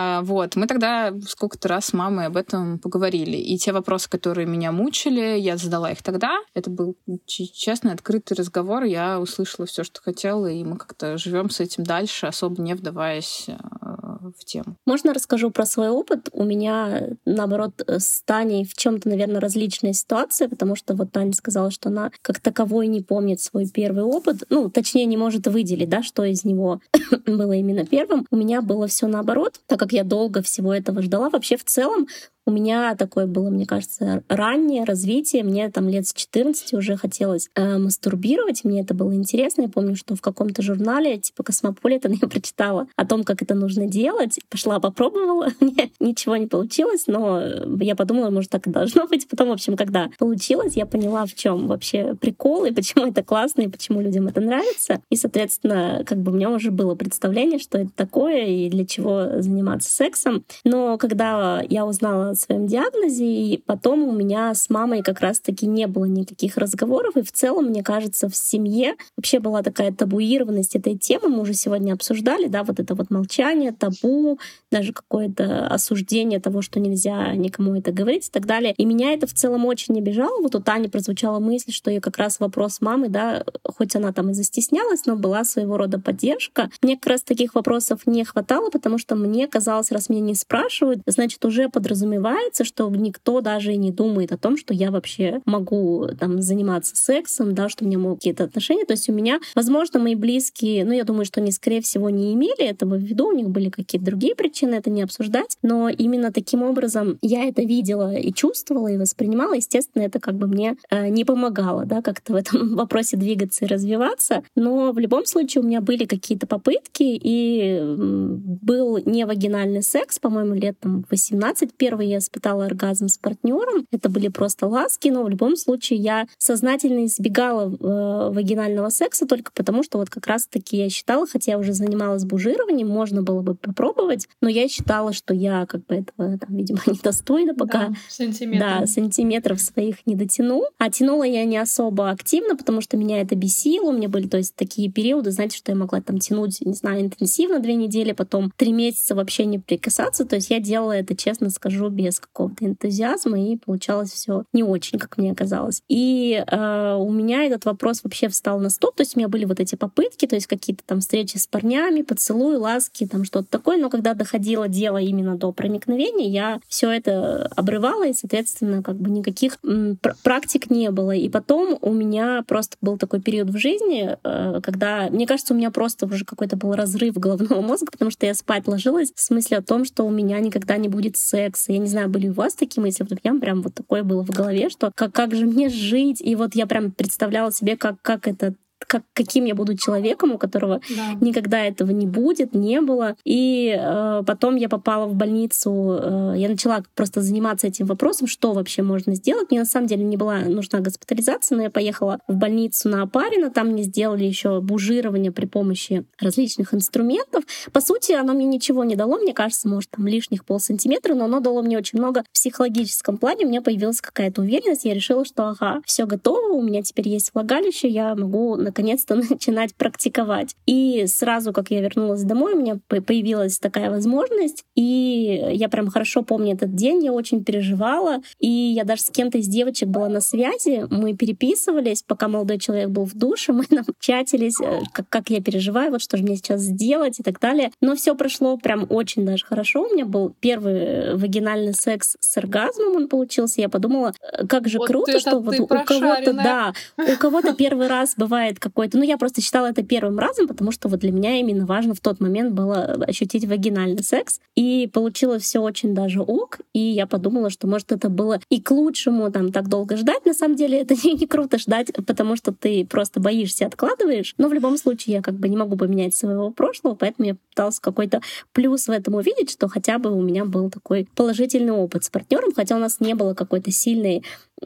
[0.07, 0.55] А, вот.
[0.55, 3.37] Мы тогда сколько-то раз с мамой об этом поговорили.
[3.37, 6.39] И те вопросы, которые меня мучили, я задала их тогда.
[6.53, 8.83] Это был честный, открытый разговор.
[8.83, 13.47] Я услышала все, что хотела, и мы как-то живем с этим дальше, особо не вдаваясь
[13.49, 14.77] а, в тему.
[14.85, 16.29] Можно расскажу про свой опыт?
[16.31, 21.33] У меня, наоборот, с Таней в чем то наверное, различная ситуация, потому что вот Таня
[21.33, 25.89] сказала, что она как таковой не помнит свой первый опыт, ну, точнее, не может выделить,
[25.89, 26.81] да, что из него
[27.25, 28.25] было именно первым.
[28.31, 31.29] У меня было все наоборот, так как я долго всего этого ждала.
[31.29, 32.07] Вообще, в целом,
[32.47, 35.43] у меня такое было, мне кажется, раннее развитие.
[35.43, 39.63] Мне там лет с 14 уже хотелось э, мастурбировать, мне это было интересно.
[39.63, 43.85] Я помню, что в каком-то журнале, типа Космополитен, я прочитала о том, как это нужно
[43.85, 44.39] делать.
[44.49, 47.41] Пошла, попробовала, мне ничего не получилось, но
[47.81, 49.27] я подумала, может, так и должно быть.
[49.27, 53.63] Потом, в общем, когда получилось, я поняла, в чем вообще прикол и почему это классно,
[53.63, 55.01] и почему людям это нравится.
[55.09, 59.41] И, соответственно, как бы у меня уже было представление, что это такое и для чего
[59.41, 60.45] заниматься сексом.
[60.63, 65.87] Но когда я узнала своем диагнозе, и потом у меня с мамой как раз-таки не
[65.87, 70.97] было никаких разговоров, и в целом, мне кажется, в семье вообще была такая табуированность этой
[70.97, 74.39] темы, мы уже сегодня обсуждали, да, вот это вот молчание, табу,
[74.71, 78.73] даже какое-то осуждение того, что нельзя никому это говорить и так далее.
[78.77, 80.41] И меня это в целом очень обижало.
[80.41, 84.29] Вот у Тани прозвучала мысль, что я как раз вопрос мамы, да, хоть она там
[84.31, 86.69] и застеснялась, но была своего рода поддержка.
[86.81, 91.01] Мне как раз таких вопросов не хватало, потому что мне казалось, раз меня не спрашивают,
[91.05, 92.26] значит, уже подразумевается,
[92.63, 97.69] что никто даже не думает о том, что я вообще могу там заниматься сексом, да,
[97.69, 98.85] что у меня могут какие-то отношения.
[98.85, 102.33] То есть у меня, возможно, мои близкие, ну, я думаю, что они, скорее всего, не
[102.33, 106.31] имели этого в виду, у них были какие-то другие причины это не обсуждать, но именно
[106.31, 109.53] таким образом я это видела и чувствовала, и воспринимала.
[109.53, 113.67] Естественно, это как бы мне э, не помогало, да, как-то в этом вопросе двигаться и
[113.67, 114.43] развиваться.
[114.55, 120.55] Но в любом случае у меня были какие-то попытки, и был не вагинальный секс, по-моему,
[120.55, 121.73] лет там 18.
[121.75, 123.85] Первый я испытала оргазм с партнером.
[123.91, 129.51] Это были просто ласки, но в любом случае я сознательно избегала э, вагинального секса только
[129.53, 133.55] потому, что вот как раз-таки я считала, хотя я уже занималась бужированием, можно было бы
[133.55, 137.89] попробовать, но я считала, что я как бы этого, там, видимо, недостойна пока.
[137.89, 138.79] Да, сантиметров.
[138.79, 140.63] Да, сантиметров своих не дотяну.
[140.77, 143.89] А тянула я не особо активно, потому что меня это бесило.
[143.89, 147.01] У меня были, то есть, такие периоды, знаете, что я могла там тянуть, не знаю,
[147.01, 150.25] интенсивно две недели, потом три месяца вообще не прикасаться.
[150.25, 154.99] То есть я делала это, честно скажу, без какого-то энтузиазма, и получалось все не очень,
[154.99, 155.81] как мне казалось.
[155.87, 158.95] И э, у меня этот вопрос вообще встал на стоп.
[158.95, 162.01] То есть у меня были вот эти попытки, то есть какие-то там встречи с парнями,
[162.01, 163.77] поцелуи, ласки, там что-то такое.
[163.77, 169.09] Но когда доходило дело именно до проникновения, я все это обрывала, и, соответственно, как бы
[169.09, 171.11] никаких пр практик не было.
[171.11, 175.57] И потом у меня просто был такой период в жизни, э, когда, мне кажется, у
[175.57, 179.57] меня просто уже какой-то был разрыв головного мозга, потому что я спать ложилась в смысле
[179.57, 181.71] о том, что у меня никогда не будет секса.
[181.71, 183.03] Я не знаю, были у вас такие мысли?
[183.03, 186.21] Вот у меня прям вот такое было в голове, что как, как же мне жить?
[186.21, 190.37] И вот я прям представляла себе, как, как это как, каким я буду человеком, у
[190.37, 191.13] которого да.
[191.19, 193.15] никогда этого не будет, не было.
[193.23, 198.53] И э, потом я попала в больницу, э, я начала просто заниматься этим вопросом, что
[198.53, 199.49] вообще можно сделать.
[199.49, 203.49] Мне на самом деле не была нужна госпитализация, но я поехала в больницу на Апарина,
[203.49, 207.43] там мне сделали еще бужирование при помощи различных инструментов.
[207.71, 211.39] По сути, оно мне ничего не дало, мне кажется, может, там лишних полсантиметра, но оно
[211.39, 213.45] дало мне очень много в психологическом плане.
[213.45, 217.31] У меня появилась какая-то уверенность, я решила, что ага, все готово, у меня теперь есть
[217.33, 220.55] влагалище, я могу наконец-то начинать практиковать.
[220.65, 226.21] И сразу, как я вернулась домой, у меня появилась такая возможность, и я прям хорошо
[226.21, 230.21] помню этот день, я очень переживала, и я даже с кем-то из девочек была на
[230.21, 235.29] связи, мы переписывались, пока молодой человек был в душе, мы там чатились, э, как, как
[235.29, 237.71] я переживаю, вот что же мне сейчас сделать и так далее.
[237.81, 239.83] Но все прошло прям очень даже хорошо.
[239.83, 243.61] У меня был первый э, вагинальный секс с оргазмом, он получился.
[243.61, 247.87] Я подумала, э, как же вот круто, что вот у кого-то, да, у кого-то первый
[247.87, 248.97] раз бывает какой-то...
[248.97, 251.99] Ну, я просто считала это первым разом, потому что вот для меня именно важно в
[251.99, 254.39] тот момент было ощутить вагинальный секс.
[254.55, 256.59] И получилось все очень даже ок.
[256.73, 260.25] И я подумала, что, может, это было и к лучшему там так долго ждать.
[260.25, 264.33] На самом деле это не, не круто ждать, потому что ты просто боишься, откладываешь.
[264.37, 267.79] Но в любом случае я как бы не могу поменять своего прошлого, поэтому я пыталась
[267.79, 268.21] какой-то
[268.53, 272.53] плюс в этом увидеть, что хотя бы у меня был такой положительный опыт с партнером,
[272.53, 274.23] хотя у нас не было какой-то сильной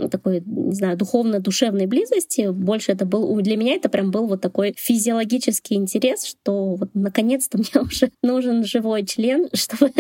[0.10, 2.50] такой, не знаю, духовно-душевной близости.
[2.50, 7.58] Больше это был, для меня это прям был вот такой физиологический интерес, что вот наконец-то
[7.74, 9.92] мне уже нужен живой член, чтобы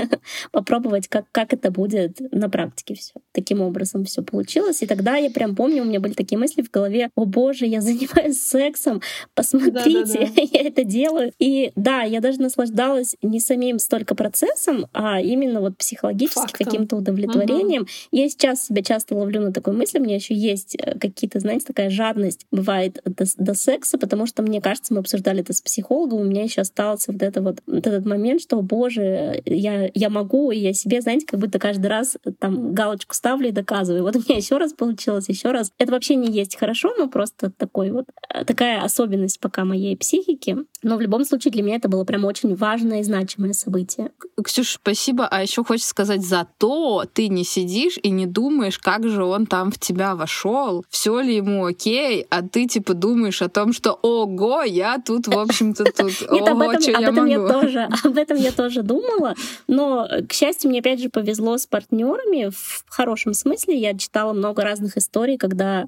[0.51, 3.13] попробовать, как, как это будет на практике все.
[3.33, 4.81] Таким образом все получилось.
[4.83, 7.81] И тогда я прям помню, у меня были такие мысли в голове, о боже, я
[7.81, 9.01] занимаюсь сексом,
[9.33, 10.41] посмотрите, да, да, да.
[10.51, 11.33] я это делаю.
[11.39, 17.83] И да, я даже наслаждалась не самим столько процессом, а именно вот психологически каким-то удовлетворением.
[17.83, 17.89] Угу.
[18.11, 21.65] Я сейчас себя часто ловлю на такой мысли, у меня еще есть э, какие-то, знаете,
[21.65, 26.19] такая жадность бывает до, до секса, потому что, мне кажется, мы обсуждали это с психологом,
[26.19, 30.51] у меня еще остался вот, это вот, вот этот момент, что, боже, я, я могу,
[30.51, 34.03] и я себе, знаете, как будто каждый раз там галочку ставлю и доказываю.
[34.03, 35.71] Вот у меня еще раз получилось, еще раз.
[35.77, 40.57] Это вообще не есть хорошо, но просто такой вот э, такая особенность пока моей психики.
[40.83, 44.11] Но в любом случае для меня это было прям очень важное и значимое событие.
[44.43, 45.27] Ксюш, спасибо.
[45.27, 49.71] А еще хочется сказать, зато ты не сидишь и не думаешь, как же он там
[49.71, 54.63] в тебя вошел, все ли ему окей, а ты типа думаешь о том, что ого,
[54.63, 58.51] я тут, в общем-то, тут, Нет, об этом, об этом я тоже, об этом я
[58.51, 59.35] тоже думала,
[59.67, 63.77] но, к счастью, мне опять же повезло с партнерами в хорошем смысле.
[63.77, 65.85] Я читала много разных историй, когда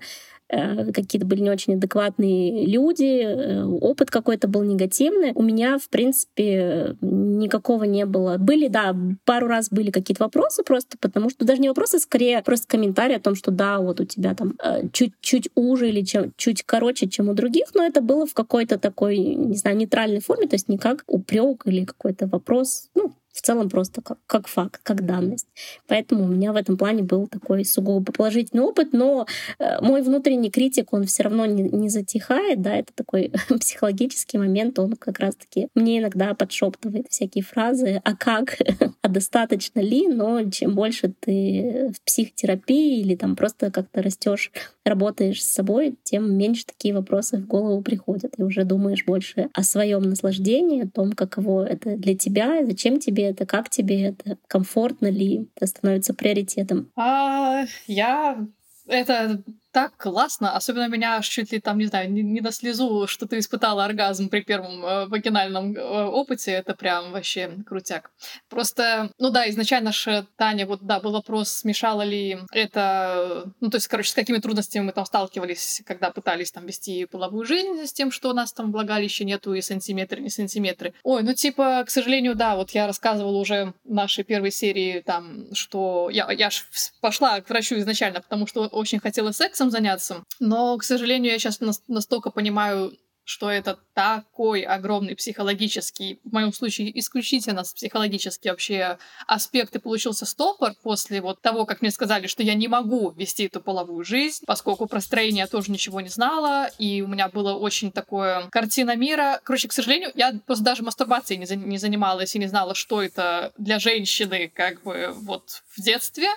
[0.49, 5.31] какие-то были не очень адекватные люди, э, опыт какой-то был негативный.
[5.33, 8.37] У меня, в принципе, никакого не было.
[8.37, 8.95] Были, да,
[9.25, 13.19] пару раз были какие-то вопросы просто, потому что даже не вопросы, скорее просто комментарии о
[13.19, 17.29] том, что да, вот у тебя там э, чуть-чуть уже или чем, чуть короче, чем
[17.29, 20.77] у других, но это было в какой-то такой, не знаю, нейтральной форме, то есть не
[20.77, 25.47] как упрек или какой-то вопрос, ну, в целом просто как, как факт, как данность.
[25.87, 29.25] Поэтому у меня в этом плане был такой сугубо положительный опыт, но
[29.59, 34.77] э, мой внутренний критик, он все равно не, не затихает, да, это такой психологический момент,
[34.77, 38.57] он как раз-таки мне иногда подшептывает всякие фразы, а как,
[39.01, 44.51] а достаточно ли, но чем больше ты в психотерапии или там просто как-то растешь,
[44.85, 49.63] работаешь с собой, тем меньше такие вопросы в голову приходят, и уже думаешь больше о
[49.63, 55.07] своем наслаждении, о том, каково это для тебя, зачем тебе это, как тебе это, комфортно
[55.07, 56.91] ли, это становится приоритетом?
[56.95, 58.45] А, я
[58.87, 59.43] это
[59.73, 63.27] так классно, особенно меня аж чуть ли там, не знаю, не, не на слезу, что
[63.27, 68.11] ты испытала оргазм при первом э, вагинальном э, опыте, это прям вообще крутяк.
[68.49, 73.77] Просто, ну да, изначально же Таня, вот да, был вопрос, смешало ли это, ну то
[73.77, 77.93] есть, короче, с какими трудностями мы там сталкивались, когда пытались там вести половую жизнь, с
[77.93, 80.93] тем, что у нас там влагалища нету и сантиметры, не сантиметры.
[81.01, 85.47] Ой, ну типа, к сожалению, да, вот я рассказывала уже в нашей первой серии там,
[85.53, 86.63] что я, я ж
[87.01, 90.23] пошла к врачу изначально, потому что очень хотела секса, сексом заняться.
[90.39, 92.93] Но, к сожалению, я сейчас настолько понимаю,
[93.25, 100.73] что это такой огромный психологический, в моем случае исключительно психологический вообще аспект, и получился стопор
[100.83, 104.87] после вот того, как мне сказали, что я не могу вести эту половую жизнь, поскольку
[104.87, 109.39] про строение я тоже ничего не знала, и у меня было очень такое картина мира.
[109.43, 113.01] Короче, к сожалению, я просто даже мастурбацией не, за, не занималась и не знала, что
[113.01, 116.27] это для женщины как бы вот в детстве.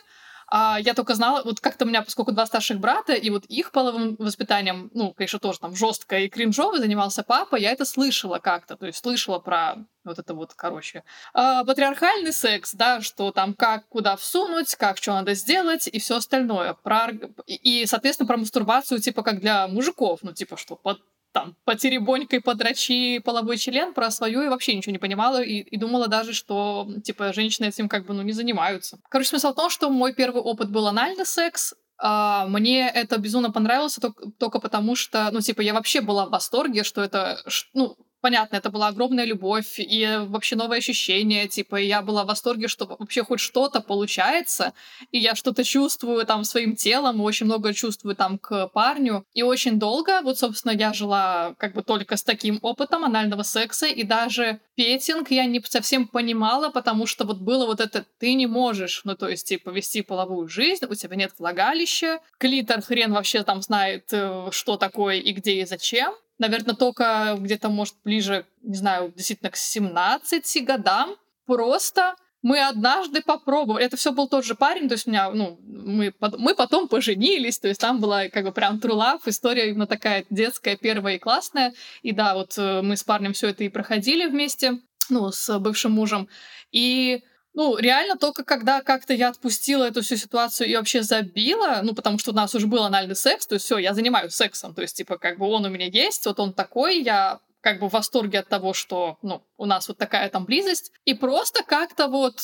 [0.49, 3.73] А я только знала, вот как-то у меня, поскольку два старших брата, и вот их
[3.73, 8.77] половым воспитанием, ну, конечно, тоже там жестко и кринжово занимался папа, я это слышала как-то,
[8.77, 11.03] то есть слышала про вот это вот, короче,
[11.35, 16.17] э, патриархальный секс, да, что там как куда всунуть, как что надо сделать и все
[16.17, 16.75] остальное.
[16.75, 17.11] Про,
[17.47, 21.01] и, соответственно, про мастурбацию, типа, как для мужиков, ну, типа, что под
[21.37, 26.09] там, потеребонькой подрачи половой член про свою и вообще ничего не понимала и, и думала
[26.09, 28.99] даже, что, типа, женщины этим как бы, ну, не занимаются.
[29.11, 33.53] Короче, смысл в том, что мой первый опыт был анальный секс, а, мне это безумно
[33.53, 37.39] понравилось только, только потому, что, ну, типа, я вообще была в восторге, что это,
[37.75, 42.67] ну, понятно, это была огромная любовь и вообще новые ощущения, типа, я была в восторге,
[42.67, 44.73] что вообще хоть что-то получается,
[45.13, 49.79] и я что-то чувствую там своим телом, очень много чувствую там к парню, и очень
[49.79, 54.59] долго, вот, собственно, я жила как бы только с таким опытом анального секса, и даже
[54.75, 59.15] петинг я не совсем понимала, потому что вот было вот это «ты не можешь», ну,
[59.15, 64.09] то есть, типа, вести половую жизнь, у тебя нет влагалища, клитор хрен вообще там знает,
[64.11, 69.51] э, что такое и где и зачем, наверное, только где-то, может, ближе, не знаю, действительно
[69.51, 71.17] к 17 годам.
[71.47, 73.85] Просто мы однажды попробовали.
[73.85, 77.59] Это все был тот же парень, то есть у меня, ну, мы, мы потом поженились,
[77.59, 81.19] то есть там была как бы прям true love, история именно такая детская, первая и
[81.19, 81.75] классная.
[82.03, 85.93] И да, вот э, мы с парнем все это и проходили вместе, ну, с бывшим
[85.93, 86.29] мужем.
[86.71, 87.23] И
[87.57, 92.19] ну, реально только когда как-то я отпустила эту всю ситуацию и вообще забила, ну, потому
[92.19, 94.97] что у нас уже был анальный секс, то есть все, я занимаюсь сексом, то есть,
[94.97, 98.41] типа, как бы он у меня есть, вот он такой, я как бы в восторге
[98.41, 100.93] от того, что, ну, у нас вот такая там близость.
[101.05, 102.41] И просто как-то вот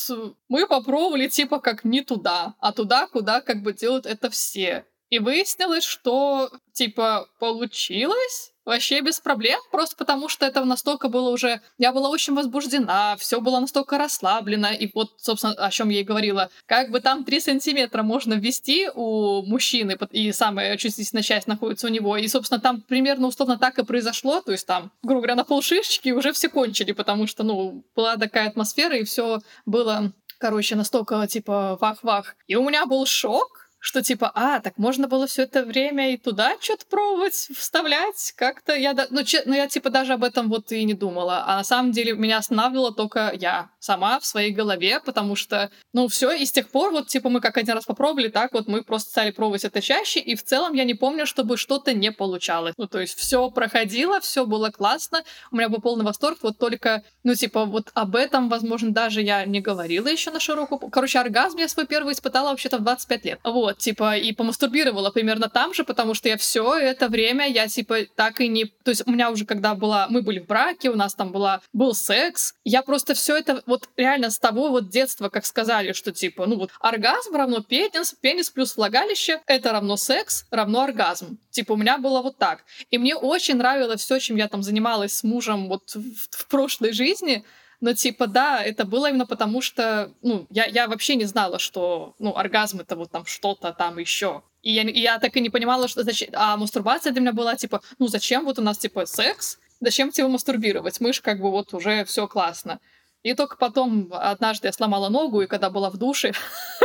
[0.49, 4.83] мы попробовали, типа, как не туда, а туда, куда как бы делают это все.
[5.09, 11.61] И выяснилось, что, типа, получилось, вообще без проблем, просто потому что это настолько было уже...
[11.77, 16.03] Я была очень возбуждена, все было настолько расслаблено, и вот, собственно, о чем я и
[16.03, 16.49] говорила.
[16.65, 21.89] Как бы там 3 сантиметра можно ввести у мужчины, и самая чувствительная часть находится у
[21.89, 25.43] него, и, собственно, там примерно условно так и произошло, то есть там, грубо говоря, на
[25.43, 31.25] полшишечки уже все кончили, потому что, ну, была такая атмосфера, и все было, короче, настолько,
[31.27, 32.35] типа, вах-вах.
[32.47, 36.17] И у меня был шок, что типа, а, так можно было все это время и
[36.17, 38.73] туда что-то пробовать, вставлять как-то.
[38.73, 41.43] Я, ну, че, ну, я типа даже об этом вот и не думала.
[41.45, 46.07] А на самом деле меня останавливала только я сама в своей голове, потому что, ну,
[46.07, 48.83] все, и с тех пор вот типа мы как один раз попробовали, так вот мы
[48.83, 52.75] просто стали пробовать это чаще, и в целом я не помню, чтобы что-то не получалось.
[52.77, 57.03] Ну, то есть все проходило, все было классно, у меня был полный восторг, вот только,
[57.23, 60.79] ну, типа, вот об этом, возможно, даже я не говорила еще на широкую...
[60.89, 63.39] Короче, оргазм я свой первый испытала вообще-то в 25 лет.
[63.43, 67.67] Вот, вот, типа, и помастурбировала примерно там же, потому что я все это время, я,
[67.67, 68.65] типа, так и не...
[68.65, 70.07] То есть у меня уже, когда была...
[70.09, 71.61] Мы были в браке, у нас там была...
[71.73, 76.11] был секс, я просто все это вот реально с того вот детства, как сказали, что,
[76.11, 81.39] типа, ну вот, оргазм равно пенис, пенис плюс влагалище, это равно секс, равно оргазм.
[81.49, 82.63] Типа, у меня было вот так.
[82.91, 86.93] И мне очень нравилось все, чем я там занималась с мужем вот в, в прошлой
[86.93, 87.43] жизни,
[87.83, 92.15] но типа, да, это было именно потому, что, ну, я, я вообще не знала, что,
[92.17, 94.41] ну, оргазм это вот там что-то там еще.
[94.61, 96.29] И я, и я так и не понимала, что зачем...
[96.31, 99.59] А мастурбация для меня была типа, ну, зачем вот у нас типа секс?
[99.81, 101.01] Зачем тебе мастурбировать?
[101.01, 102.79] Мы же как бы вот уже все классно.
[103.21, 106.31] И только потом однажды я сломала ногу, и когда была в душе,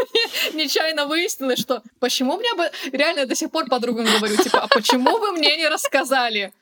[0.53, 2.69] нечаянно выяснилось, что почему мне бы...
[2.91, 6.53] Реально до сих пор подругам говорю, типа, а почему вы мне не рассказали?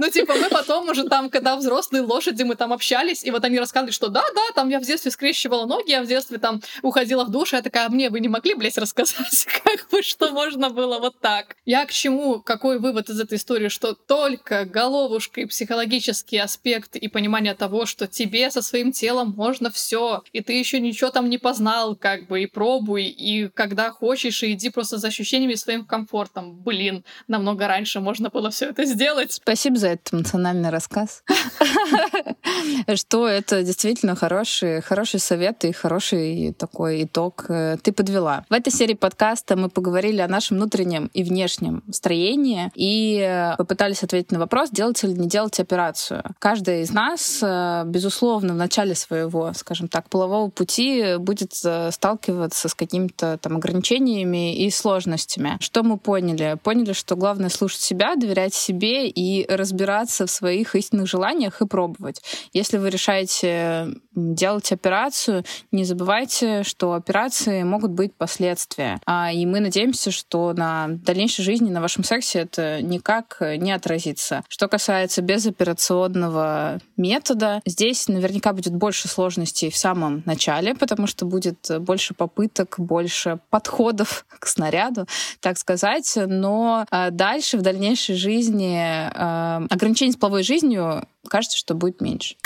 [0.00, 3.58] Ну, типа, мы потом уже там, когда взрослые лошади, мы там общались, и вот они
[3.58, 7.30] рассказывали, что да-да, там я в детстве скрещивала ноги, я в детстве там уходила в
[7.30, 10.70] душ, и я такая, а мне вы не могли, блядь, рассказать, как бы, что можно
[10.70, 11.56] было вот так?
[11.64, 17.08] Я к чему, какой вывод из этой истории, что только головушка и психологический аспект и
[17.08, 21.38] понимание того, что тебе со своим телом можно все, и ты еще ничего там не
[21.38, 25.84] познал, как бы, и пробуй, и когда хочешь, и иди просто за ощущениями и своим
[25.84, 26.56] комфортом.
[26.62, 29.32] Блин, намного раньше можно было все это сделать.
[29.32, 31.22] Спасибо за этот эмоциональный рассказ.
[32.94, 38.44] Что это действительно хороший, хороший совет и хороший такой итог э, ты подвела.
[38.48, 44.02] В этой серии подкаста мы поговорили о нашем внутреннем и внешнем строении и э, попытались
[44.02, 46.22] ответить на вопрос, делать или не делать операцию.
[46.38, 52.74] Каждая из нас, э, безусловно, в начале своего, скажем так, полового пути будет сталкиваться с
[52.74, 55.56] какими-то там ограничениями и сложностями.
[55.60, 56.58] Что мы поняли?
[56.62, 61.66] Поняли, что главное слушать себя, доверять себе и разбираться разбираться в своих истинных желаниях и
[61.66, 62.22] пробовать.
[62.52, 69.00] Если вы решаете делать операцию, не забывайте, что операции могут быть последствия.
[69.06, 74.44] А, и мы надеемся, что на дальнейшей жизни, на вашем сексе это никак не отразится.
[74.48, 81.70] Что касается безоперационного метода, здесь наверняка будет больше сложностей в самом начале, потому что будет
[81.80, 85.06] больше попыток, больше подходов к снаряду,
[85.40, 86.16] так сказать.
[86.16, 92.36] Но а, дальше, в дальнейшей жизни, а, ограничений с половой жизнью, кажется, что будет меньше.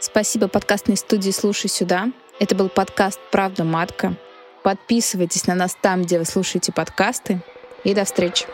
[0.00, 2.12] Спасибо подкастной студии «Слушай сюда».
[2.38, 4.16] Это был подкаст «Правда матка».
[4.62, 7.42] Подписывайтесь на нас там, где вы слушаете подкасты.
[7.84, 8.46] И до встречи.